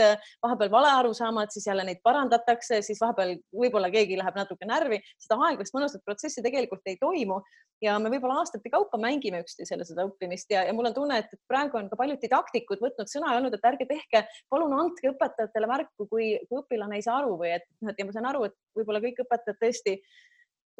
vahepeal 0.43 0.71
valearusaamad, 0.73 1.53
siis 1.53 1.67
jälle 1.69 1.85
neid 1.87 2.01
parandatakse, 2.03 2.81
siis 2.85 2.99
vahepeal 3.01 3.35
võib-olla 3.53 3.91
keegi 3.93 4.17
läheb 4.19 4.39
natuke 4.39 4.67
närvi, 4.69 4.99
seda 5.21 5.37
aeglast 5.47 5.75
mõnusat 5.77 6.03
protsessi 6.05 6.43
tegelikult 6.45 6.85
ei 6.91 6.99
toimu. 7.01 7.39
Ja 7.83 7.97
me 7.99 8.09
võib-olla 8.09 8.39
aastate 8.39 8.71
kaupa 8.71 8.97
mängime 9.01 9.41
üksteisele 9.43 9.83
seda 9.83 10.05
õppimist 10.07 10.51
ja, 10.53 10.61
ja 10.63 10.73
mul 10.73 10.87
on 10.87 10.93
tunne, 10.95 11.17
et 11.21 11.33
praegu 11.49 11.75
on 11.75 11.89
ka 11.91 11.97
paljud 11.99 12.21
didaktikud 12.21 12.79
võtnud 12.79 13.11
sõna 13.11 13.33
ja 13.33 13.41
öelnud, 13.41 13.57
et 13.57 13.67
ärge 13.67 13.87
tehke, 13.89 14.21
palun 14.49 14.73
andke 14.77 15.11
õpetajatele 15.11 15.67
märku, 15.67 16.07
kui, 16.07 16.29
kui 16.47 16.61
õpilane 16.61 16.95
ei 16.95 17.03
saa 17.03 17.19
aru 17.19 17.35
või 17.41 17.51
et 17.57 17.67
noh, 17.81 17.91
et 17.91 17.99
ja 17.99 18.07
ma 18.07 18.15
saan 18.15 18.29
aru, 18.31 18.47
et 18.47 18.55
võib-olla 18.79 19.03
kõik 19.03 19.19
õpetajad 19.25 19.59
tõesti 19.59 19.97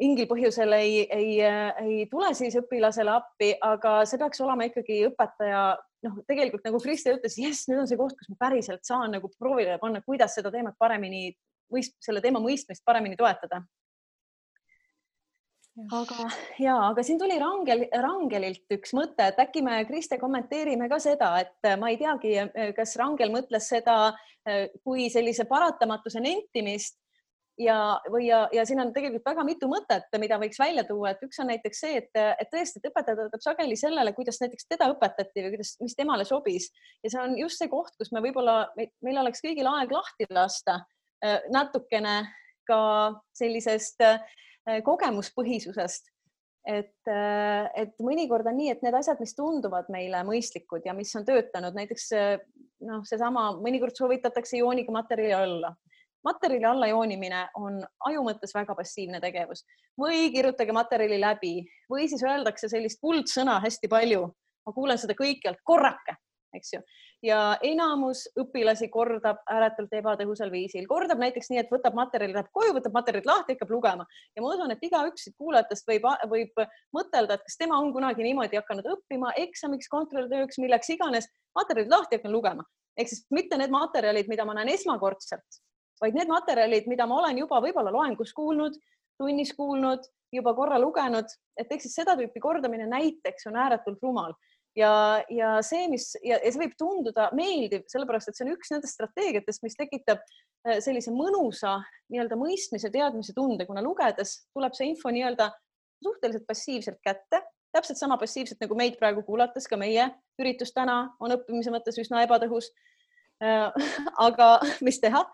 mingil 0.00 0.28
põhjusel 0.28 0.76
ei, 0.76 1.04
ei, 1.12 1.36
ei 1.82 2.06
tule 2.10 2.32
siis 2.36 2.56
õpilasele 2.60 3.12
appi, 3.12 3.52
aga 3.64 3.98
see 4.08 4.20
peaks 4.20 4.42
olema 4.44 4.68
ikkagi 4.68 5.02
õpetaja 5.08 5.62
noh, 6.06 6.20
tegelikult 6.28 6.66
nagu 6.66 6.80
Kristi 6.82 7.12
ütles, 7.14 7.38
jess, 7.40 7.66
nüüd 7.70 7.82
on 7.82 7.90
see 7.90 7.98
koht, 8.00 8.16
kus 8.18 8.30
ma 8.32 8.38
päriselt 8.46 8.86
saan 8.86 9.14
nagu 9.16 9.30
proovile 9.38 9.78
panna, 9.82 10.02
kuidas 10.06 10.36
seda 10.38 10.52
teemat 10.54 10.78
paremini, 10.78 11.28
selle 12.00 12.22
teema 12.24 12.42
mõistmist 12.42 12.84
paremini 12.86 13.18
toetada. 13.18 13.64
Aga 15.92 16.30
ja, 16.56 16.74
aga 16.88 17.02
siin 17.04 17.18
tuli 17.20 17.34
Rangel, 17.36 17.82
Rangelilt 18.00 18.72
üks 18.72 18.94
mõte, 18.96 19.26
et 19.28 19.40
äkki 19.42 19.60
me, 19.60 19.82
Kriste, 19.84 20.16
kommenteerime 20.16 20.88
ka 20.88 20.96
seda, 21.04 21.34
et 21.42 21.68
ma 21.76 21.90
ei 21.92 21.98
teagi, 22.00 22.32
kas 22.78 22.96
Rangel 22.96 23.34
mõtles 23.34 23.68
seda 23.74 24.14
kui 24.86 25.10
sellise 25.12 25.44
paratamatuse 25.50 26.22
nentimist 26.24 26.96
ja, 27.60 27.76
või 28.12 28.26
ja, 28.28 28.44
ja 28.52 28.64
siin 28.68 28.80
on 28.82 28.92
tegelikult 28.94 29.26
väga 29.26 29.44
mitu 29.48 29.68
mõtet, 29.70 30.08
mida 30.20 30.38
võiks 30.42 30.58
välja 30.60 30.84
tuua, 30.88 31.12
et 31.12 31.22
üks 31.26 31.38
on 31.42 31.50
näiteks 31.52 31.82
see, 31.84 32.00
et, 32.02 32.10
et 32.14 32.50
tõesti, 32.52 32.80
et 32.80 32.90
õpetaja 32.90 33.18
töötab 33.20 33.44
sageli 33.44 33.78
sellele, 33.80 34.12
kuidas 34.16 34.40
näiteks 34.42 34.68
teda 34.70 34.90
õpetati 34.94 35.46
või 35.46 35.54
kuidas, 35.56 35.76
mis 35.82 35.96
temale 35.98 36.26
sobis 36.28 36.70
ja 37.04 37.12
see 37.12 37.22
on 37.22 37.38
just 37.40 37.62
see 37.62 37.70
koht, 37.72 37.94
kus 38.00 38.12
me 38.12 38.24
võib-olla, 38.24 38.58
meil 38.76 39.22
oleks 39.22 39.44
kõigil 39.44 39.68
aeg 39.72 39.94
lahti 39.94 40.28
lasta 40.30 40.82
natukene 41.52 42.18
ka 42.68 42.80
sellisest 43.38 44.02
kogemuspõhisusest 44.84 46.12
et, 46.66 47.10
et 47.78 47.94
mõnikord 48.02 48.46
on 48.50 48.58
nii, 48.58 48.72
et 48.74 48.84
need 48.84 48.96
asjad, 48.98 49.20
mis 49.22 49.34
tunduvad 49.38 49.88
meile 49.92 50.22
mõistlikud 50.26 50.86
ja 50.86 50.94
mis 50.98 51.12
on 51.18 51.26
töötanud, 51.26 51.76
näiteks 51.78 52.10
noh, 52.86 53.04
seesama, 53.06 53.52
mõnikord 53.62 53.96
soovitatakse 53.96 54.60
jooniga 54.60 54.94
materjali 54.94 55.36
alla. 55.36 55.74
Materjali 56.26 56.66
alla 56.68 56.90
joonimine 56.90 57.46
on 57.60 57.80
aju 58.10 58.26
mõttes 58.26 58.54
väga 58.56 58.74
passiivne 58.78 59.20
tegevus 59.22 59.64
või 60.00 60.28
kirjutage 60.34 60.74
materjali 60.76 61.20
läbi 61.22 61.54
või 61.92 62.08
siis 62.10 62.24
öeldakse 62.26 62.70
sellist 62.72 63.00
kuldsõna 63.00 63.60
hästi 63.64 63.88
palju. 63.92 64.26
ma 64.66 64.72
kuulen 64.74 64.98
seda 64.98 65.14
kõikjalt, 65.14 65.60
korrake, 65.62 66.16
eks 66.56 66.72
ju 66.74 66.80
ja 67.24 67.40
enamus 67.64 68.26
õpilasi 68.38 68.88
kordab 68.92 69.40
ääretult 69.50 69.92
ebatõhusal 69.98 70.50
viisil, 70.52 70.86
kordab 70.88 71.20
näiteks 71.22 71.50
nii, 71.50 71.60
et 71.62 71.72
võtab 71.72 71.96
materjali, 71.96 72.34
läheb 72.36 72.50
koju, 72.54 72.74
võtab 72.76 72.96
materjalid 72.96 73.28
lahti, 73.28 73.56
hakkab 73.56 73.72
lugema 73.72 74.06
ja 74.36 74.42
ma 74.44 74.52
usun, 74.52 74.72
et 74.74 74.84
igaüks 74.84 75.26
siit 75.26 75.36
kuulajatest 75.40 75.88
võib, 75.88 76.08
võib 76.30 76.64
mõtelda, 76.96 77.38
et 77.38 77.46
kas 77.46 77.60
tema 77.60 77.78
on 77.80 77.92
kunagi 77.94 78.26
niimoodi 78.26 78.60
hakanud 78.60 78.88
õppima 78.96 79.32
eksamiks, 79.46 79.88
kontrolltööks, 79.92 80.60
milleks 80.62 80.92
iganes, 80.92 81.30
materjalid 81.56 81.92
lahti, 81.92 82.20
hakkan 82.20 82.34
lugema. 82.34 82.66
ehk 82.96 83.12
siis 83.12 83.26
mitte 83.30 83.58
need 83.60 83.72
materjalid, 83.72 84.28
mida 84.28 84.44
ma 84.48 84.54
näen 84.56 84.72
esmakordselt, 84.72 85.60
vaid 86.02 86.16
need 86.16 86.28
materjalid, 86.28 86.88
mida 86.90 87.06
ma 87.06 87.20
olen 87.22 87.38
juba 87.44 87.60
võib-olla 87.64 87.92
loengus 87.94 88.34
kuulnud, 88.36 88.76
tunnis 89.18 89.52
kuulnud, 89.56 90.04
juba 90.34 90.52
korra 90.54 90.78
lugenud, 90.80 91.30
et 91.56 91.70
ehk 91.72 91.84
siis 91.84 91.94
seda 91.96 92.16
tüüpi 92.18 92.42
kordamine 92.42 92.88
näiteks 92.90 93.48
on 93.48 93.56
ääretult 93.56 94.02
rumal 94.02 94.34
ja, 94.76 95.24
ja 95.30 95.56
see, 95.64 95.86
mis 95.92 96.10
ja, 96.20 96.38
ja 96.38 96.52
see 96.52 96.62
võib 96.64 96.76
tunduda 96.78 97.30
meeldiv, 97.36 97.86
sellepärast 97.90 98.30
et 98.30 98.38
see 98.38 98.46
on 98.46 98.54
üks 98.54 98.72
nendest 98.72 98.98
strateegiatest, 98.98 99.64
mis 99.64 99.78
tekitab 99.78 100.22
äh, 100.22 100.78
sellise 100.84 101.14
mõnusa 101.14 101.78
nii-öelda 102.12 102.38
mõistmise, 102.38 102.92
teadmise 102.92 103.34
tunde, 103.36 103.66
kuna 103.68 103.84
lugedes 103.84 104.38
tuleb 104.54 104.76
see 104.76 104.90
info 104.92 105.12
nii-öelda 105.14 105.50
suhteliselt 106.04 106.46
passiivselt 106.48 107.00
kätte, 107.04 107.40
täpselt 107.74 108.00
sama 108.00 108.18
passiivselt 108.20 108.60
nagu 108.62 108.76
meid 108.78 108.98
praegu 109.00 109.24
kuulates, 109.26 109.68
ka 109.68 109.78
meie 109.80 110.10
üritus 110.40 110.74
täna 110.76 111.16
on 111.20 111.34
õppimise 111.38 111.72
mõttes 111.72 111.98
üsna 112.02 112.24
ebatõhus. 112.26 112.70
Äh, 113.42 113.72
aga 114.28 114.56
mis 114.84 115.00
teha, 115.00 115.24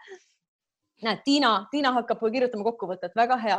näed, 1.03 1.20
Tiina, 1.24 1.50
Tiina 1.70 1.92
hakkab 1.96 2.20
kirjutama 2.32 2.64
kokkuvõtet, 2.64 3.14
väga 3.16 3.36
hea. 3.42 3.59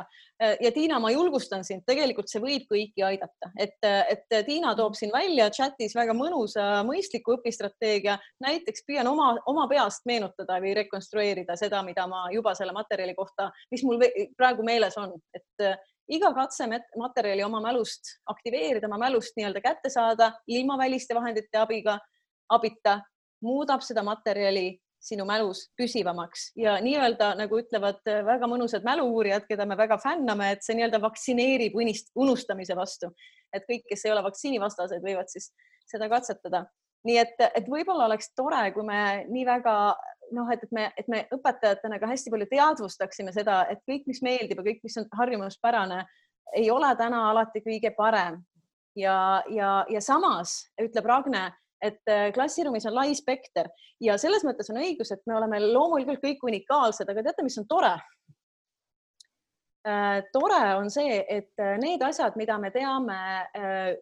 ja 0.61 0.71
Tiina, 0.71 0.99
ma 0.99 1.11
julgustan 1.11 1.63
sind, 1.63 1.83
tegelikult 1.87 2.31
see 2.31 2.41
võib 2.43 2.65
kõiki 2.69 3.05
aidata, 3.05 3.51
et, 3.59 3.77
et 3.83 4.37
Tiina 4.47 4.73
toob 4.75 4.97
siin 4.97 5.11
välja 5.13 5.49
chatis 5.53 5.95
väga 5.95 6.15
mõnusa, 6.17 6.83
mõistliku 6.87 7.37
õpistrateegia. 7.37 8.17
näiteks 8.43 8.85
püüan 8.87 9.07
oma, 9.07 9.33
oma 9.45 9.67
peast 9.71 10.05
meenutada 10.09 10.59
või 10.63 10.75
rekonstrueerida 10.81 11.57
seda, 11.59 11.83
mida 11.83 12.07
ma 12.07 12.27
juba 12.33 12.55
selle 12.55 12.73
materjali 12.75 13.15
kohta, 13.15 13.51
mis 13.71 13.83
mul 13.83 14.01
praegu 14.37 14.63
meeles 14.63 14.97
on, 14.97 15.13
et 15.33 15.67
iga 16.07 16.33
katse 16.35 16.67
materjali 16.97 17.43
oma 17.43 17.61
mälust 17.61 18.17
aktiveerida, 18.25 18.87
oma 18.87 18.99
mälust 19.07 19.37
nii-öelda 19.37 19.61
kätte 19.61 19.89
saada 19.89 20.33
ilma 20.47 20.77
väliste 20.77 21.15
vahendite 21.15 21.57
abiga, 21.57 21.99
abita, 22.49 22.99
muudab 23.43 23.83
seda 23.83 24.03
materjali 24.03 24.77
sinu 25.03 25.25
mälus 25.27 25.65
püsivamaks 25.79 26.51
ja 26.59 26.77
nii-öelda 26.83 27.33
nagu 27.39 27.59
ütlevad 27.59 27.99
äh, 28.07 28.21
väga 28.25 28.47
mõnusad 28.49 28.85
mälu-uurijad, 28.87 29.47
keda 29.49 29.67
me 29.67 29.77
väga 29.79 29.97
fänname, 30.01 30.53
et 30.55 30.63
see 30.63 30.77
nii-öelda 30.77 31.01
vaktsineerib 31.03 31.75
unist, 31.75 32.13
unustamise 32.15 32.77
vastu. 32.79 33.11
et 33.53 33.67
kõik, 33.69 33.83
kes 33.89 34.05
ei 34.05 34.11
ole 34.11 34.23
vaktsiinivastased, 34.25 35.03
võivad 35.03 35.29
siis 35.29 35.51
seda 35.91 36.09
katsetada. 36.09 36.65
nii 37.03 37.17
et, 37.19 37.35
et 37.55 37.67
võib-olla 37.67 38.07
oleks 38.07 38.31
tore, 38.35 38.63
kui 38.71 38.85
me 38.87 39.25
nii 39.27 39.45
väga 39.45 39.75
noh, 40.31 40.49
et, 40.51 40.63
et 40.63 40.71
me, 40.71 40.87
et 40.97 41.07
me 41.11 41.25
õpetajatena 41.35 41.99
ka 41.99 42.07
hästi 42.09 42.31
palju 42.31 42.47
teadvustaksime 42.51 43.33
seda, 43.35 43.63
et 43.69 43.83
kõik, 43.89 44.07
mis 44.07 44.21
meeldib 44.25 44.61
ja 44.61 44.67
kõik, 44.69 44.79
mis 44.85 44.97
on 45.01 45.09
harjumuspärane, 45.19 46.03
ei 46.55 46.69
ole 46.71 46.89
täna 46.95 47.25
alati 47.31 47.63
kõige 47.65 47.93
parem. 47.97 48.41
ja, 48.95 49.43
ja, 49.49 49.85
ja 49.89 50.01
samas 50.01 50.69
ütleb 50.81 51.05
Ragne 51.09 51.47
et 51.83 52.11
äh, 52.11 52.31
klassiruumis 52.35 52.87
on 52.89 52.95
lai 52.95 53.11
spekter 53.17 53.69
ja 54.03 54.17
selles 54.21 54.45
mõttes 54.47 54.71
on 54.71 54.79
õigus, 54.81 55.11
et 55.13 55.23
me 55.27 55.37
oleme 55.37 55.59
loomulikult 55.65 56.23
kõik 56.23 56.43
unikaalsed, 56.47 57.09
aga 57.09 57.25
teate, 57.25 57.45
mis 57.45 57.59
on 57.59 57.67
tore? 57.69 57.93
Äh, 59.83 60.21
tore 60.31 60.61
on 60.79 60.87
see, 60.93 61.17
et 61.27 61.59
äh, 61.59 61.73
need 61.81 62.03
asjad, 62.07 62.37
mida 62.39 62.55
me 62.61 62.71
teame 62.71 63.17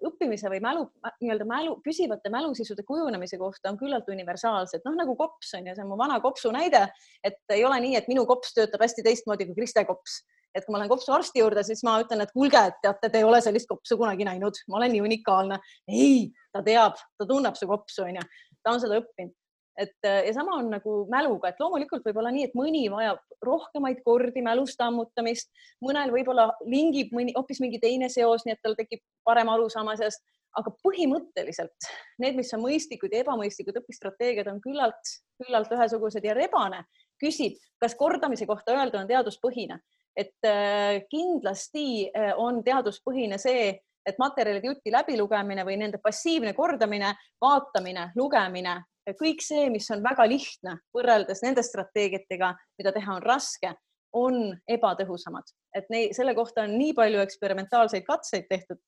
õppimise 0.05 0.51
või 0.53 0.61
mälu, 0.61 0.85
nii-öelda 1.23 1.47
mälu, 1.49 1.79
püsivate 1.85 2.29
mälusisude 2.33 2.85
kujunemise 2.85 3.39
kohta, 3.41 3.71
on 3.73 3.79
küllalt 3.81 4.09
universaalsed, 4.13 4.85
noh 4.85 4.99
nagu 4.99 5.17
kops 5.17 5.55
on 5.57 5.71
ju, 5.71 5.73
see 5.77 5.85
on 5.85 5.89
mu 5.89 5.97
vana 5.97 6.19
kopsu 6.21 6.53
näide, 6.53 6.85
et 7.25 7.41
ei 7.57 7.65
ole 7.65 7.81
nii, 7.81 7.97
et 7.97 8.11
minu 8.11 8.27
kops 8.29 8.53
töötab 8.57 8.85
hästi 8.85 9.07
teistmoodi 9.09 9.49
kui 9.49 9.57
Kriste 9.63 9.87
kops 9.89 10.21
et 10.55 10.65
kui 10.65 10.73
ma 10.73 10.81
lähen 10.81 10.91
kopsu 10.91 11.13
arsti 11.15 11.41
juurde, 11.41 11.63
siis 11.63 11.83
ma 11.87 11.97
ütlen, 12.03 12.23
et 12.23 12.31
kuulge, 12.35 12.59
et 12.59 12.79
teate, 12.83 13.09
te 13.09 13.21
ei 13.21 13.27
ole 13.27 13.41
sellist 13.43 13.69
kopsu 13.69 13.97
kunagi 13.99 14.27
näinud, 14.27 14.57
ma 14.69 14.79
olen 14.79 14.91
nii 14.95 15.03
unikaalne. 15.05 15.59
ei, 15.87 16.31
ta 16.53 16.63
teab, 16.65 16.97
ta 17.17 17.27
tunneb 17.27 17.55
su 17.59 17.69
kopsu, 17.69 18.03
onju, 18.07 18.25
ta 18.63 18.75
on 18.75 18.83
seda 18.83 18.99
õppinud. 19.01 19.35
et 19.81 20.03
ja 20.03 20.33
sama 20.35 20.57
on 20.59 20.67
nagu 20.69 20.97
mäluga, 21.09 21.49
et 21.49 21.61
loomulikult 21.61 22.03
võib 22.05 22.17
olla 22.19 22.31
nii, 22.35 22.49
et 22.49 22.57
mõni 22.59 22.83
vajab 22.91 23.21
rohkemaid 23.45 24.01
kordi 24.03 24.43
mälust 24.43 24.81
ammutamist, 24.83 25.49
mõnel 25.81 26.11
võib-olla 26.11 26.51
lingib 26.67 27.13
mõni 27.15 27.33
hoopis 27.37 27.61
mingi 27.63 27.79
teine 27.79 28.09
seos, 28.11 28.43
nii 28.45 28.57
et 28.57 28.61
tal 28.61 28.75
tekib 28.75 29.01
parem 29.25 29.49
arusaam 29.49 29.89
asjast. 29.93 30.23
Aga 30.59 30.73
põhimõtteliselt 30.83 31.85
need, 32.19 32.35
mis 32.35 32.49
on 32.51 32.59
mõistlikud 32.59 33.13
ja 33.15 33.21
ebamõistlikud 33.23 33.77
õpistrateegiad, 33.79 34.49
on 34.51 34.57
küllalt, 34.59 35.13
küllalt 35.39 35.71
ühesugused. 35.71 36.25
Ja 36.27 36.35
rebane 36.35 36.81
küsib, 37.23 37.55
kas 37.79 37.95
kordamise 37.95 38.43
kohta 38.49 38.75
öelda 38.75 38.99
on 38.99 39.07
teaduspõhine 39.07 39.79
et 40.15 40.47
äh, 40.47 41.01
kindlasti 41.09 42.09
äh, 42.09 42.31
on 42.37 42.61
teaduspõhine 42.63 43.39
see, 43.41 43.71
et 44.05 44.17
materjalide 44.19 44.71
jutti 44.71 44.91
läbilugemine 44.93 45.63
või 45.65 45.77
nende 45.77 46.01
passiivne 46.01 46.55
kordamine, 46.57 47.13
vaatamine, 47.41 48.09
lugemine, 48.17 48.79
kõik 49.17 49.43
see, 49.45 49.69
mis 49.73 49.87
on 49.93 50.01
väga 50.03 50.25
lihtne 50.29 50.77
võrreldes 50.95 51.41
nende 51.45 51.63
strateegiatega, 51.65 52.51
mida 52.79 52.93
teha 52.95 53.17
on 53.17 53.25
raske, 53.25 53.73
on 54.17 54.39
ebatõhusamad, 54.67 55.53
et 55.77 55.87
neid, 55.93 56.15
selle 56.17 56.33
kohta 56.35 56.65
on 56.65 56.73
nii 56.75 56.95
palju 56.97 57.21
eksperimentaalseid 57.23 58.03
katseid 58.07 58.49
tehtud, 58.49 58.81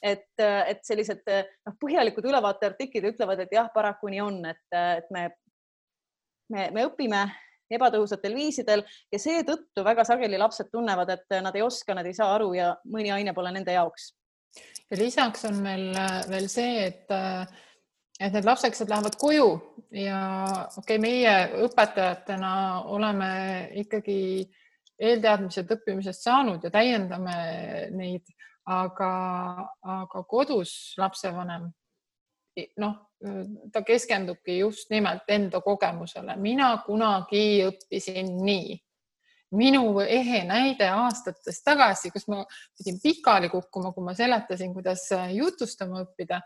et, 0.00 0.30
äh, 0.40 0.62
et 0.72 0.82
sellised 0.86 1.26
noh, 1.28 1.76
põhjalikud 1.82 2.30
ülevaateartiklid 2.30 3.12
ütlevad, 3.12 3.44
et 3.44 3.52
jah, 3.52 3.68
paraku 3.74 4.14
nii 4.14 4.22
on, 4.24 4.40
et, 4.48 4.64
et 4.72 5.10
me, 5.12 5.28
me, 6.54 6.70
me 6.72 6.86
õpime 6.88 7.26
ebatõhusatel 7.78 8.34
viisidel 8.36 8.84
ja 9.12 9.20
seetõttu 9.20 9.84
väga 9.84 10.04
sageli 10.08 10.40
lapsed 10.40 10.70
tunnevad, 10.72 11.10
et 11.14 11.36
nad 11.42 11.56
ei 11.56 11.64
oska, 11.66 11.94
nad 11.94 12.06
ei 12.06 12.16
saa 12.16 12.34
aru 12.36 12.52
ja 12.56 12.72
mõni 12.84 13.12
aine 13.14 13.34
pole 13.34 13.52
nende 13.52 13.74
jaoks. 13.74 14.12
ja 14.90 14.96
lisaks 14.98 15.44
on 15.48 15.62
meil 15.64 15.92
äh, 15.96 16.18
veel 16.28 16.48
see, 16.52 16.86
et 16.86 17.10
äh, 17.10 17.46
et 18.20 18.32
need 18.32 18.46
lapsed, 18.46 18.70
kes 18.70 18.88
lähevad 18.88 19.16
koju 19.18 19.46
ja 19.96 20.20
okei 20.76 20.96
okay,, 20.96 20.98
meie 21.02 21.34
õpetajatena 21.66 22.52
oleme 22.92 23.30
ikkagi 23.82 24.46
eelteadmised 25.02 25.70
õppimisest 25.74 26.26
saanud 26.26 26.62
ja 26.62 26.70
täiendame 26.70 27.36
neid, 27.96 28.28
aga, 28.70 29.12
aga 29.82 30.24
kodus 30.30 30.94
lapsevanem 31.00 31.70
noh, 32.82 32.96
ta 33.72 33.82
keskendubki 33.86 34.58
just 34.58 34.90
nimelt 34.90 35.28
enda 35.28 35.60
kogemusele. 35.62 36.36
mina 36.36 36.72
kunagi 36.86 37.62
õppisin 37.68 38.34
nii. 38.44 38.80
minu 39.52 40.00
ehe 40.00 40.38
näide 40.48 40.86
aastatest 40.88 41.60
tagasi, 41.64 42.08
kus 42.10 42.24
ma 42.32 42.38
pidin 42.78 42.96
pikali 43.02 43.50
kukkuma, 43.52 43.90
kui 43.92 44.04
ma 44.04 44.14
seletasin, 44.16 44.72
kuidas 44.74 45.08
jutustama 45.32 46.04
õppida. 46.06 46.40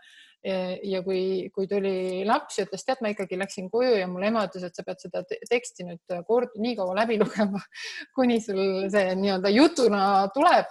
ja 0.83 1.01
kui, 1.03 1.49
kui 1.51 1.67
tuli 1.67 2.23
laps 2.25 2.59
ja 2.59 2.65
ütles, 2.67 2.83
tead, 2.85 2.99
ma 3.01 3.09
ikkagi 3.11 3.39
läksin 3.39 3.71
koju 3.73 3.95
ja 3.97 4.07
mul 4.07 4.23
ema 4.23 4.45
ütles, 4.47 4.67
et 4.67 4.75
sa 4.75 4.83
pead 4.85 5.01
seda 5.01 5.23
teksti 5.49 5.87
nüüd 5.87 6.19
kord 6.27 6.53
nii 6.61 6.75
kaua 6.77 6.93
läbi 7.01 7.17
lugema, 7.19 7.59
kuni 8.15 8.37
sul 8.43 8.85
see 8.93 9.15
nii-öelda 9.17 9.49
jutuna 9.55 10.03
tuleb. 10.35 10.69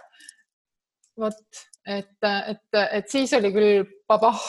vot, 1.18 1.42
et, 1.88 2.14
et, 2.22 2.80
et 2.92 3.10
siis 3.10 3.32
oli 3.36 3.50
küll 3.52 3.84
babah 4.08 4.44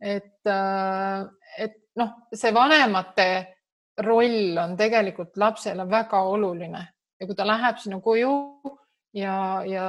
et, 0.00 0.46
äh, 0.46 1.24
et 1.58 1.76
noh, 1.96 2.14
see 2.34 2.54
vanemate 2.54 3.28
roll 4.04 4.58
on 4.58 4.74
tegelikult 4.76 5.36
lapsele 5.38 5.86
väga 5.90 6.22
oluline. 6.26 6.82
Ja 7.20 7.26
kui 7.28 7.36
ta 7.38 7.46
läheb 7.46 7.78
sinna 7.78 8.00
koju 8.02 8.32
ja, 9.14 9.36
ja 9.66 9.86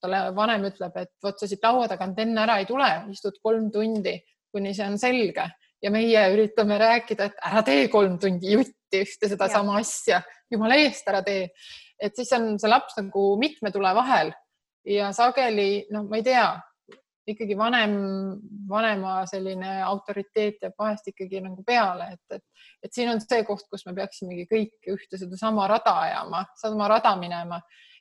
talle 0.00 0.20
vanem 0.36 0.68
ütleb, 0.70 0.96
et 1.02 1.12
vot 1.22 1.38
sa 1.38 1.48
siit 1.50 1.64
laua 1.64 1.88
tagant 1.90 2.18
enne 2.22 2.44
ära 2.44 2.60
ei 2.60 2.68
tule, 2.68 2.88
istud 3.10 3.40
kolm 3.42 3.70
tundi, 3.74 4.14
kuni 4.54 4.74
see 4.76 4.86
on 4.86 4.98
selge. 5.02 5.48
Ja 5.80 5.90
meie 5.92 6.26
üritame 6.34 6.76
rääkida, 6.80 7.30
et 7.30 7.44
ära 7.50 7.62
tee 7.64 7.86
kolm 7.92 8.18
tundi 8.20 8.52
jutti 8.52 9.00
ühte 9.00 9.30
sedasama 9.30 9.78
asja, 9.80 10.20
jumala 10.52 10.76
eest 10.76 11.08
ära 11.08 11.22
tee. 11.26 11.48
et 12.00 12.16
siis 12.16 12.30
on 12.32 12.54
see 12.58 12.68
laps 12.68 12.96
nagu 12.96 13.34
mitme 13.40 13.72
tule 13.72 13.90
vahel. 13.96 14.30
Ja 14.88 15.10
sageli, 15.12 15.86
noh, 15.92 16.06
ma 16.08 16.16
ei 16.16 16.24
tea, 16.24 16.46
ikkagi 17.32 17.56
vanem, 17.58 17.96
vanema 18.68 19.20
selline 19.30 19.78
autoriteet 19.86 20.66
jääb 20.66 20.78
vahest 20.78 21.10
ikkagi 21.12 21.42
nagu 21.44 21.64
peale, 21.66 22.12
et, 22.14 22.38
et, 22.38 22.66
et 22.84 22.94
siin 22.94 23.10
on 23.12 23.20
see 23.22 23.44
koht, 23.48 23.66
kus 23.70 23.86
me 23.86 23.94
peaksimegi 23.96 24.46
kõik 24.50 24.92
ühte 24.94 25.20
sedasama 25.20 25.68
rada 25.70 25.96
ajama, 26.06 26.44
sama 26.60 26.88
rada 26.90 27.14
minema. 27.20 27.60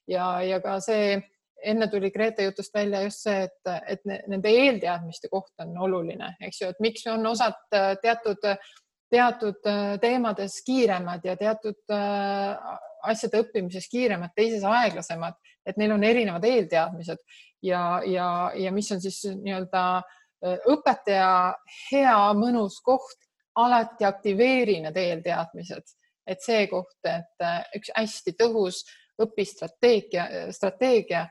Ja, 0.09 0.39
ja 0.41 0.57
ka 0.63 0.79
see 0.81 1.19
enne 1.63 1.87
tuli 1.91 2.11
Grete 2.11 2.43
jutust 2.43 2.73
välja 2.73 3.01
just 3.03 3.23
see, 3.25 3.43
et, 3.45 3.71
et 3.87 4.05
nende 4.27 4.49
eelteadmiste 4.49 5.29
koht 5.31 5.53
on 5.61 5.75
oluline, 5.77 6.33
eks 6.41 6.61
ju, 6.61 6.69
et 6.71 6.79
miks 6.83 7.05
on 7.11 7.25
osad 7.29 7.59
teatud, 8.01 8.47
teatud 9.11 9.69
teemades 10.01 10.59
kiiremad 10.65 11.25
ja 11.25 11.35
teatud 11.37 11.93
äh, 11.93 12.77
asjade 13.09 13.43
õppimises 13.43 13.87
kiiremad, 13.91 14.33
teises 14.35 14.63
aeglasemad, 14.67 15.37
et 15.69 15.77
neil 15.77 15.93
on 15.95 16.03
erinevad 16.03 16.45
eelteadmised. 16.45 17.21
Ja, 17.65 18.01
ja, 18.05 18.27
ja 18.55 18.71
mis 18.71 18.91
on 18.95 19.01
siis 19.03 19.21
nii-öelda 19.29 19.83
õpetaja 20.71 21.31
hea 21.89 22.19
mõnus 22.37 22.77
koht, 22.83 23.17
alati 23.59 24.07
aktiveeri 24.07 24.77
need 24.85 24.97
eelteadmised, 24.97 25.91
et 26.29 26.45
see 26.45 26.63
koht, 26.71 26.95
et 27.03 27.47
üks 27.75 27.91
hästi 27.97 28.35
tõhus 28.39 28.85
õpistrateegia, 29.19 30.29
strateegia 30.55 31.25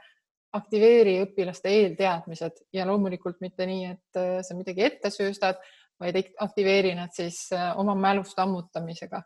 aktiveeri 0.57 1.18
õpilaste 1.24 1.72
eelteadmised. 1.72 2.62
Ja 2.72 2.86
loomulikult 2.89 3.41
mitte 3.45 3.66
nii, 3.68 3.93
et 3.95 4.20
äh, 4.20 4.39
sa 4.45 4.57
midagi 4.57 4.84
ette 4.86 5.11
sööstad, 5.12 5.61
vaid 6.01 6.18
aktiveeri 6.41 6.95
nad 6.97 7.12
siis 7.14 7.47
äh, 7.53 7.72
oma 7.78 7.97
mälust 7.99 8.39
ammutamisega. 8.39 9.22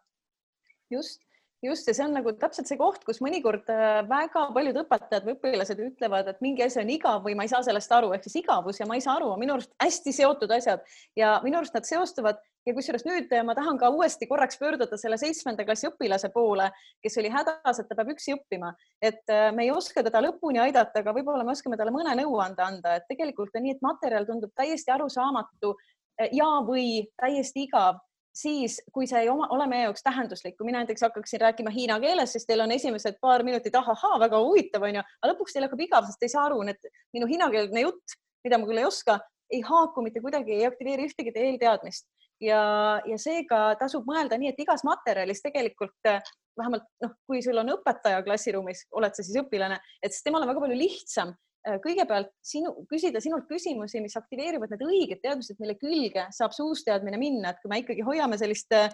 just, 0.91 1.23
just 1.63 1.89
ja 1.89 1.95
see 1.95 2.05
on 2.05 2.17
nagu 2.17 2.33
täpselt 2.39 2.69
see 2.71 2.79
koht, 2.81 3.05
kus 3.07 3.21
mõnikord 3.23 3.69
äh, 3.71 4.01
väga 4.09 4.49
paljud 4.55 4.81
õpetajad 4.83 5.27
või 5.27 5.37
õpilased 5.37 5.83
ütlevad, 5.87 6.31
et 6.33 6.41
mingi 6.45 6.65
asi 6.67 6.81
on 6.83 6.91
igav 6.91 7.23
või 7.27 7.37
ma 7.39 7.47
ei 7.47 7.53
saa 7.53 7.63
sellest 7.67 7.93
aru, 7.95 8.11
ehk 8.17 8.27
siis 8.27 8.41
igavus 8.43 8.81
ja 8.81 8.89
ma 8.89 8.99
ei 8.99 9.05
saa 9.05 9.17
aru 9.21 9.31
on 9.35 9.41
minu 9.41 9.55
arust 9.57 9.71
hästi 9.83 10.15
seotud 10.17 10.51
asjad. 10.59 10.83
Ja 11.19 11.37
minu 11.45 11.61
arust 11.61 11.77
nad 11.77 11.87
seostuvad 11.87 12.43
ja 12.67 12.75
kusjuures 12.75 13.07
nüüd 13.07 13.33
ma 13.47 13.55
tahan 13.59 13.79
ka 13.79 13.91
uuesti 13.95 14.27
korraks 14.31 14.59
pöörduda 14.61 14.99
selle 15.01 15.19
seitsmenda 15.21 15.65
klassi 15.67 15.89
õpilase 15.91 16.33
poole, 16.35 16.69
kes 17.03 17.19
oli 17.23 17.31
hädas, 17.33 17.81
et 17.81 17.89
ta 17.89 17.99
peab 17.99 18.13
üksi 18.15 18.37
õppima, 18.37 18.75
et 19.03 19.23
äh, 19.31 19.49
me 19.55 19.67
ei 19.67 19.73
oska 19.75 20.05
teda 20.07 20.23
lõpuni 20.25 20.63
aidata, 20.63 21.03
aga 21.03 21.15
võib-olla 21.17 21.47
me 21.47 21.55
oskame 21.57 21.79
talle 21.79 21.95
mõne 21.95 22.15
nõuande 22.19 22.65
anda, 22.67 22.99
et 22.99 23.09
tegelikult 23.11 23.55
on 23.59 23.67
nii, 23.67 23.77
et 23.79 23.85
materjal 23.85 24.27
tundub 24.29 24.55
täiesti 24.59 24.95
arusaamatu 24.95 25.75
äh, 25.77 26.31
ja, 26.39 26.49
või 26.67 27.07
täiesti 27.23 27.69
igav 27.69 28.03
siis, 28.33 28.79
kui 28.93 29.07
see 29.09 29.21
ei 29.25 29.31
oma, 29.33 29.49
ole 29.55 29.67
meie 29.71 29.87
jaoks 29.87 30.05
tähenduslik, 30.05 30.57
kui 30.57 30.69
mina 30.69 30.83
näiteks 30.83 31.05
hakkaksin 31.07 31.43
rääkima 31.45 31.73
hiina 31.75 31.99
keeles, 32.01 32.33
siis 32.33 32.47
teil 32.49 32.65
on 32.65 32.73
esimesed 32.73 33.19
paar 33.21 33.45
minutit 33.47 33.75
ahahaa, 33.77 34.19
väga 34.23 34.41
huvitav 34.41 34.89
onju, 34.89 35.05
aga 35.21 35.33
lõpuks 35.33 35.55
teil 35.55 35.67
hakkab 35.67 35.85
igav, 35.85 36.09
sest 36.09 36.21
te 36.21 36.29
ei 36.29 36.35
saa 36.35 36.47
aru, 36.49 36.63
et 36.73 36.91
minu 37.17 37.29
hiinakeelne 37.31 37.85
jutt, 37.85 38.17
mida 38.47 38.59
ma 38.59 38.69
küll 38.69 38.83
ei 38.83 38.89
oska, 38.89 39.19
ei 39.53 39.61
haaku 39.67 40.05
mitte 40.07 40.23
kuidagi, 40.25 40.57
ei 40.57 40.67
aktiveeri 40.67 41.09
ühtegi 41.11 41.35
eelteadmist. 41.37 42.09
Ja, 42.43 42.63
ja 43.07 43.17
seega 43.23 43.77
tasub 43.79 44.09
mõelda 44.09 44.35
nii, 44.41 44.51
et 44.51 44.63
igas 44.65 44.83
materjalis 44.83 45.45
tegelikult 45.45 46.09
äh, 46.11 46.25
vähemalt 46.59 46.89
noh, 47.05 47.13
kui 47.29 47.39
sul 47.45 47.61
on 47.61 47.71
õpetaja 47.77 48.25
klassiruumis, 48.27 48.89
oled 48.99 49.15
sa 49.15 49.23
siis 49.23 49.39
õpilane, 49.39 49.79
et 50.03 50.11
siis 50.11 50.25
temal 50.27 50.43
on 50.43 50.51
väga 50.51 50.65
palju 50.65 50.79
lihtsam 50.81 51.37
kõigepealt 51.85 52.33
sinu, 52.43 52.73
küsida 52.91 53.21
sinult 53.23 53.47
küsimusi, 53.51 54.01
mis 54.03 54.17
aktiveerivad 54.19 54.73
need 54.73 54.83
õiged 54.87 55.21
teadmised, 55.23 55.61
mille 55.63 55.77
külge 55.79 56.27
saab 56.35 56.55
suus 56.57 56.83
teadmine 56.87 57.21
minna, 57.21 57.53
et 57.53 57.63
kui 57.63 57.71
me 57.71 57.79
ikkagi 57.83 58.03
hoiame 58.07 58.39
sellist 58.41 58.75
äh, 58.75 58.91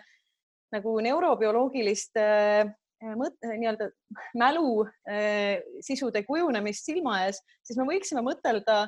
nagu 0.75 0.99
neurobioloogilist 1.01 2.19
nii-öelda 2.99 3.87
mälu 4.37 4.83
sisude 5.87 6.21
kujunemist 6.27 6.91
silma 6.91 7.23
ees, 7.25 7.39
siis 7.65 7.79
me 7.79 7.87
võiksime 7.89 8.21
mõtelda 8.27 8.83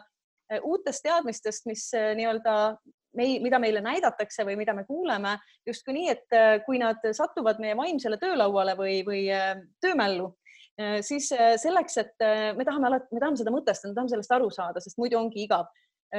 uutest 0.67 1.07
teadmistest, 1.07 1.65
mis 1.71 1.87
nii-öelda 1.95 2.57
mei, 3.17 3.39
mida 3.43 3.59
meile 3.63 3.83
näidatakse 3.85 4.45
või 4.47 4.57
mida 4.61 4.75
me 4.77 4.85
kuuleme 4.89 5.37
justkui 5.67 5.95
nii, 5.97 6.09
et 6.15 6.37
äh, 6.37 6.53
kui 6.67 6.81
nad 6.83 7.03
satuvad 7.17 7.61
meie 7.63 7.77
vaimsele 7.79 8.19
töölauale 8.21 8.77
või, 8.79 9.01
või 9.07 9.25
äh, 9.35 9.55
töömällu, 9.83 10.31
äh, 10.31 10.40
siis 11.05 11.27
selleks, 11.61 11.97
et 12.01 12.25
me 12.57 12.65
tahame 12.65 12.89
alati, 12.89 13.11
me 13.13 13.21
tahame 13.21 13.37
seda 13.37 13.53
mõtestada, 13.53 13.91
me 13.91 13.99
tahame 13.99 14.13
sellest 14.15 14.35
aru 14.37 14.51
saada, 14.55 14.81
sest 14.81 14.97
muidu 15.01 15.19
ongi 15.21 15.43
igav 15.45 15.69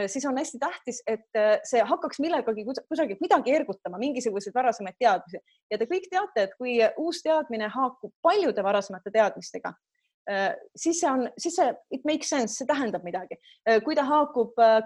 siis 0.07 0.23
on 0.23 0.37
hästi 0.39 0.59
tähtis, 0.61 1.01
et 1.09 1.39
see 1.67 1.81
hakkaks 1.83 2.21
millegagi 2.23 2.63
kusagilt 2.63 3.19
midagi 3.19 3.51
ergutama, 3.51 3.99
mingisuguseid 3.99 4.53
varasemaid 4.55 4.95
teadmisi 4.95 5.41
ja 5.67 5.79
te 5.81 5.87
kõik 5.89 6.05
teate, 6.13 6.45
et 6.45 6.53
kui 6.55 6.77
uus 7.01 7.19
teadmine 7.25 7.67
haakub 7.73 8.13
paljude 8.23 8.63
varasemate 8.63 9.11
teadmistega, 9.11 9.73
Äh, 10.29 10.53
siis 10.75 10.99
see 11.01 11.09
on, 11.09 11.25
siis 11.37 11.55
see 11.55 11.73
it 11.91 12.03
makes 12.05 12.29
sense, 12.29 12.53
see 12.53 12.67
tähendab 12.69 13.03
midagi. 13.03 13.39
Äh, 13.65 13.79
kui 13.81 13.95
ta 13.97 14.03
haakub 14.05 14.59
äh, 14.61 14.77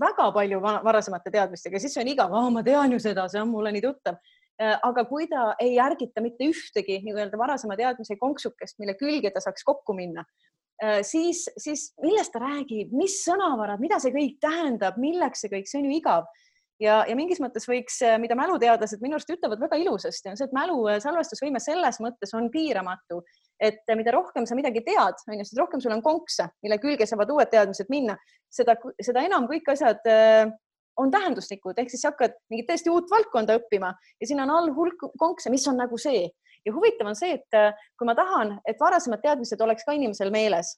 väga 0.00 0.28
palju 0.36 0.60
varasemate 0.62 1.32
teadmistega, 1.34 1.80
siis 1.82 1.96
see 1.96 2.04
on 2.04 2.10
igav, 2.12 2.36
ma 2.54 2.62
tean 2.62 2.94
ju 2.94 3.00
seda, 3.02 3.26
see 3.28 3.42
on 3.42 3.50
mulle 3.50 3.74
nii 3.74 3.82
tuttav. 3.82 4.20
Aga 4.58 5.04
kui 5.08 5.26
ta 5.30 5.52
ei 5.62 5.78
ärgita 5.82 6.22
mitte 6.22 6.46
ühtegi 6.46 7.00
nii-öelda 7.02 7.38
varasema 7.40 7.76
teadmise 7.78 8.16
konksukest, 8.20 8.78
mille 8.78 8.94
külge 8.98 9.32
ta 9.34 9.42
saaks 9.42 9.66
kokku 9.66 9.96
minna, 9.98 10.22
siis, 11.02 11.44
siis 11.58 11.88
millest 12.02 12.34
ta 12.34 12.42
räägib, 12.42 12.94
mis 12.94 13.20
sõnavarad, 13.24 13.82
mida 13.82 13.98
see 14.02 14.14
kõik 14.14 14.38
tähendab, 14.42 14.98
milleks 15.02 15.44
see 15.44 15.52
kõik, 15.52 15.70
see 15.70 15.80
on 15.82 15.90
ju 15.90 15.98
igav. 15.98 16.30
Ja, 16.82 17.04
ja 17.06 17.14
mingis 17.14 17.38
mõttes 17.38 17.68
võiks, 17.70 18.00
mida 18.18 18.34
mäluteadlased 18.34 19.02
minu 19.02 19.14
arust 19.14 19.30
ütlevad 19.30 19.60
väga 19.62 19.78
ilusasti, 19.78 20.32
on 20.32 20.38
see, 20.38 20.48
et 20.48 20.56
mälu 20.56 20.80
salvestusvõime 21.02 21.60
selles 21.62 22.00
mõttes 22.02 22.34
on 22.34 22.48
piiramatu, 22.50 23.20
et 23.62 23.94
mida 23.94 24.10
rohkem 24.14 24.46
sa 24.46 24.58
midagi 24.58 24.82
tead, 24.82 25.22
on 25.30 25.38
ju, 25.38 25.46
seda 25.46 25.62
rohkem 25.62 25.82
sul 25.84 25.94
on 25.94 26.02
konkse, 26.02 26.48
mille 26.66 26.80
külge 26.82 27.06
saavad 27.06 27.30
uued 27.30 27.52
teadmised 27.52 27.92
minna, 27.94 28.18
seda, 28.50 28.74
seda 28.98 29.22
enam 29.22 29.46
kõik 29.50 29.70
asjad 29.70 30.02
äh, 30.10 30.50
on 30.96 31.10
tähenduslikud, 31.10 31.78
ehk 31.78 31.90
siis 31.90 32.04
sa 32.04 32.12
hakkad 32.12 32.36
mingit 32.50 32.68
täiesti 32.68 32.90
uut 32.92 33.10
valdkonda 33.10 33.58
õppima 33.58 33.92
ja 34.20 34.28
siin 34.28 34.42
on 34.44 34.52
all 34.54 34.70
hulk 34.76 35.06
konkse, 35.18 35.50
mis 35.50 35.66
on 35.68 35.78
nagu 35.80 35.98
see. 36.00 36.28
Ja 36.64 36.72
huvitav 36.72 37.10
on 37.10 37.18
see, 37.18 37.34
et 37.36 37.58
äh, 37.58 37.72
kui 37.98 38.08
ma 38.08 38.14
tahan, 38.16 38.58
et 38.68 38.80
varasemad 38.80 39.20
teadmised 39.22 39.60
oleks 39.60 39.84
ka 39.84 39.96
inimesel 39.96 40.30
meeles, 40.32 40.76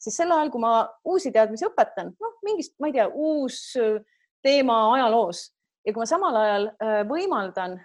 siis 0.00 0.16
sel 0.16 0.32
ajal, 0.32 0.52
kui 0.52 0.62
ma 0.62 0.78
uusi 1.04 1.32
teadmisi 1.32 1.66
õpetan, 1.68 2.14
noh, 2.20 2.38
mingist, 2.46 2.76
ma 2.80 2.88
ei 2.88 2.96
tea, 2.96 3.08
uus 3.12 3.58
äh, 3.80 3.98
teema 4.44 4.78
ajaloos 4.94 5.50
ja 5.86 5.92
kui 5.92 6.02
ma 6.02 6.08
samal 6.08 6.40
ajal 6.40 6.70
võimaldan 7.06 7.76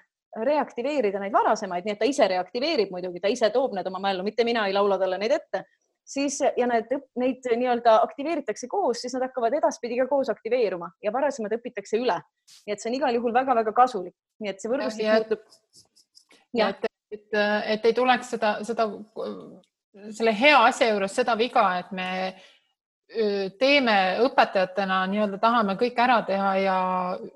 reaktiveerida 0.46 1.20
neid 1.20 1.34
varasemaid, 1.34 1.86
nii 1.86 1.96
et 1.96 2.00
ta 2.00 2.08
ise 2.08 2.28
reaktiveerib 2.32 2.92
muidugi, 2.94 3.20
ta 3.20 3.30
ise 3.32 3.50
toob 3.54 3.76
need 3.76 3.88
oma 3.92 4.00
mällu, 4.00 4.24
mitte 4.24 4.46
mina 4.48 4.64
ei 4.68 4.76
laula 4.76 4.98
talle 5.02 5.20
neid 5.20 5.34
ette, 5.36 5.66
siis 6.12 6.40
ja 6.42 6.68
need, 6.68 6.92
neid 7.20 7.48
nii-öelda 7.56 7.98
aktiveeritakse 8.06 8.68
koos, 8.72 9.02
siis 9.02 9.16
nad 9.16 9.28
hakkavad 9.28 9.56
edaspidi 9.62 10.00
ka 10.02 10.08
koos 10.10 10.32
aktiveeruma 10.34 10.92
ja 11.04 11.14
varasemad 11.14 11.56
õpitakse 11.58 12.00
üle. 12.00 12.20
nii 12.66 12.76
et 12.76 12.84
see 12.84 12.92
on 12.92 13.00
igal 13.00 13.18
juhul 13.18 13.36
väga-väga 13.36 13.74
kasulik, 13.78 14.16
nii 14.44 14.52
et 14.52 14.64
see 14.64 14.72
võrgustik 14.72 15.08
ja, 15.08 15.20
muutub. 15.20 15.44
ja 16.58 16.72
et, 16.74 16.88
et, 17.12 17.28
et 17.76 17.92
ei 17.92 17.98
tuleks 17.98 18.34
seda, 18.36 18.56
seda 18.68 18.88
selle 20.12 20.34
hea 20.40 20.64
asja 20.66 20.92
juures 20.92 21.16
seda 21.16 21.38
viga, 21.40 21.68
et 21.80 21.92
me 21.96 22.10
teeme 23.60 23.96
õpetajatena 24.24 25.02
nii-öelda 25.12 25.38
tahame 25.42 25.76
kõik 25.80 25.98
ära 26.00 26.22
teha 26.28 26.52
ja 26.62 26.76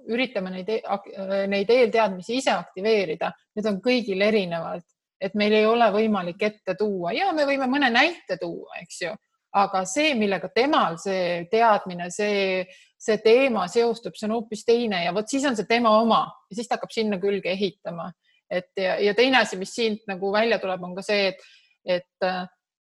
üritame 0.08 0.54
neid, 0.54 0.70
e-, 0.72 1.48
neid 1.52 1.72
eelteadmisi 1.72 2.38
ise 2.40 2.54
aktiveerida. 2.56 3.34
Need 3.56 3.68
on 3.68 3.82
kõigil 3.84 4.24
erinevalt, 4.24 4.88
et 5.22 5.36
meil 5.40 5.54
ei 5.56 5.66
ole 5.66 5.88
võimalik 5.94 6.42
ette 6.44 6.76
tuua 6.80 7.14
ja 7.16 7.32
me 7.34 7.46
võime 7.48 7.70
mõne 7.72 7.90
näite 7.94 8.38
tuua, 8.42 8.82
eks 8.82 9.02
ju, 9.06 9.14
aga 9.56 9.86
see, 9.88 10.14
millega 10.20 10.50
temal 10.54 10.98
see 11.02 11.46
teadmine, 11.52 12.10
see, 12.12 12.66
see 13.00 13.22
teema 13.24 13.68
seostub, 13.72 14.16
see 14.18 14.28
on 14.30 14.36
hoopis 14.40 14.66
teine 14.68 15.06
ja 15.06 15.14
vot 15.16 15.30
siis 15.32 15.46
on 15.48 15.56
see 15.56 15.70
tema 15.70 15.96
oma 16.02 16.26
ja 16.50 16.58
siis 16.58 16.68
ta 16.68 16.80
hakkab 16.80 16.94
sinna 16.96 17.20
külge 17.22 17.54
ehitama. 17.54 18.12
et 18.50 18.72
ja, 18.78 19.00
ja 19.02 19.14
teine 19.16 19.40
asi, 19.42 19.58
mis 19.58 19.74
siit 19.74 20.04
nagu 20.08 20.32
välja 20.34 20.60
tuleb, 20.60 20.84
on 20.84 20.96
ka 20.96 21.06
see, 21.06 21.32
et, 21.32 21.48
et 21.86 22.28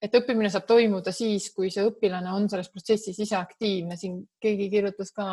et 0.03 0.15
õppimine 0.19 0.49
saab 0.51 0.65
toimuda 0.67 1.13
siis, 1.15 1.45
kui 1.55 1.69
see 1.71 1.85
õpilane 1.87 2.31
on 2.35 2.49
selles 2.51 2.67
protsessis 2.73 3.19
ise 3.23 3.37
aktiivne. 3.39 3.95
siin 3.95 4.17
keegi 4.41 4.67
kirjutas 4.71 5.13
ka, 5.15 5.25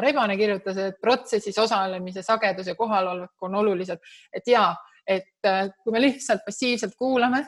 Rebane 0.00 0.38
kirjutas, 0.40 0.80
et 0.80 0.96
protsessis 1.00 1.58
osalemise 1.60 2.24
sagedus 2.24 2.70
ja 2.72 2.74
kohalolek 2.78 3.44
on 3.44 3.58
olulised, 3.60 4.00
et 4.32 4.48
ja, 4.48 4.70
et 5.06 5.46
äh, 5.46 5.68
kui 5.82 5.92
me 5.92 6.00
lihtsalt 6.00 6.44
passiivselt 6.46 6.94
kuulame, 6.98 7.44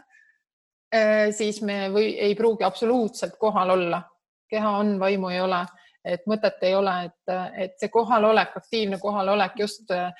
äh, 0.95 1.31
siis 1.37 1.63
me 1.63 1.87
või 1.93 2.13
ei 2.21 2.35
pruugi 2.37 2.65
absoluutselt 2.65 3.39
kohal 3.41 3.75
olla. 3.77 4.03
keha 4.51 4.77
on, 4.79 4.93
vaimu 5.01 5.29
ei 5.35 5.41
ole, 5.43 5.59
et 6.07 6.23
mõtet 6.31 6.61
ei 6.63 6.75
ole, 6.79 6.93
et, 7.09 7.33
et 7.59 7.73
see 7.81 7.89
kohalolek, 7.91 8.53
aktiivne 8.57 8.99
kohalolek 9.03 9.57
just 9.59 9.91
äh, 9.91 10.13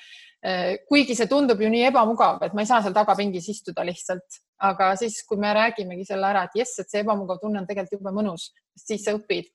kuigi 0.89 1.15
see 1.15 1.29
tundub 1.31 1.61
ju 1.61 1.69
nii 1.71 1.85
ebamugav, 1.87 2.41
et 2.43 2.53
ma 2.53 2.65
ei 2.65 2.67
saa 2.67 2.81
seal 2.83 2.95
tagapingis 2.95 3.47
istuda 3.53 3.85
lihtsalt, 3.87 4.41
aga 4.67 4.91
siis, 4.99 5.21
kui 5.27 5.39
me 5.39 5.53
räägimegi 5.55 6.05
selle 6.09 6.27
ära, 6.27 6.43
et 6.43 6.59
jess, 6.59 6.81
et 6.83 6.91
see 6.91 7.05
ebamugav 7.05 7.39
tunne 7.39 7.61
on 7.61 7.69
tegelikult 7.69 8.01
jube 8.01 8.13
mõnus, 8.19 8.51
siis 8.75 9.05
sa 9.05 9.15
õpid. 9.15 9.49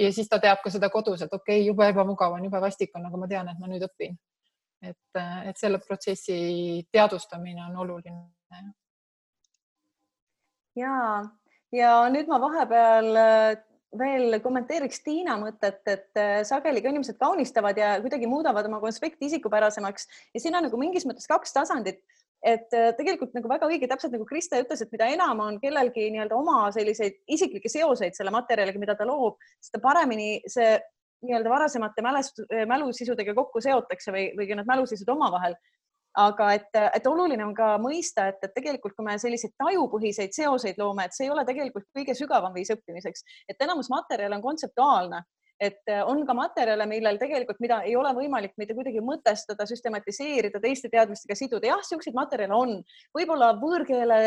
Ja 0.00 0.08
siis 0.16 0.28
ta 0.28 0.38
teab 0.40 0.62
ka 0.64 0.70
seda 0.72 0.88
kodus, 0.88 1.20
et 1.20 1.32
okei 1.32 1.58
okay,, 1.60 1.66
jube 1.66 1.84
ebamugav 1.92 2.32
on, 2.32 2.44
jube 2.48 2.60
vastik 2.64 2.94
on, 2.96 3.04
aga 3.10 3.18
ma 3.20 3.28
tean, 3.28 3.50
et 3.52 3.58
ma 3.60 3.68
nüüd 3.68 3.84
õpin. 3.84 4.16
Et, 4.82 5.16
äh, 5.16 5.48
et 5.50 5.58
selle 5.60 5.80
protsessi 5.82 6.86
teadvustamine 6.92 7.64
on 7.68 7.76
oluline. 7.84 8.22
ja, 10.76 10.94
ja 11.72 11.96
nüüd 12.12 12.30
ma 12.30 12.40
vahepeal 12.40 13.12
veel 13.98 14.38
kommenteeriks 14.42 15.02
Tiina 15.02 15.36
mõtet, 15.40 15.82
et 15.90 16.18
äh, 16.18 16.40
sageli 16.46 16.82
ka 16.82 16.90
inimesed 16.92 17.18
kaunistavad 17.18 17.78
ja 17.78 17.96
kuidagi 18.02 18.28
muudavad 18.30 18.68
oma 18.68 18.80
konspekti 18.82 19.26
isikupärasemaks. 19.26 20.06
Ja 20.34 20.42
siin 20.42 20.56
on 20.56 20.66
nagu 20.68 20.78
mingis 20.80 21.06
mõttes 21.08 21.26
kaks 21.30 21.54
tasandit. 21.56 22.02
Et 22.40 22.72
äh, 22.76 22.92
tegelikult 22.96 23.34
nagu 23.36 23.50
väga 23.50 23.68
õige, 23.68 23.88
täpselt 23.90 24.14
nagu 24.14 24.24
Krista 24.28 24.60
ütles, 24.62 24.80
et 24.80 24.94
mida 24.94 25.10
enam 25.12 25.42
on 25.44 25.58
kellelgi 25.60 26.06
nii-öelda 26.14 26.38
oma 26.38 26.62
selliseid 26.72 27.18
isiklikke 27.28 27.68
seoseid 27.68 28.16
selle 28.16 28.32
materjaliga, 28.32 28.80
mida 28.80 28.96
ta 28.96 29.08
loob, 29.08 29.42
seda 29.60 29.82
paremini 29.82 30.38
see 30.48 30.78
nii-öelda 31.26 31.50
varasemate 31.52 32.04
mälest-, 32.04 32.42
mälusisudega 32.68 33.34
kokku 33.36 33.62
seotakse 33.64 34.14
või, 34.14 34.30
või 34.36 34.48
need 34.54 34.68
mälusisud 34.68 35.08
omavahel. 35.16 35.56
Aga 36.18 36.48
et, 36.56 36.72
et 36.74 37.04
oluline 37.06 37.44
on 37.46 37.52
ka 37.54 37.76
mõista, 37.78 38.24
et, 38.32 38.40
et 38.42 38.54
tegelikult, 38.56 38.96
kui 38.96 39.06
me 39.06 39.14
selliseid 39.22 39.52
tajupõhiseid 39.62 40.34
seoseid 40.34 40.80
loome, 40.80 41.04
et 41.06 41.14
see 41.14 41.28
ei 41.28 41.30
ole 41.30 41.44
tegelikult 41.46 41.86
kõige 41.94 42.16
sügavam 42.18 42.56
viis 42.56 42.72
õppimiseks, 42.74 43.22
et 43.46 43.62
enamus 43.62 43.92
materjale 43.92 44.34
on 44.34 44.42
kontseptuaalne, 44.42 45.22
et 45.60 45.92
on 46.08 46.24
ka 46.26 46.34
materjale, 46.34 46.86
millel 46.90 47.20
tegelikult, 47.20 47.60
mida 47.62 47.82
ei 47.86 47.94
ole 47.96 48.10
võimalik 48.16 48.56
mitte 48.58 48.74
kuidagi 48.74 49.02
mõtestada, 49.04 49.66
süstematiseerida, 49.68 50.58
teiste 50.58 50.90
teadmistega 50.90 51.36
siduda. 51.38 51.70
jah, 51.70 51.82
niisuguseid 51.84 52.16
materjale 52.16 52.56
on, 52.56 52.74
võib-olla 53.14 53.52
võõrkeele 53.60 54.20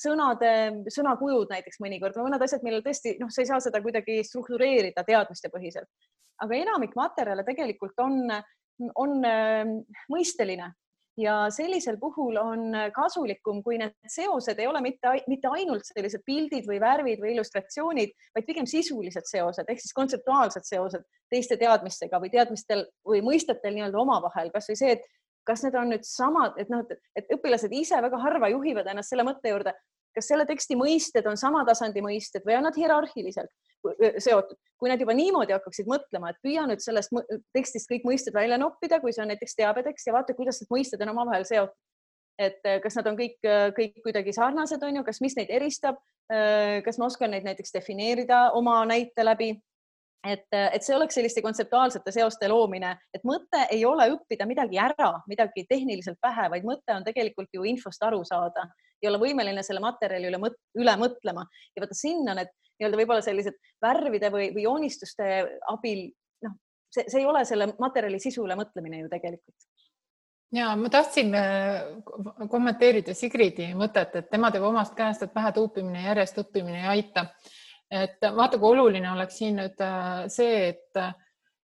sõnade, 0.00 0.52
sõnakujud 0.92 1.52
näiteks 1.52 1.80
mõnikord 1.84 2.16
või 2.16 2.28
mõned 2.28 2.44
asjad, 2.44 2.64
millel 2.66 2.84
tõesti 2.84 3.16
noh, 3.20 3.30
sa 3.32 3.42
ei 3.42 3.50
saa 3.50 3.60
seda 3.62 3.82
kuidagi 3.84 4.20
struktureerida 4.26 5.04
teadmiste 5.06 5.52
põhiselt. 5.52 5.90
aga 6.40 6.56
enamik 6.56 6.94
materjale 6.96 7.44
tegelikult 7.44 7.98
on, 8.00 8.22
on 8.96 9.18
mõisteline 10.08 10.70
ja 11.20 11.34
sellisel 11.52 11.98
puhul 12.00 12.38
on 12.40 12.72
kasulikum, 12.94 13.62
kui 13.62 13.78
need 13.80 13.94
seosed 14.08 14.58
ei 14.58 14.68
ole 14.70 14.80
mitte, 14.84 15.12
mitte 15.28 15.50
ainult 15.52 15.86
sellised 15.88 16.22
pildid 16.26 16.68
või 16.68 16.80
värvid 16.80 17.20
või 17.22 17.34
illustratsioonid, 17.34 18.14
vaid 18.36 18.46
pigem 18.46 18.68
sisulised 18.70 19.28
seosed 19.28 19.68
ehk 19.68 19.82
siis 19.82 19.96
kontseptuaalsed 19.96 20.66
seosed 20.66 21.04
teiste 21.30 21.58
teadmistega 21.60 22.20
või 22.22 22.32
teadmistel 22.32 22.86
või 23.06 23.22
mõistetel 23.26 23.76
nii-öelda 23.76 24.00
omavahel, 24.00 24.52
kasvõi 24.54 24.78
see, 24.80 24.96
et 24.96 25.04
kas 25.46 25.64
need 25.64 25.76
on 25.78 25.90
nüüd 25.92 26.04
samad, 26.06 26.58
et 26.60 26.70
noh, 26.72 26.84
et 27.16 27.32
õpilased 27.34 27.72
ise 27.74 28.00
väga 28.02 28.20
harva 28.22 28.50
juhivad 28.52 28.90
ennast 28.92 29.12
selle 29.12 29.26
mõtte 29.26 29.52
juurde, 29.52 29.74
kas 30.14 30.28
selle 30.30 30.46
teksti 30.48 30.76
mõisted 30.78 31.26
on 31.30 31.38
sama 31.38 31.62
tasandi 31.66 32.02
mõisted 32.04 32.46
või 32.46 32.56
on 32.58 32.66
nad 32.68 32.76
hierarhiliselt 32.76 33.50
seotud. 34.18 34.58
kui 34.80 34.88
nad 34.88 35.00
juba 35.00 35.12
niimoodi 35.12 35.52
hakkaksid 35.52 35.88
mõtlema, 35.88 36.30
et 36.30 36.40
püüa 36.44 36.64
nüüd 36.68 36.80
sellest 36.80 37.12
tekstist 37.52 37.88
kõik 37.90 38.04
mõisted 38.08 38.34
välja 38.34 38.56
noppida, 38.60 39.00
kui 39.00 39.12
see 39.12 39.22
on 39.22 39.28
näiteks 39.32 39.56
teabetekst 39.56 40.08
ja 40.08 40.14
vaata, 40.16 40.36
kuidas 40.36 40.60
need 40.60 40.72
mõisted 40.72 41.02
on 41.04 41.12
omavahel 41.14 41.44
seotud. 41.48 41.76
et 42.40 42.64
kas 42.82 42.96
nad 42.96 43.06
on 43.10 43.16
kõik, 43.18 43.36
kõik 43.76 43.98
kuidagi 44.02 44.32
sarnased, 44.32 44.82
on 44.82 44.96
ju, 44.96 45.04
kas, 45.04 45.20
mis 45.20 45.34
neid 45.36 45.50
eristab, 45.52 45.98
kas 46.84 46.98
ma 46.98 47.08
oskan 47.10 47.34
neid 47.34 47.44
näiteks 47.44 47.74
defineerida 47.74 48.52
oma 48.56 48.78
näite 48.88 49.24
läbi 49.24 49.50
et, 50.24 50.46
et 50.52 50.84
see 50.84 50.94
oleks 50.96 51.16
selliste 51.16 51.42
kontseptuaalsete 51.44 52.12
seoste 52.12 52.48
loomine, 52.50 52.92
et 53.14 53.24
mõte 53.26 53.64
ei 53.72 53.84
ole 53.88 54.10
õppida 54.14 54.46
midagi 54.48 54.80
ära, 54.80 55.12
midagi 55.30 55.64
tehniliselt 55.68 56.20
pähe, 56.20 56.48
vaid 56.52 56.66
mõte 56.68 56.94
on 56.94 57.06
tegelikult 57.06 57.48
ju 57.56 57.64
infost 57.68 58.02
aru 58.06 58.22
saada. 58.28 58.68
Ja 59.00 59.08
olla 59.08 59.20
võimeline 59.22 59.62
selle 59.64 59.80
materjali 59.80 60.28
üle, 60.28 60.40
mõt, 60.42 60.58
üle 60.76 60.92
mõtlema. 61.00 61.46
Ja 61.74 61.84
vaata 61.84 61.96
sinna 61.96 62.34
need 62.36 62.50
nii-öelda 62.80 63.00
võib-olla 63.00 63.24
sellised 63.24 63.56
värvide 63.80 64.28
või, 64.32 64.50
või 64.54 64.64
joonistuste 64.66 65.28
abil, 65.72 66.06
noh, 66.44 66.56
see, 66.92 67.06
see 67.08 67.22
ei 67.22 67.28
ole 67.28 67.44
selle 67.48 67.70
materjali 67.80 68.20
sisu 68.20 68.44
üle 68.44 68.56
mõtlemine 68.60 69.00
ju 69.00 69.08
tegelikult. 69.12 69.56
Ja 70.52 70.72
ma 70.76 70.90
tahtsin 70.90 71.30
äh, 71.38 71.84
kommenteerida 72.50 73.14
Sigridi 73.14 73.68
mõtet, 73.78 74.16
et 74.18 74.30
tema 74.32 74.50
teeb 74.50 74.64
omast 74.66 74.96
käest, 74.98 75.22
et 75.22 75.34
vähe 75.34 75.52
tuupimine, 75.54 76.02
järjest 76.08 76.40
õppimine 76.42 76.80
ei 76.82 76.88
aita 76.96 77.28
et 77.90 78.22
vaata, 78.22 78.58
kui 78.58 78.70
oluline 78.76 79.10
oleks 79.12 79.40
siin 79.40 79.58
nüüd 79.58 79.80
äh, 79.82 80.26
see, 80.30 80.68
et, 80.70 81.00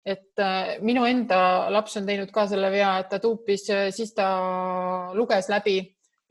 et 0.05 0.43
äh, 0.43 0.77
minu 0.85 1.05
enda 1.09 1.70
laps 1.72 1.99
on 2.01 2.07
teinud 2.09 2.33
ka 2.33 2.47
selle 2.51 2.70
vea, 2.72 2.95
et 3.03 3.11
ta 3.12 3.20
tuupis, 3.22 3.66
äh, 3.72 3.89
siis 3.95 4.14
ta 4.16 4.29
luges 5.16 5.51
läbi 5.53 5.79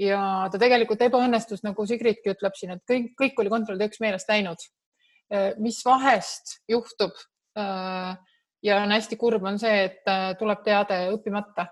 ja 0.01 0.49
ta 0.51 0.61
tegelikult 0.61 1.03
ebaõnnestus, 1.05 1.61
nagu 1.65 1.85
Sigridki 1.85 2.33
ütleb 2.33 2.57
siin, 2.57 2.73
et 2.75 2.83
kõik, 2.89 3.11
kõik 3.19 3.43
oli 3.43 3.53
kontrolltööks 3.53 4.01
meelest 4.01 4.31
läinud. 4.31 4.69
mis 5.57 5.79
vahest 5.85 6.59
juhtub 6.69 7.13
ja 7.55 8.75
on 8.83 8.91
hästi 8.91 9.15
kurb, 9.17 9.45
on 9.49 9.55
see, 9.57 9.85
et 9.85 10.11
tuleb 10.37 10.59
teade 10.65 10.97
õppimata. 11.13 11.67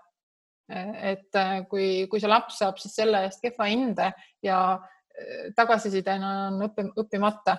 et 0.70 1.38
kui, 1.70 2.08
kui 2.08 2.22
see 2.22 2.30
laps 2.30 2.62
saab 2.62 2.78
siis 2.80 2.96
selle 2.96 3.26
eest 3.26 3.42
kehva 3.42 3.68
hinde 3.68 4.12
ja 4.42 4.80
tagasisidena 5.58 6.32
on 6.48 6.62
õppi, 6.70 6.88
õppimata 7.04 7.58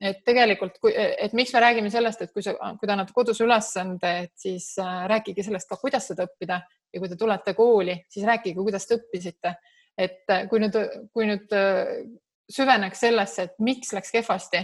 et 0.00 0.20
tegelikult, 0.26 0.78
et 0.94 1.32
miks 1.34 1.52
me 1.54 1.62
räägime 1.62 1.90
sellest, 1.90 2.22
et 2.22 2.32
kui 2.32 2.44
sa, 2.44 2.54
kui 2.78 2.86
te 2.86 2.94
annate 2.94 3.14
kodus 3.14 3.40
ülesande, 3.42 4.12
et 4.24 4.34
siis 4.38 4.70
äh, 4.82 5.02
rääkige 5.10 5.42
sellest 5.46 5.68
ka, 5.70 5.78
kuidas 5.80 6.06
seda 6.12 6.28
õppida 6.28 6.60
ja 6.62 7.02
kui 7.02 7.10
te 7.10 7.18
tulete 7.18 7.54
kooli, 7.58 7.96
siis 8.10 8.26
rääkige, 8.28 8.56
kuidas 8.60 8.86
te 8.86 8.98
õppisite. 9.00 9.54
et 9.98 10.30
äh, 10.30 10.46
kui 10.48 10.62
nüüd, 10.62 10.76
kui 11.12 11.26
nüüd 11.26 11.52
äh, 11.56 12.06
süveneks 12.50 13.02
sellesse, 13.02 13.48
et 13.48 13.58
miks 13.58 13.92
läks 13.92 14.14
kehvasti, 14.14 14.62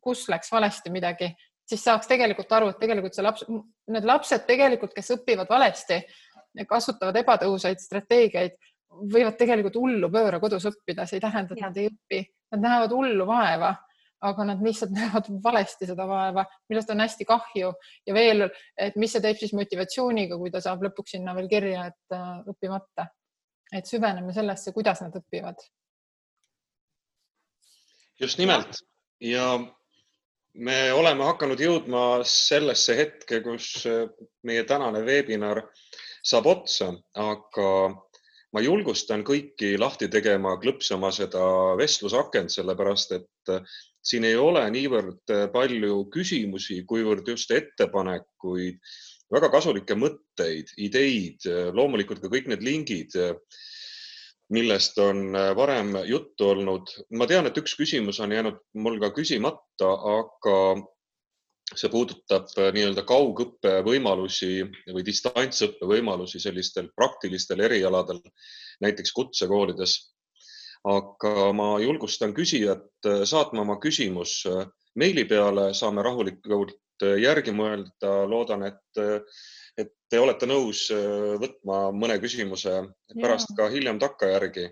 kus 0.00 0.24
läks 0.32 0.52
valesti 0.52 0.90
midagi, 0.90 1.28
siis 1.68 1.84
saaks 1.84 2.08
tegelikult 2.08 2.52
aru, 2.52 2.72
et 2.72 2.80
tegelikult 2.80 3.14
see 3.14 3.24
laps, 3.24 3.44
need 3.92 4.08
lapsed 4.08 4.48
tegelikult, 4.48 4.96
kes 4.96 5.12
õpivad 5.18 5.52
valesti, 5.52 6.00
kasutavad 6.68 7.16
ebatõhusaid 7.20 7.80
strateegiaid, 7.80 8.56
võivad 9.12 9.36
tegelikult 9.36 9.76
hullu 9.76 10.08
pööra 10.12 10.40
kodus 10.40 10.64
õppida, 10.68 11.04
see 11.06 11.20
ei 11.20 11.24
tähenda, 11.24 11.54
et 11.54 11.60
ja. 11.60 11.68
nad 11.68 11.78
ei 11.80 11.88
õpi, 11.92 12.24
nad 12.56 12.64
näevad 12.64 12.96
hullu 12.96 13.28
vaeva 13.28 13.74
aga 14.22 14.46
nad 14.46 14.62
lihtsalt 14.64 14.94
näevad 14.98 15.28
valesti 15.44 15.88
seda 15.88 16.06
vaeva, 16.08 16.44
millest 16.70 16.90
on 16.94 17.02
hästi 17.04 17.26
kahju 17.28 17.72
ja 18.06 18.14
veel, 18.14 18.46
et 18.78 18.96
mis 19.00 19.12
see 19.14 19.24
teeb 19.24 19.40
siis 19.40 19.54
motivatsiooniga, 19.58 20.38
kui 20.38 20.52
ta 20.54 20.62
saab 20.64 20.84
lõpuks 20.86 21.16
sinna 21.16 21.34
veel 21.38 21.50
kirja, 21.50 21.88
et 21.92 22.16
äh, 22.16 22.32
õppimata. 22.54 23.10
et 23.72 23.88
süveneme 23.88 24.32
sellesse, 24.36 24.72
kuidas 24.72 25.00
nad 25.00 25.14
õpivad. 25.16 25.62
just 28.20 28.38
nimelt 28.38 28.82
ja 29.20 29.58
me 30.54 30.92
oleme 30.92 31.24
hakanud 31.24 31.60
jõudma 31.60 32.22
sellesse 32.28 32.96
hetke, 32.96 33.40
kus 33.40 33.86
äh, 33.86 34.06
meie 34.42 34.64
tänane 34.68 35.04
veebinar 35.06 35.64
saab 36.22 36.46
otsa, 36.46 36.92
aga 37.18 37.68
ma 38.52 38.60
julgustan 38.60 39.24
kõiki 39.24 39.76
lahti 39.80 40.08
tegema, 40.12 40.58
klõpsama 40.60 41.12
seda 41.14 41.42
vestlusakent, 41.78 42.52
sellepärast 42.52 43.14
et 43.16 43.54
siin 44.06 44.26
ei 44.26 44.36
ole 44.38 44.62
niivõrd 44.74 45.32
äh, 45.32 45.46
palju 45.52 46.04
küsimusi, 46.12 46.82
kuivõrd 46.88 47.28
just 47.32 47.52
ettepanekuid, 47.54 48.80
väga 49.32 49.50
kasulikke 49.52 49.96
mõtteid, 49.98 50.72
ideid, 50.82 51.46
äh, 51.48 51.70
loomulikult 51.74 52.22
ka 52.22 52.30
kõik 52.32 52.50
need 52.50 52.64
lingid, 52.66 53.14
äh, 53.18 53.36
millest 54.52 54.98
on 55.00 55.32
varem 55.56 55.94
juttu 56.04 56.50
olnud. 56.50 56.90
ma 57.16 57.26
tean, 57.30 57.46
et 57.46 57.56
üks 57.56 57.72
küsimus 57.78 58.18
on 58.20 58.34
jäänud 58.34 58.58
mul 58.74 58.98
ka 59.00 59.08
küsimata, 59.16 59.88
aga 59.88 60.56
see 61.76 61.90
puudutab 61.92 62.50
nii-öelda 62.74 63.04
kaugõppe 63.08 63.78
võimalusi 63.86 64.62
või 64.92 65.04
distantsõppe 65.06 65.88
võimalusi 65.88 66.40
sellistel 66.42 66.90
praktilistel 66.96 67.60
erialadel, 67.64 68.20
näiteks 68.84 69.12
kutsekoolides 69.16 69.96
aga 70.88 71.50
ma 71.54 71.76
julgustan 71.82 72.34
küsijat 72.34 73.06
äh, 73.06 73.22
saatma 73.28 73.62
oma 73.62 73.78
küsimus 73.82 74.42
äh, 74.50 74.66
meili 74.98 75.24
peale, 75.28 75.70
saame 75.74 76.02
rahulikult 76.02 77.04
äh, 77.06 77.18
järgi 77.22 77.54
mõelda. 77.54 78.12
loodan, 78.28 78.66
et, 78.66 79.02
et 79.78 79.92
te 80.10 80.20
olete 80.20 80.46
nõus 80.46 80.88
võtma 81.40 81.90
mõne 81.94 82.18
küsimuse 82.20 82.82
pärast 83.14 83.54
ka 83.56 83.68
hiljem 83.70 83.98
takkajärgi. 84.02 84.68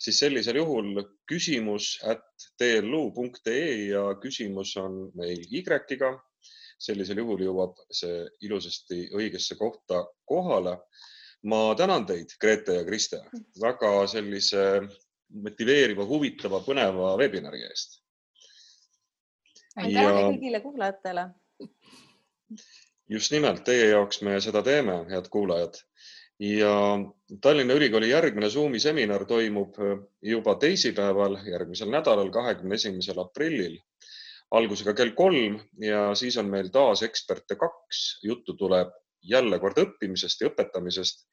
Siis 0.00 0.18
sellisel 0.18 0.56
juhul 0.56 1.02
küsimus 1.28 1.92
at 2.08 2.24
tlu.ee 2.58 3.90
ja 3.90 4.04
küsimus 4.22 4.76
on 4.80 5.06
meil 5.14 5.44
Y-ga. 5.50 6.12
sellisel 6.80 7.18
juhul 7.20 7.42
jõuab 7.44 7.76
see 7.92 8.24
ilusasti 8.40 9.10
õigesse 9.12 9.58
kohta 9.60 10.04
kohale 10.24 10.78
ma 11.42 11.74
tänan 11.74 12.06
teid, 12.06 12.36
Grete 12.40 12.74
ja 12.74 12.84
Kriste, 12.84 13.22
väga 13.60 13.92
sellise 14.10 14.64
motiveeriva, 15.30 16.04
huvitava, 16.04 16.60
põneva 16.64 17.14
webinari 17.20 17.62
eest. 17.68 18.00
aitäh 19.76 20.02
ja... 20.02 20.16
kõigile 20.18 20.60
kuulajatele. 20.60 21.28
just 23.08 23.32
nimelt 23.32 23.64
teie 23.64 23.90
jaoks 23.92 24.22
me 24.26 24.40
seda 24.40 24.62
teeme, 24.62 25.04
head 25.10 25.30
kuulajad. 25.30 25.80
Ja 26.40 26.74
Tallinna 27.40 27.74
Ülikooli 27.76 28.10
järgmine 28.10 28.48
Zoomi 28.50 28.80
seminar 28.80 29.26
toimub 29.28 29.76
juba 30.22 30.54
teisipäeval, 30.54 31.36
järgmisel 31.46 31.90
nädalal, 31.92 32.30
kahekümne 32.32 32.74
esimesel 32.80 33.20
aprillil 33.20 33.76
algusega 34.50 34.94
kell 34.98 35.12
kolm 35.16 35.60
ja 35.84 36.10
siis 36.18 36.36
on 36.40 36.48
meil 36.50 36.70
taas 36.74 37.02
eksperte 37.06 37.56
kaks. 37.56 38.20
juttu 38.22 38.54
tuleb 38.54 38.92
jälle 39.22 39.58
kord 39.58 39.78
õppimisest 39.78 40.40
ja 40.40 40.50
õpetamisest 40.50 41.26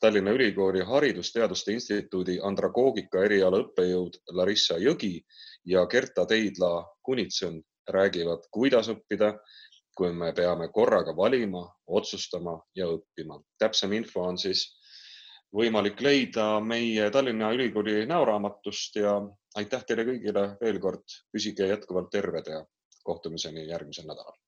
Tallinna 0.00 0.32
Ülikooli 0.32 0.82
Haridusteaduste 0.84 1.72
Instituudi 1.72 2.38
andragoogika 2.42 3.24
eriala 3.24 3.60
õppejõud 3.64 4.16
Larissa 4.32 4.78
Jõgi 4.80 5.18
ja 5.64 5.86
Gerta 5.86 6.26
Teidla 6.26 6.86
Kunitsõn 7.02 7.60
räägivad, 7.88 8.46
kuidas 8.50 8.88
õppida, 8.88 9.34
kui 10.00 10.14
me 10.16 10.30
peame 10.32 10.70
korraga 10.72 11.12
valima, 11.16 11.60
otsustama 11.86 12.54
ja 12.74 12.86
õppima. 12.88 13.36
täpsem 13.60 13.92
info 13.92 14.22
on 14.24 14.38
siis 14.40 14.62
võimalik 15.52 16.00
leida 16.00 16.46
meie 16.64 17.10
Tallinna 17.12 17.50
Ülikooli 17.52 18.06
näoraamatust 18.08 18.96
ja 18.96 19.18
aitäh 19.60 19.84
teile 19.84 20.06
kõigile 20.08 20.44
veel 20.62 20.78
kord, 20.80 21.04
püsige 21.32 21.68
jätkuvalt 21.68 22.08
terved 22.14 22.48
ja 22.48 22.62
kohtumiseni 23.04 23.66
järgmisel 23.68 24.08
nädalal. 24.08 24.38